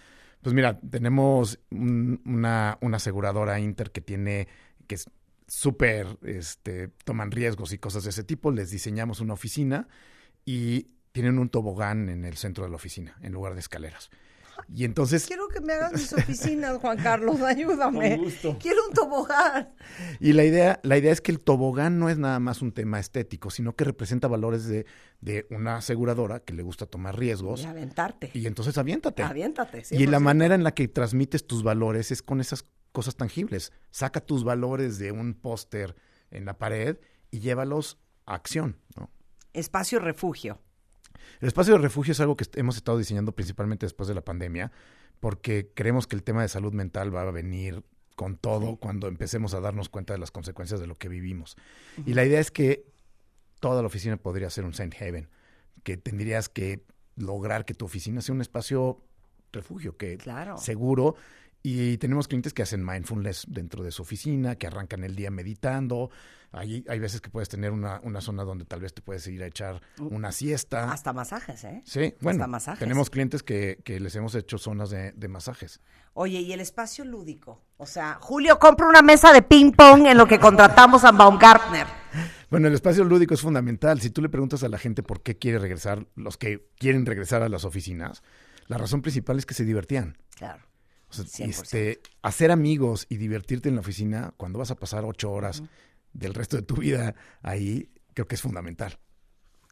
[0.42, 4.48] Pues mira, tenemos un- una, una aseguradora Inter que tiene,
[4.86, 5.08] que es
[5.46, 8.50] súper, este, toman riesgos y cosas de ese tipo.
[8.50, 9.86] Les diseñamos una oficina
[10.44, 14.10] y tienen un tobogán en el centro de la oficina, en lugar de escaleras.
[14.72, 18.16] Y entonces, Quiero que me hagas mis oficinas, Juan Carlos, ayúdame.
[18.16, 18.58] Con gusto.
[18.60, 19.74] Quiero un tobogán.
[20.20, 22.98] y la idea, la idea es que el tobogán no es nada más un tema
[22.98, 24.86] estético, sino que representa valores de,
[25.20, 27.62] de una aseguradora que le gusta tomar riesgos.
[27.62, 28.30] Y aventarte.
[28.34, 29.22] Y entonces aviéntate.
[29.22, 29.82] Aviéntate.
[29.90, 30.20] Y la 100%.
[30.20, 33.72] manera en la que transmites tus valores es con esas cosas tangibles.
[33.90, 35.96] Saca tus valores de un póster
[36.30, 36.98] en la pared
[37.30, 38.78] y llévalos a acción.
[38.96, 39.10] ¿no?
[39.52, 40.60] Espacio refugio.
[41.40, 44.72] El espacio de refugio es algo que hemos estado diseñando principalmente después de la pandemia,
[45.20, 47.82] porque creemos que el tema de salud mental va a venir
[48.16, 51.56] con todo cuando empecemos a darnos cuenta de las consecuencias de lo que vivimos.
[52.06, 52.86] Y la idea es que
[53.60, 55.28] toda la oficina podría ser un Saint Haven,
[55.82, 56.84] que tendrías que
[57.16, 59.00] lograr que tu oficina sea un espacio
[59.52, 60.58] refugio, que Claro.
[60.58, 61.16] seguro.
[61.66, 66.10] Y tenemos clientes que hacen mindfulness dentro de su oficina, que arrancan el día meditando.
[66.52, 69.42] Hay, hay veces que puedes tener una, una zona donde tal vez te puedes ir
[69.42, 70.92] a echar una siesta.
[70.92, 71.80] Hasta masajes, ¿eh?
[71.86, 72.78] Sí, bueno, Hasta masajes.
[72.80, 75.80] tenemos clientes que, que les hemos hecho zonas de, de masajes.
[76.12, 77.62] Oye, y el espacio lúdico.
[77.78, 81.86] O sea, Julio, compra una mesa de ping pong en lo que contratamos a Baumgartner.
[82.50, 84.02] Bueno, el espacio lúdico es fundamental.
[84.02, 87.42] Si tú le preguntas a la gente por qué quiere regresar, los que quieren regresar
[87.42, 88.22] a las oficinas,
[88.66, 90.18] la razón principal es que se divertían.
[90.36, 90.62] Claro.
[91.18, 91.50] O sea, 100%.
[91.50, 95.62] este, hacer amigos y divertirte en la oficina cuando vas a pasar ocho horas
[96.12, 98.98] del resto de tu vida ahí, creo que es fundamental.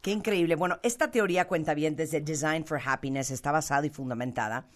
[0.02, 0.56] Qué increíble.
[0.56, 4.66] Bueno, esta teoría cuenta bien desde Design for Happiness está basada y fundamentada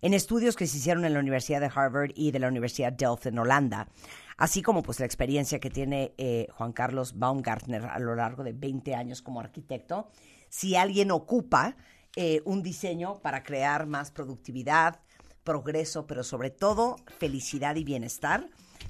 [0.00, 3.26] en estudios que se hicieron en la Universidad de Harvard y de la Universidad Delft
[3.26, 3.88] en Holanda,
[4.36, 8.52] así como pues la experiencia que tiene eh, Juan Carlos Baumgartner a lo largo de
[8.52, 10.08] 20 años como arquitecto.
[10.48, 11.76] Si alguien ocupa
[12.14, 15.00] eh, un diseño para crear más productividad,
[15.46, 18.48] progreso, pero sobre todo felicidad y bienestar,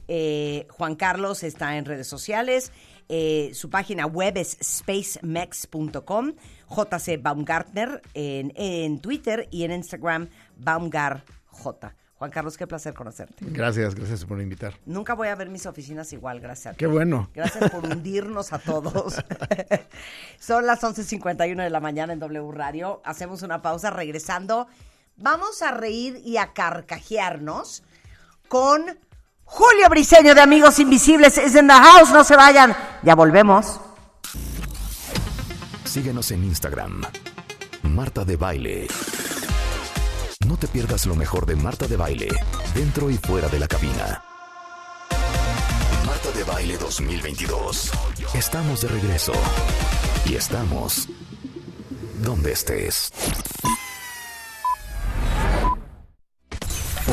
[0.09, 2.73] eh, Juan Carlos está en redes sociales.
[3.09, 6.33] eh, su página web es spacemex.com.
[6.69, 11.23] JC Baumgartner en, en Twitter y en Instagram BaumgarJ.
[12.19, 13.45] Juan Carlos, qué placer conocerte.
[13.49, 14.73] Gracias, gracias por invitar.
[14.87, 16.74] Nunca voy a ver mis oficinas igual, gracias.
[16.74, 16.77] a.
[16.77, 17.28] Qué bueno.
[17.35, 19.23] Gracias por hundirnos a todos.
[20.41, 23.03] Son las 11.51 de la mañana en W Radio.
[23.05, 24.66] Hacemos una pausa regresando.
[25.18, 27.82] Vamos a reír y a carcajearnos
[28.48, 28.84] con
[29.44, 31.38] Julio Briseño de Amigos Invisibles.
[31.38, 32.76] Es en the house, no se vayan.
[33.02, 33.80] Ya volvemos.
[35.84, 37.02] Síguenos en Instagram.
[37.82, 38.88] Marta de Baile.
[40.47, 42.28] No te pierdas lo mejor de Marta de Baile,
[42.74, 44.22] dentro y fuera de la cabina.
[46.05, 47.90] Marta de Baile 2022.
[48.34, 49.32] Estamos de regreso.
[50.26, 51.09] Y estamos
[52.22, 53.12] donde estés.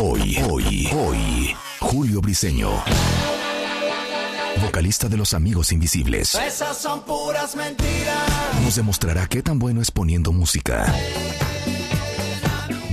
[0.01, 2.83] Hoy, hoy, hoy, Julio Briseño.
[4.59, 6.33] Vocalista de Los Amigos Invisibles.
[6.33, 8.17] Esas son puras mentiras.
[8.63, 10.91] nos demostrará qué tan bueno es poniendo música.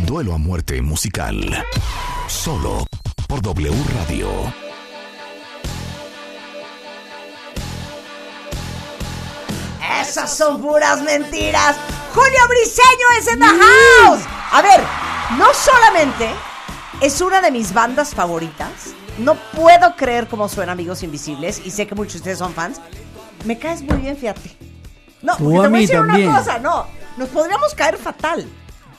[0.04, 1.64] Duelo a muerte musical.
[2.28, 2.84] Solo
[3.26, 4.28] por W Radio.
[10.02, 11.76] Esas son puras mentiras.
[12.14, 14.22] Julio Briseño es en the house.
[14.52, 14.80] A ver,
[15.38, 16.49] no solamente
[17.00, 18.94] es una de mis bandas favoritas.
[19.18, 22.80] No puedo creer cómo suena Amigos Invisibles y sé que muchos de ustedes son fans.
[23.44, 24.56] Me caes muy bien, fíjate.
[25.22, 26.28] No, Tú porque a te voy a decir también.
[26.28, 26.86] una cosa, no.
[27.16, 28.46] Nos podríamos caer fatal.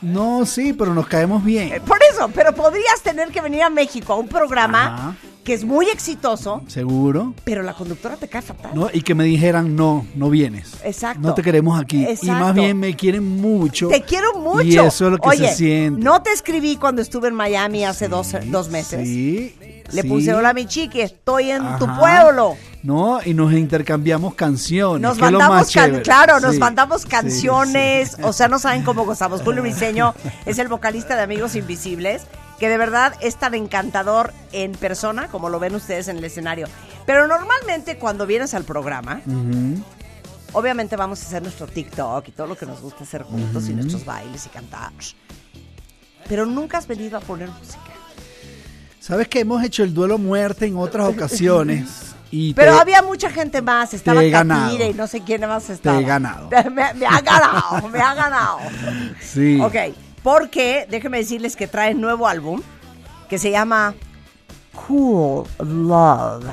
[0.02, 1.73] No, sí, pero nos caemos bien.
[1.73, 5.15] Eh, Por eso, pero podrías tener que venir a México a un programa Ajá.
[5.43, 7.34] Que es muy exitoso, Seguro.
[7.43, 8.72] pero la conductora te cae fatal.
[8.76, 8.89] ¿no?
[8.93, 10.73] Y que me dijeran, no, no vienes.
[10.84, 11.19] Exacto.
[11.22, 12.01] No te queremos aquí.
[12.01, 12.34] Y Exacto.
[12.34, 13.88] más bien me quieren mucho.
[13.88, 14.61] Te quiero mucho.
[14.63, 16.01] Y eso es lo que Oye, se siente.
[16.03, 19.07] No te escribí cuando estuve en Miami hace dos, dos meses.
[19.07, 19.55] Sí.
[19.91, 20.07] Le sí.
[20.07, 22.55] puse hola mi chiqui, estoy en tu pueblo.
[22.84, 25.01] No, y nos intercambiamos canciones.
[25.01, 29.41] Nos mandamos, can- claro, nos mandamos canciones, o sea, no saben cómo gozamos.
[29.41, 30.13] Julio Briseño
[30.45, 32.23] es el vocalista de Amigos Invisibles,
[32.61, 36.67] que de verdad es tan encantador en persona como lo ven ustedes en el escenario.
[37.07, 39.19] Pero normalmente cuando vienes al programa,
[40.53, 43.73] obviamente vamos a hacer nuestro TikTok y todo lo que nos gusta hacer juntos y
[43.73, 44.91] nuestros bailes y cantar.
[46.29, 47.79] Pero nunca has venido a poner música.
[48.99, 51.89] Sabes que hemos hecho el duelo muerte en otras ocasiones.
[52.33, 54.21] Y Pero te- había mucha gente más, estaba.
[54.31, 55.99] Catire y no sé quién más estaba.
[55.99, 56.49] he ganado.
[56.71, 58.59] Me, me ha ganado, me ha ganado.
[59.19, 59.59] Sí.
[59.59, 59.75] Ok,
[60.23, 62.61] porque déjenme decirles que trae nuevo álbum
[63.30, 63.95] que se llama
[64.88, 66.45] Cool Love.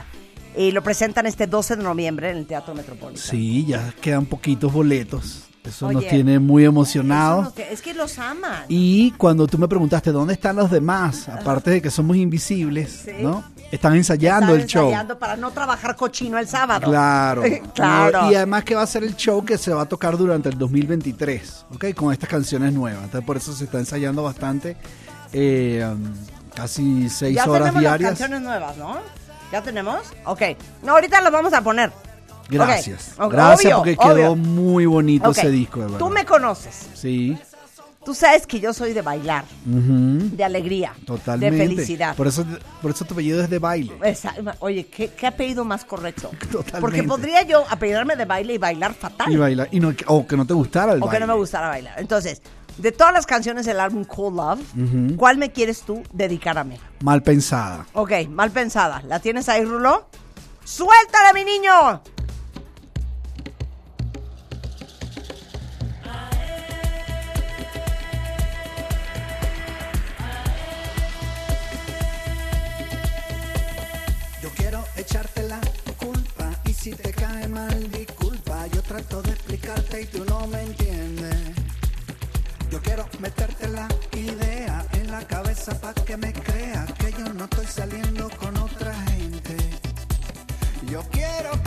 [0.57, 3.25] Y lo presentan este 12 de noviembre en el Teatro Metropolitano.
[3.25, 5.48] Sí, ya quedan poquitos boletos.
[5.65, 7.53] Eso nos tiene muy emocionados.
[7.59, 8.65] es que los aman.
[8.69, 13.11] Y cuando tú me preguntaste dónde están los demás, aparte de que somos invisibles, Sí.
[13.21, 13.45] ¿no?
[13.71, 14.85] Están ensayando Están el show.
[14.87, 16.87] ensayando para no trabajar cochino el sábado.
[16.89, 17.43] Claro.
[17.75, 18.31] claro.
[18.31, 20.57] Y además que va a ser el show que se va a tocar durante el
[20.57, 21.95] 2023, ¿ok?
[21.95, 23.05] Con estas canciones nuevas.
[23.05, 24.77] Entonces por eso se está ensayando bastante.
[25.35, 26.03] eh, um,
[26.55, 28.11] casi seis ya horas tenemos diarias.
[28.13, 28.97] las canciones nuevas, ¿no?
[29.53, 30.01] ¿Ya tenemos?
[30.25, 30.43] Ok.
[30.83, 31.93] No, ahorita las vamos a poner.
[32.49, 33.15] Gracias.
[33.19, 34.37] Gracias obvio, porque quedó obvio.
[34.37, 35.99] muy bonito ese disco, de verdad.
[35.99, 36.89] Tú me conoces.
[36.95, 37.37] Sí.
[38.05, 41.57] Tú sabes que yo soy de bailar, de alegría, Totalmente.
[41.57, 42.17] de felicidad.
[42.17, 42.43] Por eso,
[42.81, 43.93] por eso tu apellido es de baile.
[44.03, 46.31] Esa- oye, ¿qué, qué apellido más correcto?
[46.51, 46.81] Totalmente.
[46.81, 49.31] Porque podría yo apellidarme de baile y bailar fatal.
[49.31, 49.69] Y bailar.
[49.73, 51.27] Y no, o que no te gustara el o que baile.
[51.27, 51.95] no me gustara bailar.
[51.99, 52.41] Entonces,
[52.79, 54.61] de todas las canciones del álbum Cool Love.
[55.19, 56.79] ¿cuál me quieres tú dedicar a mí?
[57.03, 57.85] Mal pensada.
[57.93, 59.03] Ok, mal pensada.
[59.07, 60.09] ¿La tienes ahí, Rulo?
[60.65, 62.01] ¡Suéltala, mi niño!
[75.09, 75.59] Echarte la
[75.97, 78.67] culpa y si te cae mal disculpa.
[78.67, 81.35] Yo trato de explicarte y tú no me entiendes.
[82.71, 87.45] Yo quiero meterte la idea en la cabeza para que me creas que yo no
[87.45, 89.57] estoy saliendo con otra gente.
[90.91, 91.58] Yo quiero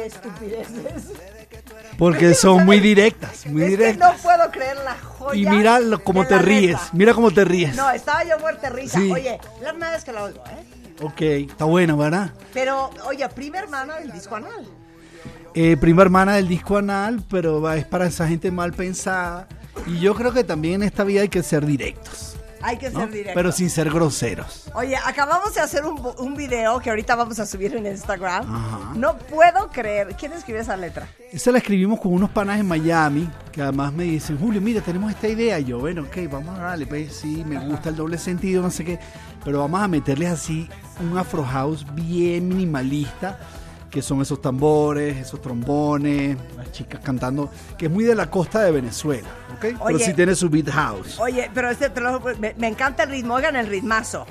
[0.00, 1.04] de estupideces.
[1.98, 4.16] Porque son muy directas, muy Es que directas.
[4.16, 5.38] no puedo creer la joya.
[5.40, 7.74] Y mira lo- cómo te ríes, mira cómo te ríes.
[7.76, 8.98] No, estaba yo muerta risa.
[8.98, 9.10] Sí.
[9.10, 11.02] Oye, la primera vez que la oigo, ¿eh?
[11.02, 12.30] Ok, está buena, ¿verdad?
[12.54, 14.66] Pero, oye, prima hermana del disco anal.
[15.54, 19.48] Eh, prima hermana del disco anal, pero es para esa gente mal pensada.
[19.86, 22.36] Y yo creo que también en esta vida hay que ser directos,
[22.66, 23.00] Hay que ¿no?
[23.00, 23.32] ser directo.
[23.34, 24.64] pero sin ser groseros.
[24.74, 28.42] Oye, acabamos de hacer un, un video que ahorita vamos a subir en Instagram.
[28.52, 28.92] Ajá.
[28.96, 30.16] No puedo creer.
[30.18, 31.08] ¿Quién escribió esa letra?
[31.32, 35.10] Esa la escribimos con unos panas en Miami, que además me dicen, Julio, mira, tenemos
[35.12, 35.58] esta idea.
[35.60, 38.70] Y yo, bueno, ok, vamos a darle, pues sí, me gusta el doble sentido, no
[38.70, 38.98] sé qué.
[39.44, 40.68] Pero vamos a meterles así
[41.00, 43.38] un afro house bien minimalista,
[43.96, 48.62] que son esos tambores, esos trombones, las chicas cantando, que es muy de la costa
[48.62, 49.80] de Venezuela, ¿ok?
[49.86, 51.18] Pero sí tiene su beat house.
[51.18, 51.90] Oye, pero este,
[52.38, 53.36] me, me encanta el ritmo.
[53.36, 54.26] Oigan el ritmazo.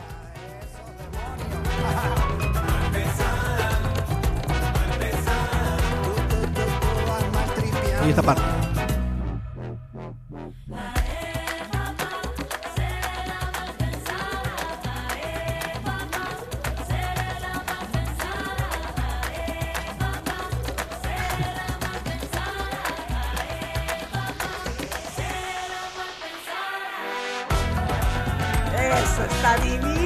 [8.05, 8.64] Y esta parte.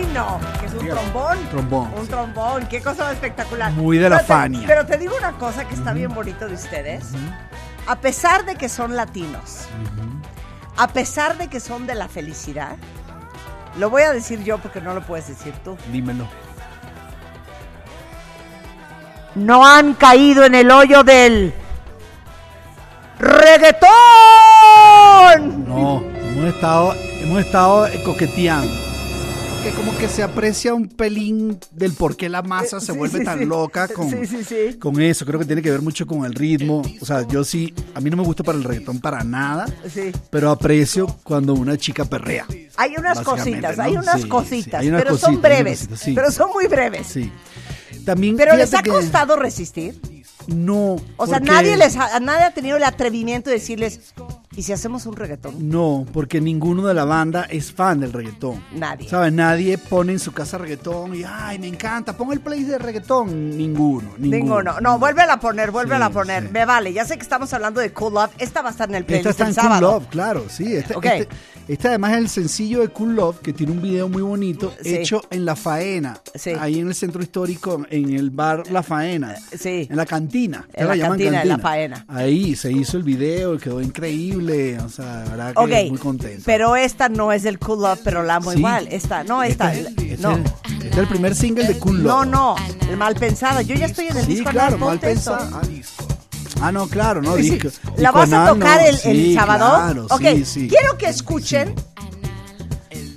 [0.10, 0.40] Divino.
[0.60, 1.38] Que es un trombón.
[1.50, 2.10] Trombón, Un sí.
[2.10, 2.68] trombón.
[2.68, 3.72] Qué cosa espectacular.
[3.72, 4.64] Muy de la te- Fania.
[4.68, 7.06] Pero te digo una cosa que está bien bonito de ustedes.
[7.88, 9.68] A pesar de que son latinos,
[10.78, 12.76] a pesar de que son de la felicidad,
[13.78, 15.78] lo voy a decir yo porque no lo puedes decir tú.
[15.92, 16.26] Dímelo.
[19.36, 21.54] No han caído en el hoyo del
[23.20, 23.90] reggaetón.
[25.68, 28.89] No, hemos estado, hemos estado coqueteando.
[29.64, 33.20] Que como que se aprecia un pelín del por qué la masa se Sí, vuelve
[33.20, 33.46] sí, tan sí.
[33.46, 34.10] loca con,
[34.80, 35.26] con eso.
[35.26, 36.82] Creo que tiene que ver mucho con el ritmo.
[37.02, 39.66] O sea, yo sí, a mí no me gusta para el reggaetón para nada,
[40.30, 42.46] pero aprecio cuando una chica perrea.
[42.78, 43.84] Hay unas cositas, ¿no?
[43.84, 47.08] hay unas cositas, sí, hay unas pero cositas, son breves, cositas, pero son muy breves.
[47.08, 47.32] Sí.
[48.06, 50.00] También Pero les ha costado resistir.
[50.48, 50.96] No.
[51.18, 54.14] O sea, nadie les ha, nadie ha tenido el atrevimiento de decirles,
[54.56, 55.70] ¿y si hacemos un reggaetón?
[55.70, 58.64] No, porque ninguno de la banda es fan del reggaetón.
[58.76, 59.08] Nadie.
[59.10, 59.32] ¿Sabes?
[59.34, 63.58] Nadie pone en su casa reggaetón y, ay, me encanta, pon el play de reggaetón.
[63.58, 64.38] Ninguno, ninguno.
[64.38, 64.82] Ninguno.
[64.82, 66.44] No, vuélvela a poner, vuélvela Sí, a poner.
[66.44, 66.50] sí.
[66.52, 68.32] Me vale, ya sé que estamos hablando de Cool Love.
[68.40, 69.92] Esta va a estar en el Esta playlist está el en Cool sábado.
[69.94, 70.76] Love, claro, sí.
[70.76, 71.06] Este, Ok.
[71.06, 71.28] este-
[71.68, 74.96] este además es el sencillo de Cool Love, que tiene un video muy bonito, Sí.
[74.96, 76.52] hecho en La Faena, Sí.
[76.60, 79.88] ahí en el centro histórico, en el bar La Faena, Sí.
[79.90, 80.68] en la cantina.
[80.74, 82.06] En la llaman cantina de La Faena.
[82.08, 85.98] Ahí se hizo el video y quedó increíble, o sea, la verdad que Ok, muy
[86.00, 86.44] contento.
[86.46, 88.58] pero esta no es del Cool Love, pero la amo Sí.
[88.58, 88.88] igual.
[88.90, 89.74] Esta, no, esta.
[89.74, 90.32] Este, es- no.
[90.32, 92.28] este es el- este es el primer single de Cool No, Love.
[92.32, 92.56] no,
[92.90, 93.62] el mal pensado.
[93.62, 95.02] Yo ya estoy en el Sí, disco claro, mal eso.
[95.02, 95.62] pensado.
[96.62, 97.70] Ah, no, claro, no, Sí, disco.
[97.98, 99.76] ¿La disco vas a tocar no, el, el sábado?
[99.76, 100.68] Claro, ok, sí, sí.
[100.68, 101.74] quiero que escuchen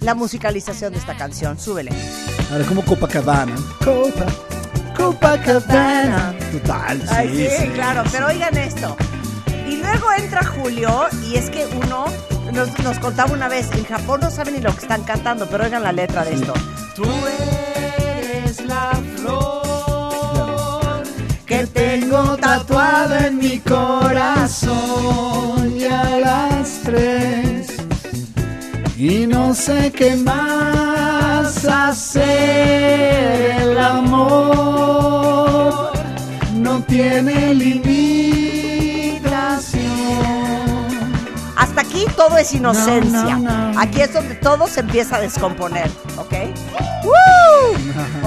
[0.01, 1.59] la musicalización de esta canción.
[1.59, 1.91] Súbele.
[2.53, 3.55] Ahora como Copacabana.
[3.85, 4.27] Copa,
[4.97, 6.35] Copacabana.
[6.53, 8.97] Total, sí, Ay, sí, sí, claro, pero oigan esto.
[9.73, 12.05] Y luego entra Julio y es que uno
[12.53, 15.65] nos, nos contaba una vez, en Japón no saben ni lo que están cantando, pero
[15.65, 16.53] oigan la letra de esto.
[16.95, 17.07] Tú
[17.41, 21.03] eres la flor
[21.47, 24.71] Que Tengo tatuado en mi corazón
[25.75, 27.69] y a las tres.
[28.99, 33.63] Y no sé qué más hacer.
[33.63, 35.33] El amor
[36.57, 38.22] no tiene limitación.
[41.93, 43.37] Aquí todo es inocencia.
[43.37, 43.81] No, no, no.
[43.81, 46.33] Aquí es donde todo se empieza a descomponer, ¿ok?
[47.05, 47.13] ¡Woo!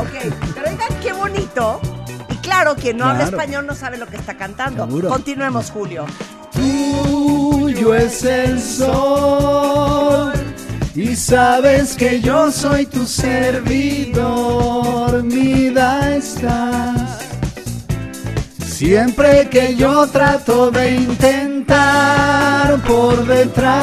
[0.02, 1.82] Ok, pero oigan qué bonito.
[2.30, 4.86] Y claro, quien no habla español no sabe lo que está cantando.
[4.86, 5.10] Seguro.
[5.10, 6.06] Continuemos, Julio.
[6.52, 10.34] Tuyo es el sol
[10.94, 14.86] y sabes que yo soy tu servidor.
[15.12, 17.20] Dormida estás.
[18.66, 21.55] Siempre que yo trato de intentar
[22.88, 23.76] por detrás,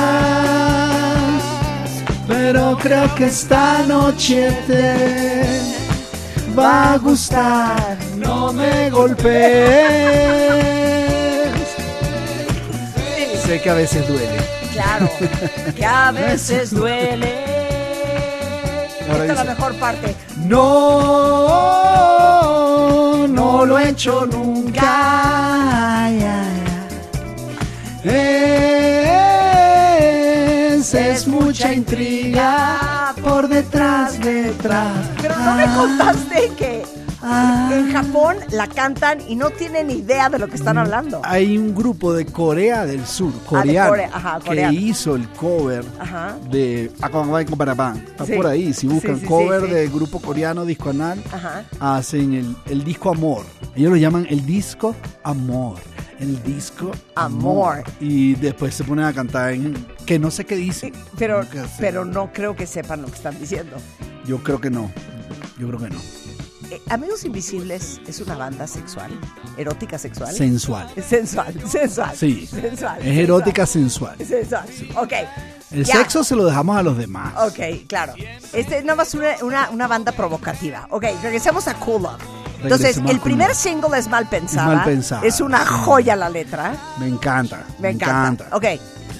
[2.28, 5.60] pero creo que esta noche te
[6.56, 7.96] va a gustar.
[8.16, 9.32] No me golpees.
[13.44, 14.38] Sé que a veces duele.
[14.72, 15.08] Claro,
[15.74, 17.44] que a veces duele.
[19.10, 20.14] Ahora Esta es la mejor parte.
[20.36, 20.68] No,
[23.28, 25.12] no lo he hecho nunca.
[30.72, 34.92] Es, es mucha intriga por detrás, detrás.
[35.20, 36.82] Pero no me contaste que
[37.70, 41.20] En Japón la cantan y no tienen idea de lo que están hablando.
[41.24, 46.36] Hay un grupo de Corea del Sur, coreano, Corea, ajá, que hizo el cover Ajá.
[46.50, 47.94] de con Panamá.
[48.04, 48.32] Está Sí.
[48.32, 48.72] por ahí.
[48.72, 51.62] Si buscan Sí, sí, cover del grupo coreano Disco Anal, Ajá.
[51.78, 53.44] hacen el, el disco Amor.
[53.76, 55.76] Ellos lo llaman el disco Amor.
[56.22, 57.82] El disco Amor.
[57.98, 59.74] Y después se ponen a cantar en
[60.06, 60.92] que no sé qué dicen.
[61.18, 61.74] Pero, Nunca sé.
[61.80, 63.76] pero no creo que sepan lo que están diciendo.
[64.24, 64.88] Yo creo que no.
[65.58, 66.00] Yo creo que no.
[66.70, 69.10] Eh, Amigos Invisibles es una banda sexual,
[69.56, 70.32] erótica sexual.
[70.32, 70.88] Sensual.
[71.04, 72.16] Sensual, sensual.
[72.16, 72.46] Sí.
[72.46, 73.02] Sensual.
[73.02, 74.16] Es erótica sensual.
[74.24, 74.64] Sensual.
[74.94, 75.12] Ok.
[75.72, 75.96] El ya.
[75.96, 77.34] sexo se lo dejamos a los demás.
[77.48, 78.14] Ok, claro.
[78.52, 80.86] Este es nada más una, una, una banda provocativa.
[80.90, 82.22] Ok, regresemos a Cool Love.
[82.62, 84.72] Entonces, el primer single es Mal Pensada.
[84.72, 85.66] Es Mal Pensada, Es una sí.
[85.84, 86.74] joya la letra.
[86.98, 87.64] Me encanta.
[87.78, 88.48] Me, encanta.
[88.52, 88.64] Ok,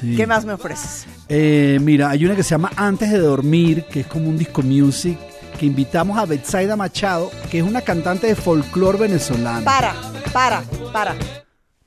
[0.01, 0.16] Sí.
[0.16, 1.06] ¿qué más me ofreces?
[1.28, 4.62] Eh, mira, hay una que se llama Antes de Dormir, que es como un disco
[4.62, 5.19] music,
[5.59, 9.64] que invitamos a Betsaida Machado, que es una cantante de folclore venezolana.
[9.64, 9.94] Para,
[10.32, 10.62] para,
[10.93, 11.14] para.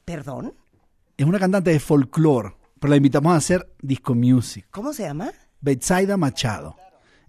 [0.06, 0.54] ¿Perdón?
[1.18, 4.66] Es una cantante de folclore, pero la invitamos a hacer disco music.
[4.72, 5.32] ¿Cómo se llama?
[5.62, 6.76] Betsaida Machado.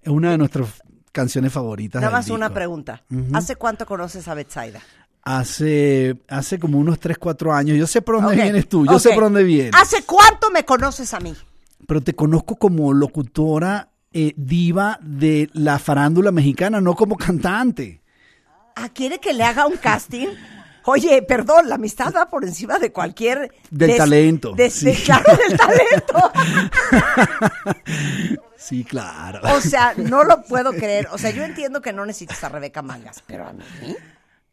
[0.02, 0.68] Es una de nuestras
[1.16, 2.00] canciones favoritas.
[2.00, 2.54] Nada del más una disco.
[2.54, 3.02] pregunta.
[3.32, 4.80] ¿Hace cuánto conoces a Betsaida?
[5.22, 7.78] Hace, hace como unos 3, 4 años.
[7.78, 9.72] Yo sé por dónde vienes tú, yo sé por dónde vienes.
[9.74, 11.34] ¿Hace cuánto me conoces a mí?
[11.88, 18.02] Pero te conozco como locutora eh, diva de la farándula mexicana, no como cantante.
[18.76, 20.28] Ah, ¿quiere que le haga un casting?
[20.86, 23.52] Oye, perdón, la amistad va por encima de cualquier...
[23.70, 24.86] Del talento, de- sí.
[24.86, 26.32] de- claro, del talento.
[28.58, 29.40] Sí, claro.
[29.56, 31.06] O sea, no lo puedo creer.
[31.12, 33.62] O sea, yo entiendo que no necesitas a Rebeca Mangas, pero a mí...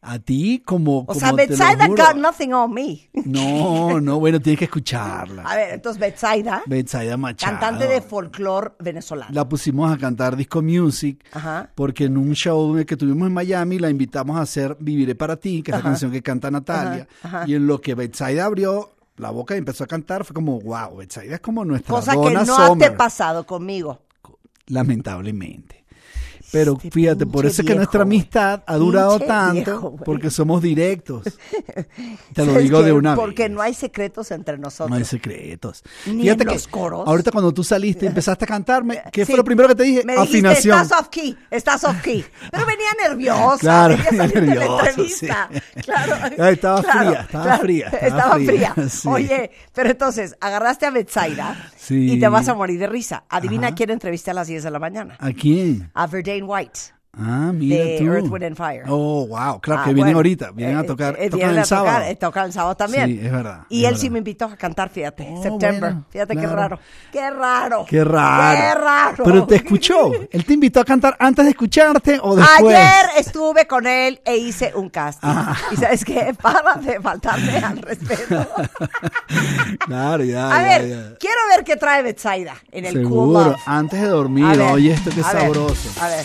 [0.06, 1.00] A ti como...
[1.00, 3.10] O como sea, te Betsaida got nothing on me.
[3.26, 5.44] No, no, bueno, tienes que escucharla.
[5.44, 7.58] A ver, entonces Betsaida, Betsaida Machado.
[7.58, 9.32] cantante de folclore venezolano.
[9.34, 11.70] La pusimos a cantar disco music Ajá.
[11.74, 15.64] porque en un show que tuvimos en Miami la invitamos a hacer Viviré para ti,
[15.64, 17.08] que es la canción que canta Natalia.
[17.24, 17.46] Ajá.
[17.48, 20.98] Y en lo que Betsaida abrió la boca y empezó a cantar fue como, wow,
[20.98, 22.92] Betsaida es como nuestra Cosa que Donna no te Summer.
[22.92, 24.02] ha pasado conmigo.
[24.68, 25.83] lamentablemente.
[26.54, 31.24] Pero fíjate, por eso es que nuestra amistad ha durado tanto, viejo, porque somos directos.
[32.34, 33.52] Te lo ¿Sabes digo de una Porque vez.
[33.52, 34.90] no hay secretos entre nosotros.
[34.92, 35.84] No hay secretos.
[36.06, 37.08] Ni Fíjate en que los coros.
[37.08, 39.32] ahorita cuando tú saliste y empezaste a cantarme, ¿qué Sí.
[39.32, 40.04] fue lo primero que te dije?
[40.06, 40.80] Me dijiste, Afinación.
[40.82, 42.24] estás off key, estás off key.
[42.52, 45.50] Pero venía nerviosa, Claro, venía nervioso, entrevista.
[45.52, 45.82] sí.
[45.82, 48.90] Claro, Ay, estaba claro, fría, estaba claro, fría, estaba Estaba fría, fría.
[48.90, 49.08] sí.
[49.08, 52.14] Oye, pero entonces, agarraste a Betsaida Sí.
[52.14, 53.26] y te vas a morir de risa.
[53.30, 53.76] Adivina Ajá.
[53.76, 55.18] quién entrevisté a las 10 de la mañana.
[55.20, 55.92] ¿A quién?
[55.94, 56.80] A Verdane White.
[57.15, 58.06] Ah, mira De tú.
[58.11, 58.84] Earth, Wind and Fire.
[58.88, 59.61] Oh, wow.
[59.61, 60.49] Claro Ah, que vienen bueno, ahorita.
[60.52, 61.15] Vienen a eh, tocar.
[61.19, 62.06] eh, tocan vienen el a tocar, sábado.
[62.06, 63.06] eh, tocan el sábado también.
[63.06, 63.60] Sí, es verdad.
[63.69, 65.80] Y es él sí me invitó a cantar, fíjate, Oh, September.
[65.80, 66.80] bueno, fíjate qué raro.
[67.11, 67.85] Qué raro.
[67.88, 68.57] Qué raro.
[68.60, 69.23] Qué raro.
[69.26, 70.11] Pero te escuchó.
[70.31, 72.76] Él te invitó a cantar antes de escucharte o después.
[72.76, 75.27] Ayer estuve con él e hice un casting.
[75.30, 75.56] Ah.
[75.72, 78.48] Y sabes qué, para de faltarme al respeto.
[79.85, 80.48] Claro, ya.
[80.53, 81.18] A ya, ver, ya.
[81.19, 83.56] quiero ver qué trae Betsaida en el Seguro.
[83.65, 85.90] Antes de dormir, A oye, esto que a ver, sabroso.
[86.02, 86.23] A ver,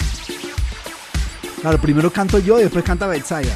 [1.60, 3.52] Claro, primero canto yo y después canta Betsaida.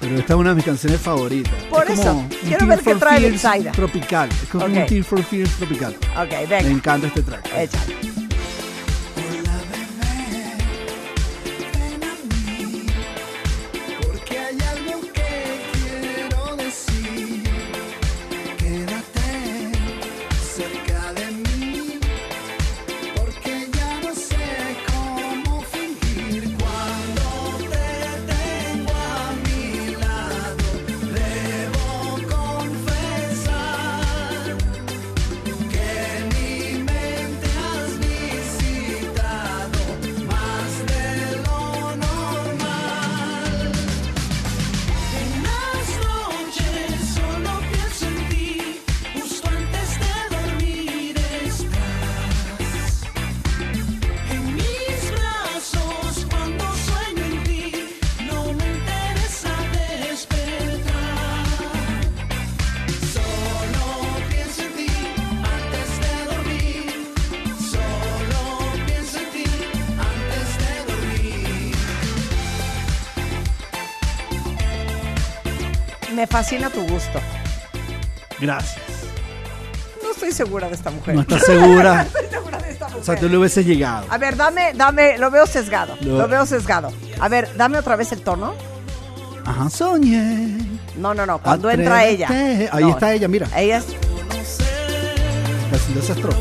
[0.00, 1.52] Pero esta es una de mis canciones favoritas.
[1.70, 3.72] Por Es eso, quiero ver qué trae Betsaida.
[3.72, 4.28] Tropical.
[4.42, 4.70] Es como Ok.
[4.70, 5.96] un Tear for Fears tropical.
[6.16, 7.46] ok, Me encanta este track.
[7.56, 8.13] Échale.
[76.44, 77.18] Fascina tu gusto.
[78.38, 78.76] Gracias.
[80.02, 81.14] No estoy segura de esta mujer.
[81.14, 82.02] ¿No estás segura?
[82.06, 83.00] estoy segura de esta mujer.
[83.00, 84.06] O sea, tú le hubieses llegado.
[84.10, 85.96] A ver, dame, dame, lo veo sesgado.
[86.02, 86.92] Lo- Lo veo sesgado.
[87.18, 88.54] A ver, dame otra vez el tono.
[89.46, 90.58] Ajá, soñé.
[90.96, 92.28] No, no, no, cuando entra ella.
[92.72, 93.48] Ahí No, está ella, mira.
[93.56, 93.86] Ella es.
[95.72, 96.38] Haciendo esa estrofa.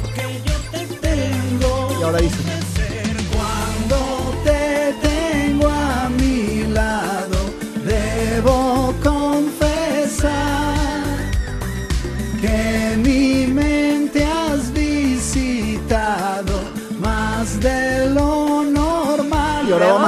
[1.98, 2.38] Y ahora dice.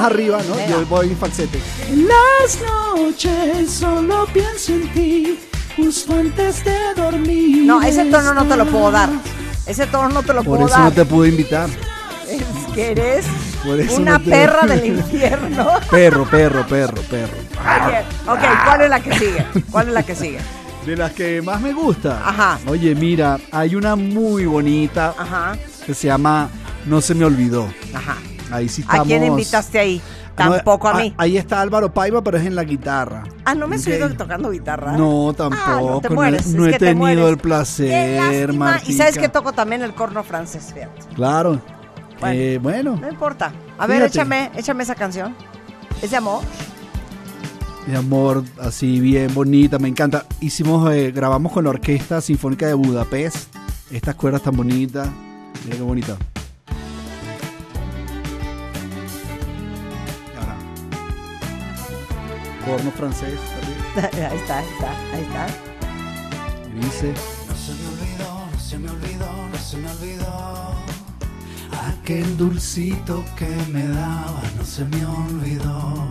[0.05, 0.55] Arriba, ¿no?
[0.55, 0.69] Venga.
[0.71, 1.59] Yo voy en falsete.
[1.95, 2.59] Las
[2.95, 5.39] noches solo pienso en ti,
[5.75, 7.65] justo antes de dormir.
[7.65, 9.09] No, ese tono no te lo puedo dar.
[9.65, 10.83] Ese tono no te lo Por puedo eso dar.
[10.85, 11.69] no te pude invitar.
[12.29, 13.25] Es que eres
[13.63, 15.67] Por eso una no te- perra del infierno.
[15.91, 17.33] Perro, perro, perro, perro.
[17.87, 19.45] Oye, ok, ¿cuál es la que sigue?
[19.71, 20.39] ¿Cuál es la que sigue?
[20.85, 22.21] De las que más me gusta.
[22.27, 22.59] Ajá.
[22.67, 26.49] Oye, mira, hay una muy bonita Ajá, que se llama
[26.85, 27.67] No se me olvidó.
[27.93, 28.17] ajá.
[28.55, 30.01] Ahí sí ¿A quién invitaste ahí?
[30.37, 31.13] No, Tampoco a ah, mí.
[31.17, 33.23] Ahí está Álvaro Paiva, pero es en la guitarra.
[33.45, 33.87] Ah, ¿no me Ok.
[33.87, 34.91] oído tocando guitarra?
[34.97, 35.89] No, Ah, tampoco.
[35.91, 37.25] no te no he- no he te tenido mueres.
[37.29, 38.53] el placer.
[38.53, 38.91] Martica.
[38.91, 41.01] Y sabes que toco también el corno francés, fíjate.
[41.15, 41.61] Claro.
[42.19, 42.39] Bueno.
[42.39, 43.51] Eh, bueno, No importa.
[43.77, 44.17] A ver, Fíjate.
[44.19, 45.35] échame, échame esa canción.
[46.01, 46.41] ¿Es de amor?
[47.87, 50.25] mi amor, así bien bonita, me encanta.
[50.41, 53.55] Hicimos, eh, grabamos con la Orquesta Sinfónica de Budapest.
[53.91, 55.07] Estas cuerdas tan bonitas.
[55.65, 56.17] Mira qué bonita.
[62.65, 63.39] Corno francés.
[63.57, 64.29] arriba.
[64.31, 65.47] ahí está, ahí está, ahí está.
[66.73, 67.13] Y dice.
[67.47, 70.85] No se me olvidó, no se me olvidó, no se me olvidó.
[71.87, 76.07] Aquel dulcito que me daba no se me olvidó.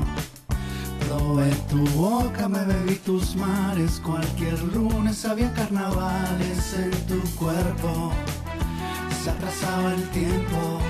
[1.08, 4.00] Probé tu boca, me bebí tus mares.
[4.04, 8.12] Cualquier lunes había carnavales en tu cuerpo.
[9.22, 10.80] Se atrasaba el tiempo.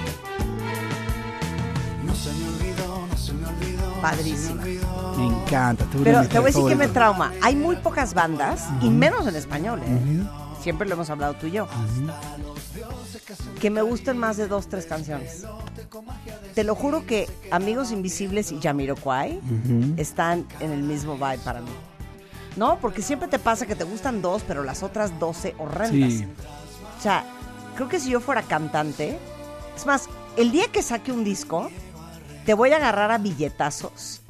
[2.04, 2.83] No se me olvidó,
[4.04, 4.62] Padrísima.
[5.16, 5.86] Me encanta.
[5.86, 7.32] de Pero te voy a decir que me trauma.
[7.40, 10.22] Hay muy pocas bandas, y menos en español, ¿eh?
[10.60, 11.66] Siempre lo hemos hablado tú y yo.
[13.58, 15.46] Que me gusten más de dos, tres canciones.
[16.54, 19.40] Te lo juro que Amigos Invisibles y Jamiroquai
[19.96, 21.72] están en el mismo vibe para mí.
[22.56, 22.78] ¿No?
[22.80, 26.12] Porque siempre te pasa que te gustan dos, pero las otras doce horrendas.
[26.12, 26.26] Sí.
[26.98, 27.24] O sea,
[27.74, 29.18] creo que si yo fuera cantante,
[29.74, 31.70] es más, el día que saque un disco,
[32.44, 34.20] te voy a agarrar a billetazos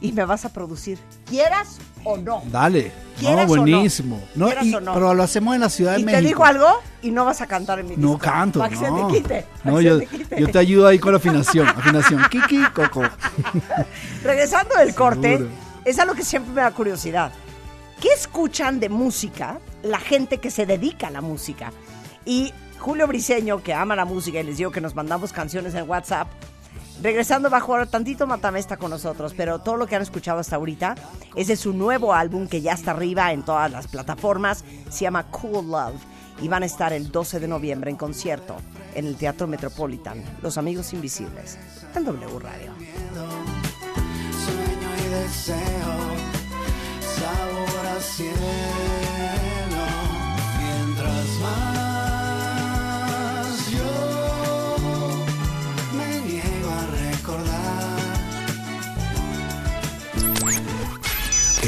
[0.00, 2.42] y me vas a producir, quieras o no.
[2.46, 2.90] Dale.
[3.20, 3.62] No, ¿Quieras o no?
[3.62, 4.20] buenísimo.
[4.34, 4.94] No, ¿Quieras y- o no?
[4.94, 6.20] Pero lo hacemos en la Ciudad de Y México.
[6.22, 6.66] te digo algo
[7.02, 8.12] y no vas a cantar en mi disco.
[8.12, 9.06] No canto, Para que se no.
[9.06, 9.46] te quite.
[9.62, 10.40] para No, que yo, se te quite.
[10.40, 11.68] yo te ayudo ahí con la afinación.
[11.68, 12.22] Afinación.
[12.30, 13.02] Kiki, Coco.
[14.24, 15.50] Regresando del corte, Seguro.
[15.84, 17.32] es algo que siempre me da curiosidad.
[18.00, 21.72] ¿Qué escuchan de música la gente que se dedica a la música?
[22.24, 25.88] Y Julio Briseño, que ama la música y les digo que nos mandamos canciones en
[25.88, 26.26] WhatsApp,
[27.00, 30.56] regresando bajo ahora tantito Matame está con nosotros, pero todo lo que han escuchado hasta
[30.56, 30.94] ahorita
[31.34, 35.24] es de su nuevo álbum que ya está arriba en todas las plataformas, se llama
[35.28, 36.00] Cool Love
[36.40, 38.56] y van a estar el 12 de noviembre en concierto
[38.94, 41.58] en el Teatro Metropolitan, Los Amigos Invisibles,
[41.94, 42.72] en W Radio.
[44.44, 45.94] Sueño y deseo,
[47.16, 48.36] sabor a cielo.
[50.58, 51.91] Mientras más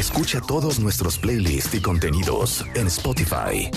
[0.05, 3.71] Escucha todos nuestros playlists y contenidos en Spotify.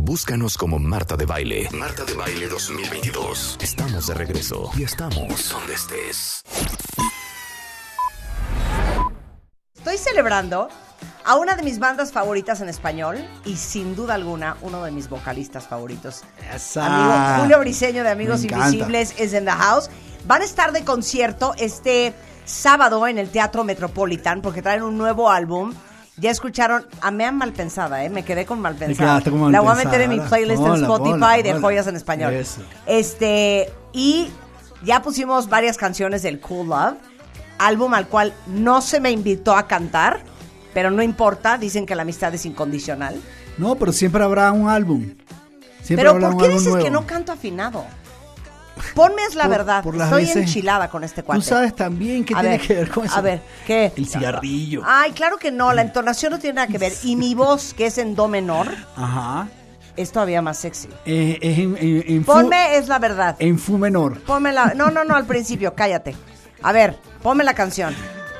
[0.00, 1.68] Búscanos como Marta de Baile.
[1.72, 3.58] Marta de Baile 2022.
[3.60, 6.42] Estamos de regreso y estamos donde estés.
[9.76, 10.70] Estoy celebrando
[11.26, 15.10] a una de mis bandas favoritas en español y sin duda alguna uno de mis
[15.10, 16.22] vocalistas favoritos.
[16.50, 16.86] Esa.
[16.86, 18.42] Amigo Julio Briseño de Amigos.
[18.42, 19.90] Invisibles es en the house.
[20.26, 22.14] Van a estar de concierto este
[22.48, 25.72] sábado en el Teatro Metropolitan porque traen un nuevo álbum.
[26.16, 28.10] Ya escucharon a Mea Malpensada, ¿eh?
[28.10, 29.22] Me quedé con Malpensada.
[29.22, 32.34] con La voy a meter en mi playlist en Spotify de joyas en español.
[32.34, 32.62] Eso.
[32.86, 34.28] Este, y
[34.82, 36.96] ya pusimos varias canciones del Cool Love,
[37.58, 40.20] álbum al cual no se me invitó a cantar,
[40.74, 43.20] pero no importa, dicen que la amistad es incondicional.
[43.56, 45.14] No, pero siempre habrá un álbum.
[45.82, 46.84] Siempre pero ¿por qué dices nuevo.
[46.84, 47.84] que no canto afinado?
[48.94, 51.40] Ponme es la Por- verdad, por estoy veces- enchilada con este cuate.
[51.40, 53.16] Tú sabes también qué A tiene ver, que ver con eso.
[53.16, 53.92] A ver, ¿qué?
[53.96, 54.82] El cigarrillo.
[54.84, 56.92] Ay, claro que no, la entonación no tiene nada que ver.
[57.02, 59.48] Y mi voz, que es en do menor, Ajá.
[59.96, 60.88] es todavía más sexy.
[61.06, 63.36] Eh, es en, en, fu, Ponme es la verdad.
[63.38, 64.20] en fu menor.
[64.22, 64.74] Ponme la.
[64.74, 66.14] No, no, no, al principio, cállate.
[66.62, 67.94] A ver, ponme la canción.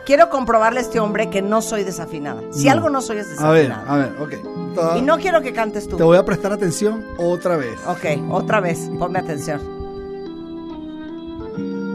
[0.06, 2.40] Quiero comprobarle a este hombre que no soy desafinada.
[2.50, 2.72] Si No.
[2.72, 3.92] algo no soy es A ver, desafinada.
[3.92, 4.96] a ver, ok.
[4.96, 5.98] Y no quiero que cantes tú.
[5.98, 7.78] Te voy a prestar atención otra vez.
[7.86, 9.60] Ok, otra vez, ponme atención.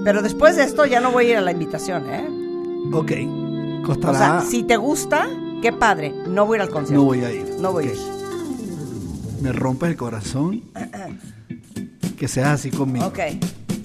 [0.04, 2.28] Pero después de esto ya no voy a ir a la invitación, ¿eh?
[2.92, 3.12] Ok.
[3.82, 4.18] O Costará.
[4.18, 5.28] sea, si te gusta,
[5.62, 6.14] qué padre.
[6.28, 7.02] No voy a ir al concierto.
[7.02, 7.56] No voy a ir.
[7.60, 7.94] No voy a Ok.
[7.96, 8.02] ir.
[9.42, 10.64] Me rompes el corazón.
[12.18, 13.06] que seas así conmigo.
[13.08, 13.20] Ok,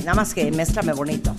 [0.01, 1.35] nada más que mézclame bonito.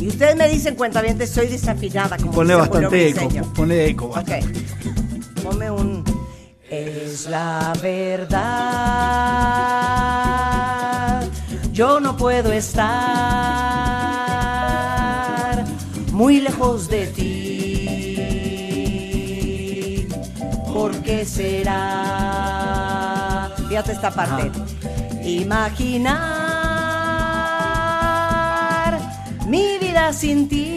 [0.00, 2.16] Y ustedes me dicen, cuentavientes, soy desafinada.
[2.18, 3.28] Como Ponle bastante eco.
[3.54, 4.06] Ponle eco.
[4.06, 4.14] Ok.
[4.16, 4.60] bastante.
[5.42, 6.02] Ponme un.
[6.70, 8.40] Es la verdad.
[11.74, 12.94] Yo no puedo estar
[16.40, 17.26] lejos de ti.
[20.72, 21.72] ¿Por qué será?
[23.68, 24.52] Fíjate esta parte.
[25.24, 26.20] Imaginar
[29.48, 30.70] mi vida sin ti.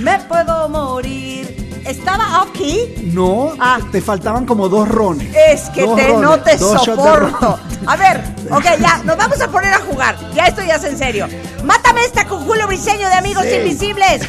[0.00, 1.59] Me puedo morir.
[1.86, 3.10] ¿Estaba off key?
[3.12, 3.78] No, Ah.
[3.90, 5.34] te faltaban como dos rones.
[5.34, 7.58] Es que te, rones, no te soporto.
[7.86, 10.16] A ver, ok, ya, nos vamos a poner a jugar.
[10.34, 11.26] Ya esto ya es en serio.
[11.64, 13.54] Mátame esta con Julio Briseño de Amigos Sí.
[13.54, 14.22] Invisibles.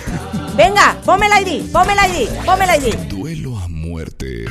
[0.55, 2.95] Venga, ponme el ID, ponme el ID, ponme el ID.
[3.09, 4.45] Duelo a muerte.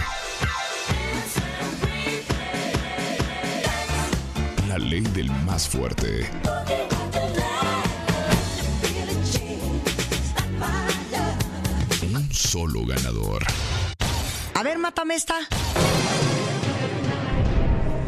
[4.68, 6.30] La ley del más fuerte.
[12.50, 13.44] Solo ganador.
[14.54, 15.36] A ver, mátame esta.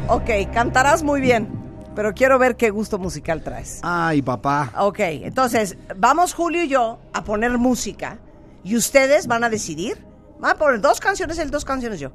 [0.08, 1.48] Ok, cantarás muy bien,
[1.94, 3.78] pero quiero ver qué gusto musical traes.
[3.82, 4.72] Ay, papá.
[4.78, 8.18] Ok, entonces, vamos Julio y yo a poner música
[8.64, 10.04] y ustedes van a decidir.
[10.40, 12.10] Van a poner dos canciones él, dos canciones yo.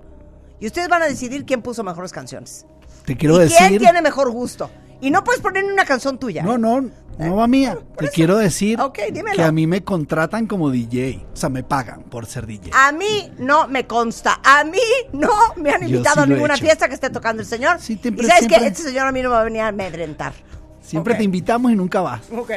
[0.60, 2.66] Y ustedes van a decidir quién puso mejores canciones.
[3.06, 3.58] Te quiero y decir.
[3.70, 4.70] quién tiene mejor gusto.
[5.00, 6.44] Y no puedes poner ni una canción tuya.
[6.44, 7.78] No, no, no va mía.
[7.98, 9.36] Te quiero decir Ok, dímelo.
[9.36, 11.26] que a mí me contratan como DJ.
[11.34, 12.72] O sea, me pagan por ser DJ.
[12.74, 14.40] A mí no me consta.
[14.44, 14.80] A mí
[15.14, 17.80] no me han invitado sí a lo he fiesta que esté tocando el señor.
[17.80, 19.68] siempre- y sabes que siempre- este señor a mí no me va a venir a
[19.70, 20.34] amedrentar.
[20.82, 21.18] Siempre ok.
[21.18, 22.22] te invitamos y nunca vas.
[22.32, 22.52] Ok.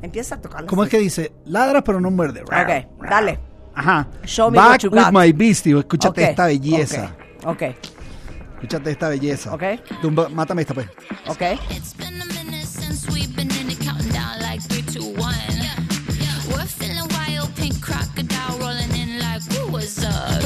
[0.00, 0.64] Empieza a tocar.
[0.66, 1.32] ¿Cómo es que dice?
[1.44, 2.42] Ladra pero no muerde.
[2.42, 3.38] Ok, dale.
[3.74, 4.08] Ajá.
[4.24, 5.12] Show me what Back you with got.
[5.12, 5.78] my beastie.
[5.78, 7.14] Escúchate Ok, esta belleza.
[7.44, 7.62] Ok,
[8.54, 9.54] Escúchate esta belleza.
[9.54, 9.62] Ok.
[10.02, 10.88] Tumba- mátame esta, pues.
[11.28, 11.42] ok.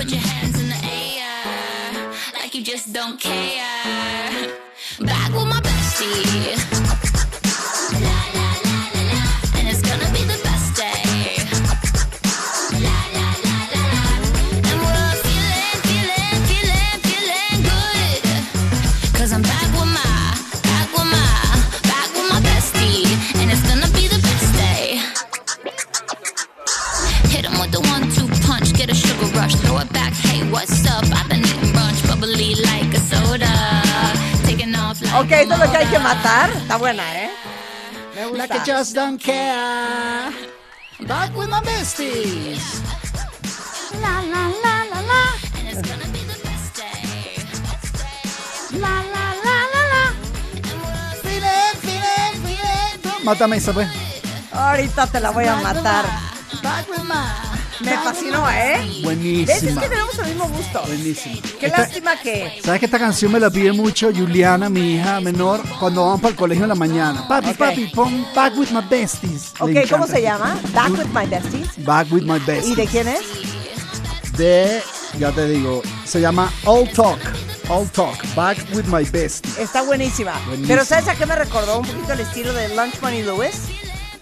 [0.03, 4.51] Put your hands in the air, like you just don't care.
[4.99, 6.92] Back with my bestie.
[35.23, 36.51] Ok, esto es lo que hay que matar.
[36.51, 37.31] Está buena, ¿eh?
[38.17, 38.39] Me gusta.
[38.39, 40.33] Like I just don't care.
[41.07, 42.83] Back with my besties.
[44.01, 45.23] La la la la la.
[45.59, 47.37] And it's gonna be the best day.
[48.81, 50.13] La la la la la.
[51.23, 51.75] Feeling,
[52.43, 53.25] feeling.
[53.25, 53.89] Mátame esa, pues.
[54.53, 56.05] Ahorita te la voy a matar.
[56.63, 57.52] Back with my.
[57.85, 59.01] Me fascinó, ¿eh?
[59.47, 59.63] ¿Ves?
[59.63, 60.83] Es que tenemos el mismo gusto.
[60.87, 61.37] Buenísima.
[61.61, 62.61] Qué Esta- lástima que...
[62.65, 66.31] ¿Sabes que esta canción me la pide mucho Juliana, mi hija menor, cuando vamos para
[66.31, 67.27] el colegio en la mañana?
[67.29, 67.57] Papi, Ok.
[67.57, 69.53] papi, pon Back with my besties.
[69.65, 70.07] Le Ok, ¿cómo encanta.
[70.07, 70.61] se llama?
[70.75, 71.85] Back with my besties.
[71.85, 72.77] Back with my ¿Y besties.
[72.77, 73.21] de quién es?
[74.37, 74.83] De,
[75.19, 77.19] ya te digo, se llama All Talk.
[77.69, 78.17] All Talk.
[78.35, 79.59] Back with my besties.
[79.59, 80.33] Está buenísima.
[80.47, 80.69] Buenísima.
[80.69, 81.81] Pero ¿sabes a qué me recordó?
[81.81, 83.55] Un poquito el estilo de Lunch Money Lewis.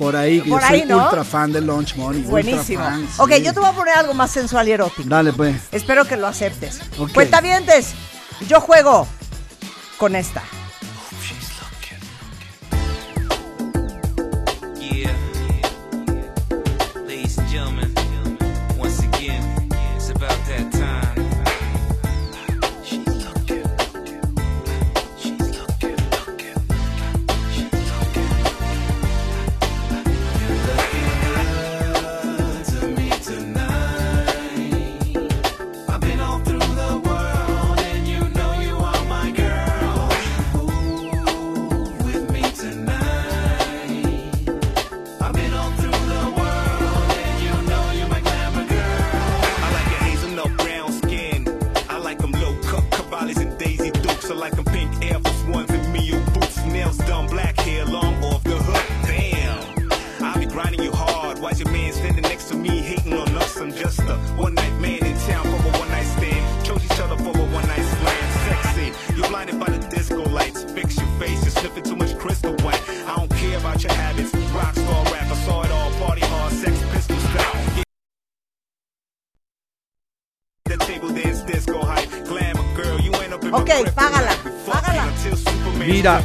[0.01, 1.05] Por ahí, que Por yo soy ahí, ¿no?
[1.05, 2.20] ultra fan de Launch Money.
[2.20, 2.82] ultra Buenísimo.
[3.18, 5.06] Ok, yo te voy a poner algo más sensual y erótico.
[5.06, 5.56] Dale, pues.
[5.72, 6.81] Espero que lo aceptes.
[6.98, 7.12] Ok.
[7.12, 7.93] Cuentavientes,
[8.48, 9.06] yo juego
[9.98, 10.43] con esta.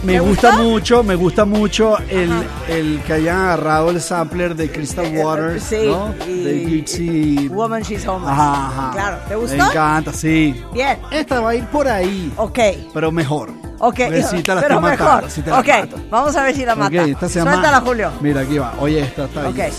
[0.06, 0.64] Me ¿Te gusta gustó?
[0.64, 2.32] mucho, me gusta mucho el,
[2.70, 6.14] el que hayan agarrado el sampler de Crystal Waters, Eh, sí, ¿no?
[6.28, 7.48] y- de Gypsy.
[7.50, 8.32] Woman She's Homeless.
[8.32, 8.92] Ajá, ajá.
[8.94, 9.58] Claro, ¿te gustó?
[9.58, 10.64] Me encanta, sí.
[10.74, 10.98] Bien.
[11.12, 12.60] Esta va a ir por ahí, Ok,
[12.94, 13.50] pero mejor.
[13.80, 13.96] ok.
[14.06, 15.24] Pobrecita, la pero mejor.
[15.24, 15.70] matando, ok,
[16.10, 17.02] vamos a ver si la mata.
[17.02, 18.12] Ok, esta se llama- Suéltala, Julio.
[18.22, 18.74] Mira, aquí va.
[18.80, 19.56] Oye, esta está Ok.
[19.56, 19.72] bien.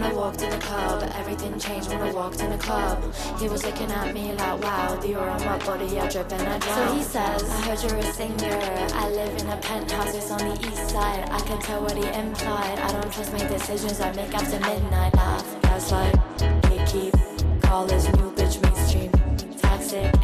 [0.00, 3.14] When I walked in the club, everything changed when I walked in the club.
[3.38, 6.58] He was looking at me like, wow, Dior on my body, I drip and I
[6.58, 6.88] drown.
[6.88, 8.58] So he says, I heard you're a singer.
[8.94, 11.28] I live in a penthouse, it's on the east side.
[11.28, 12.78] I can tell what he implied.
[12.78, 15.14] I don't trust my decisions, I make after midnight.
[15.16, 19.12] Laugh, gaslight, gatekeep, call his new bitch mainstream.
[19.58, 20.14] Toxic,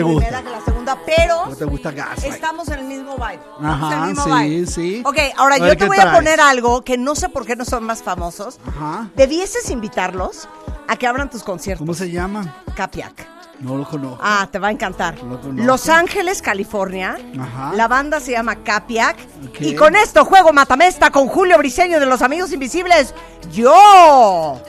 [0.00, 2.34] la primera que la segunda, pero ¿No te gusta Gaslight?
[2.34, 3.40] estamos en el mismo vibe.
[3.62, 4.66] Ajá, el mismo sí, vibe.
[4.66, 5.02] sí.
[5.04, 7.64] Ok, ahora yo te ¿qué voy a poner algo que no sé por qué no
[7.64, 8.58] son más famosos.
[8.66, 9.10] Ajá.
[9.16, 10.48] Debieses invitarlos
[10.88, 11.84] a que abran tus conciertos.
[11.84, 12.62] ¿Cómo se llama?
[12.74, 13.28] Capiac.
[13.60, 14.18] No lo conozco.
[14.20, 15.16] Ah, te va a encantar.
[15.22, 15.64] Lo conozco.
[15.64, 17.16] Los Ángeles, California.
[17.40, 17.72] Ajá.
[17.74, 19.16] La banda se llama Capiac.
[19.60, 23.14] Y con esto juego Matamesta con Julio Briseño de Los Amigos Invisibles.
[23.52, 24.60] ¡Yo!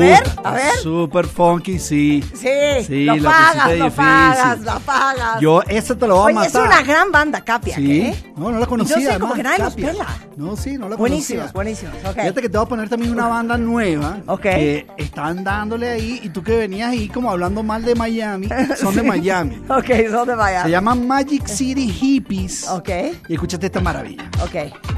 [0.00, 0.72] Ver, a ver.
[0.82, 2.24] Super funky, sí.
[2.34, 2.48] Sí,
[2.86, 5.40] Sí, lo la pagas, lo pagas, lo pagas.
[5.40, 6.66] Yo, esa te lo voy a Oye, es matar.
[6.68, 8.00] una gran banda, Capiac, Sí.
[8.02, 8.24] ¿eh?
[8.36, 8.96] No, no la conocía.
[8.96, 10.06] no sé, como además, que nadie los pela.
[10.36, 11.88] No, sí, no la Buenísimos, conocía.
[11.92, 11.94] buenísimos.
[12.10, 12.20] Ok.
[12.22, 14.40] Fíjate que te voy a poner también una banda nueva Ok.
[14.42, 18.48] que están dándole ahí y tú que venías ahí como hablando mal de Miami,
[18.80, 19.56] son de Miami.
[19.68, 20.62] Ok, ¿dónde vaya?
[20.64, 22.68] Se llaman Magic City Hippies.
[22.68, 22.88] Ok,
[23.28, 24.24] Y escúchate esta maravilla.
[24.42, 24.89] ok.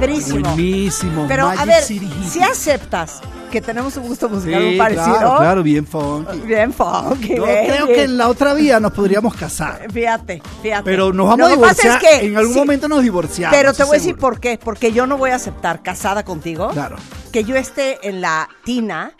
[0.00, 0.40] Padrísimo.
[0.40, 1.24] Buenísimo.
[1.28, 5.04] Pero a ver, City si aceptas que tenemos un gusto musical Sí, muy parecido.
[5.16, 6.38] claro, claro, bien funky.
[6.40, 7.36] Bien funky.
[7.36, 9.86] Yo creo que en la otra vida nos podríamos casar.
[9.92, 10.82] Fíjate, fíjate.
[10.84, 12.02] Pero nos vamos Lo a divorciar.
[12.02, 13.56] es que- en algún sí, momento nos divorciamos.
[13.56, 14.58] Pero te voy a decir por qué.
[14.62, 16.96] Porque yo no voy a aceptar, casada contigo, Claro.
[17.32, 19.12] que yo esté en la tina,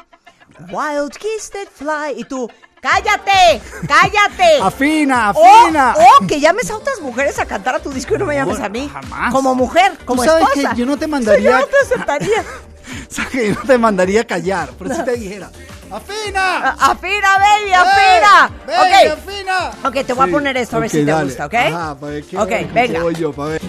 [0.70, 2.48] Wild Kiss That Fly, y tú,
[2.88, 3.62] ¡cállate!
[3.88, 4.58] ¡Cállate!
[4.62, 5.94] Afina, afina.
[6.20, 8.60] o que llames a otras mujeres a cantar a tu disco y no me llames
[8.60, 8.90] a mí.
[8.92, 9.32] jamás.
[9.32, 10.70] Como mujer, como Tú sabes esposa.
[10.74, 12.44] que yo no te mandaría- yo no te aceptaría.
[13.08, 14.70] ¿Sabes que yo no te mandaría a callar?
[14.78, 15.50] Pero si te dijera,
[15.90, 16.70] ¡afina!
[16.78, 18.50] Afina, baby, afina.
[18.66, 19.18] ¡Ven, ok.
[19.18, 19.70] afina!
[19.88, 21.54] Ok, te voy Sí, a poner esto a ver si te gusta, ¿ok?
[21.54, 23.00] Ajá, para ver qué Ok, venga.
[23.02, 23.62] voy yo, para ver.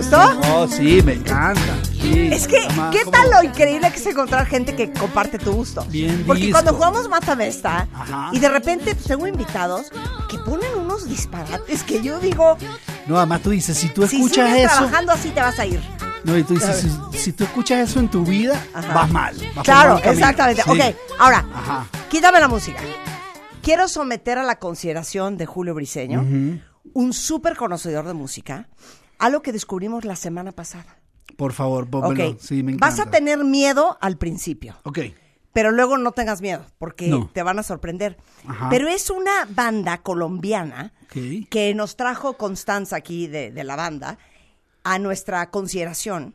[0.00, 0.40] Gustó?
[0.54, 1.60] Oh, sí, me encanta.
[2.00, 2.56] Sí, Es que,
[2.92, 5.84] ¿qué tal lo increíble que es encontrar gente que comparte tu gusto?
[5.88, 6.54] Bien Porque disco.
[6.54, 8.30] cuando jugamos Mata Mesta Ajá.
[8.32, 9.90] y de repente pues, tengo invitados
[10.28, 12.56] que ponen unos disparates que yo digo,
[13.06, 14.76] No, además tú dices, si tú si escuchas sigues eso.
[14.78, 15.80] trabajando así te vas a ir.
[16.24, 18.92] No, y tú dices, si, si tú escuchas eso en tu vida, Ajá.
[18.94, 19.36] vas mal.
[19.54, 20.62] vas Claro, exactamente.
[20.62, 20.70] Sí.
[20.70, 20.80] Ok,
[21.18, 21.86] ahora, Ajá.
[22.10, 22.80] quítame la música.
[23.62, 26.22] Quiero someter a la consideración de Julio Briseño,
[26.94, 28.68] un súper conocedor de música,
[29.20, 30.98] algo que descubrimos la semana pasada.
[31.36, 32.36] Por favor, pónmelo.
[32.40, 32.86] Sí, me encanta.
[32.86, 34.76] vas a tener miedo al principio.
[34.84, 34.98] Ok.
[35.52, 37.28] Pero luego no tengas miedo, porque No.
[37.32, 38.16] te van a sorprender.
[38.46, 38.68] Ajá.
[38.70, 40.92] Pero es una banda colombiana
[41.50, 44.18] que nos trajo Constanza aquí de, de la banda
[44.84, 46.34] a nuestra consideración.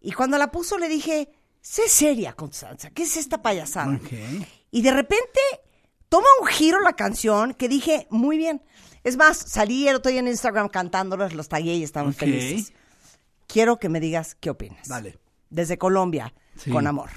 [0.00, 1.28] Y cuando la puso le dije,
[1.60, 3.98] sé seria, Constanza, ¿qué es esta payasada?
[4.70, 5.40] Y de repente
[6.08, 8.62] toma un giro la canción que dije, muy bien.
[9.06, 12.16] Es más, salí el otro día en Instagram cantándolos, los tagué y estaban Ok.
[12.16, 12.72] felices.
[13.46, 14.88] Quiero que me digas qué opinas.
[14.88, 15.16] Dale.
[15.48, 16.70] Desde Colombia, Sí.
[16.72, 17.10] con amor.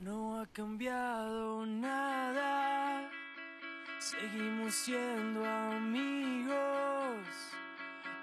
[0.00, 3.08] No ha cambiado nada,
[4.00, 6.56] seguimos siendo amigos,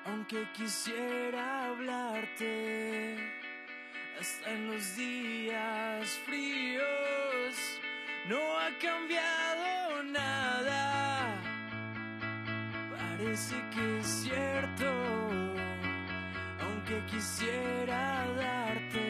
[0.05, 3.15] aunque quisiera hablarte,
[4.19, 7.55] hasta en los días fríos,
[8.27, 11.14] no ha cambiado nada,
[13.25, 14.85] parece que es cierto,
[16.61, 19.05] aunque quisiera darte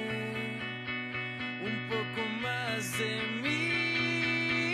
[1.62, 3.12] un poco más de
[3.44, 4.72] mí.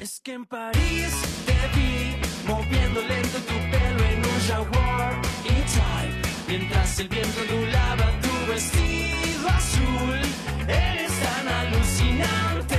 [0.00, 1.12] Es que en París
[1.44, 2.16] te vi
[2.46, 9.48] moviendo lento tu pelo en un jaguar y type mientras el viento ondulaba tu vestido
[9.48, 10.20] azul.
[10.68, 12.78] Eres tan alucinante,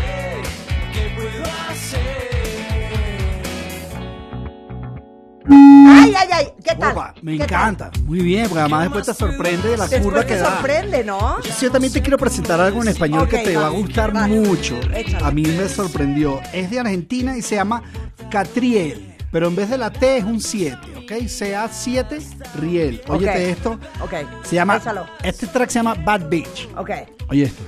[0.94, 2.35] ¿qué puedo hacer?
[5.50, 6.48] ¡Ay, ay, ay!
[6.64, 6.92] ¿Qué tal?
[6.94, 7.48] Opa, me ¿Qué tal?
[7.48, 7.92] encanta.
[8.06, 10.46] Muy bien, porque además después te sorprende de la Después curva que da.
[10.56, 11.38] sorprende, ¿no?
[11.62, 14.40] Yo también te quiero presentar algo en español que te va a gustar vale.
[14.40, 14.80] mucho.
[14.94, 15.24] Échale.
[15.26, 16.42] A mí me sorprendió.
[16.54, 17.84] Es de Argentina y se llama
[18.32, 19.16] Catriel.
[19.32, 21.12] Pero en vez de la T es un 7, ¿ok?
[21.28, 22.22] CA7
[22.56, 23.02] Riel.
[23.08, 23.58] Óyete Ok.
[23.58, 23.80] esto.
[24.02, 24.14] Ok.
[24.46, 24.82] Se llama.
[25.24, 26.70] Este track se llama Bad Bitch.
[26.78, 26.90] Ok.
[27.30, 27.64] Oye esto.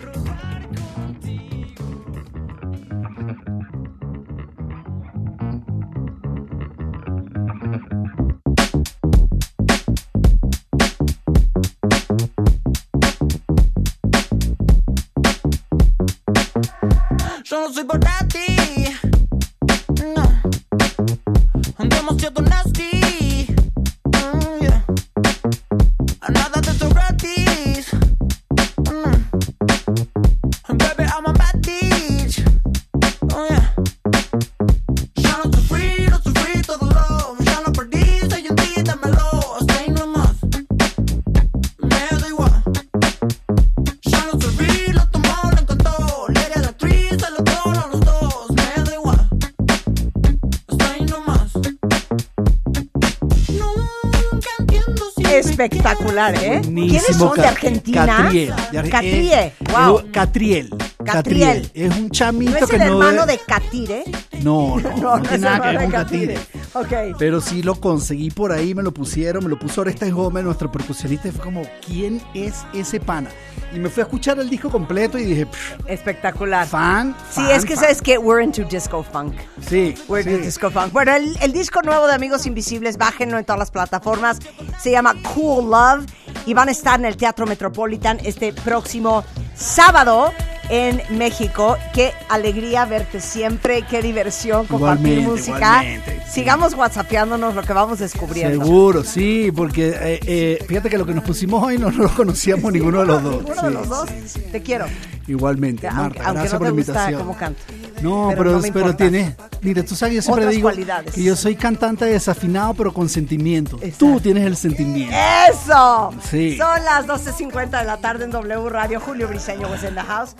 [55.67, 56.61] Espectacular, ¿eh?
[56.63, 57.37] ¿Quiénes son?
[57.37, 58.05] ¿De Argentina?
[58.05, 58.53] Catriel.
[58.71, 59.29] De Ar- Catriel.
[59.39, 59.99] eh, Wow.
[59.99, 60.69] eh, Catriel.
[61.05, 61.71] Catriel.
[61.73, 64.03] Es un chamito ¿No es que el no hermano de Catire?
[64.41, 66.37] No, no, no, tiene es nada que ver hermano con de Catire.
[66.73, 67.15] Ok.
[67.17, 70.71] Pero sí lo conseguí por ahí, me lo pusieron, me lo puso Orestes Gómez, nuestro
[70.71, 73.29] percusionista, y fue como, ¿quién es ese pana?
[73.73, 76.65] Y me fui a escuchar el disco completo y dije, "Pff, Espectacular.
[76.67, 77.83] fan, Sí, fan, es que fan".
[77.83, 79.33] sabes que we're into disco funk.
[79.67, 80.29] Sí, We're sí.
[80.29, 80.91] into disco funk.
[80.93, 84.39] Bueno, el, el disco nuevo de Amigos Invisibles, bájenlo en todas las plataformas.
[84.81, 86.05] Se llama Cool Love
[86.45, 89.23] y van a estar en el Teatro Metropolitan este próximo
[89.55, 90.33] sábado
[90.69, 91.77] en México.
[91.93, 95.57] Qué alegría verte siempre, qué diversión compartir Igualmente, música.
[95.83, 96.31] igualmente, sí.
[96.31, 98.63] Sigamos whatsappeándonos lo que vamos descubriendo.
[98.63, 102.71] Seguro, sí, porque eh, eh, fíjate que lo que nos pusimos hoy no lo conocíamos
[102.71, 103.35] ninguno de los dos.
[103.43, 104.09] Ninguno de Sí, los dos.
[104.51, 104.85] Te quiero.
[105.27, 107.19] Igualmente, Marta, aunque gracias no por te la gusta invitación.
[107.21, 107.61] cómo canto.
[108.01, 108.97] No, Pero pero, no me pero importa.
[109.09, 111.13] tienes, mira, tú sabes, yo siempre Otras digo cualidades.
[111.13, 113.79] que yo soy cantante desafinado, pero con sentimiento.
[113.97, 115.15] Tú tienes el sentimiento.
[115.51, 116.11] ¡Eso!
[116.29, 116.57] Sí.
[116.57, 118.99] Son las 12.50 de la tarde en W Radio.
[118.99, 120.35] Julio Briseño was in the house.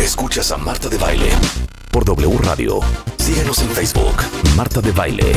[0.00, 1.28] Escuchas a Marta de Baile
[1.90, 2.80] por W Radio.
[3.18, 4.16] Síguenos en Facebook,
[4.56, 5.32] Marta de Baile.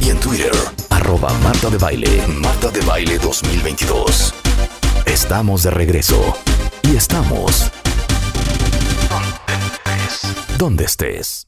[0.00, 0.52] Y en Twitter,
[0.90, 2.22] arroba Marta de Baile.
[2.40, 4.34] Marta de Baile 2022.
[5.06, 6.36] Estamos de regreso.
[6.82, 7.70] Y estamos...
[10.58, 11.46] Donde estés.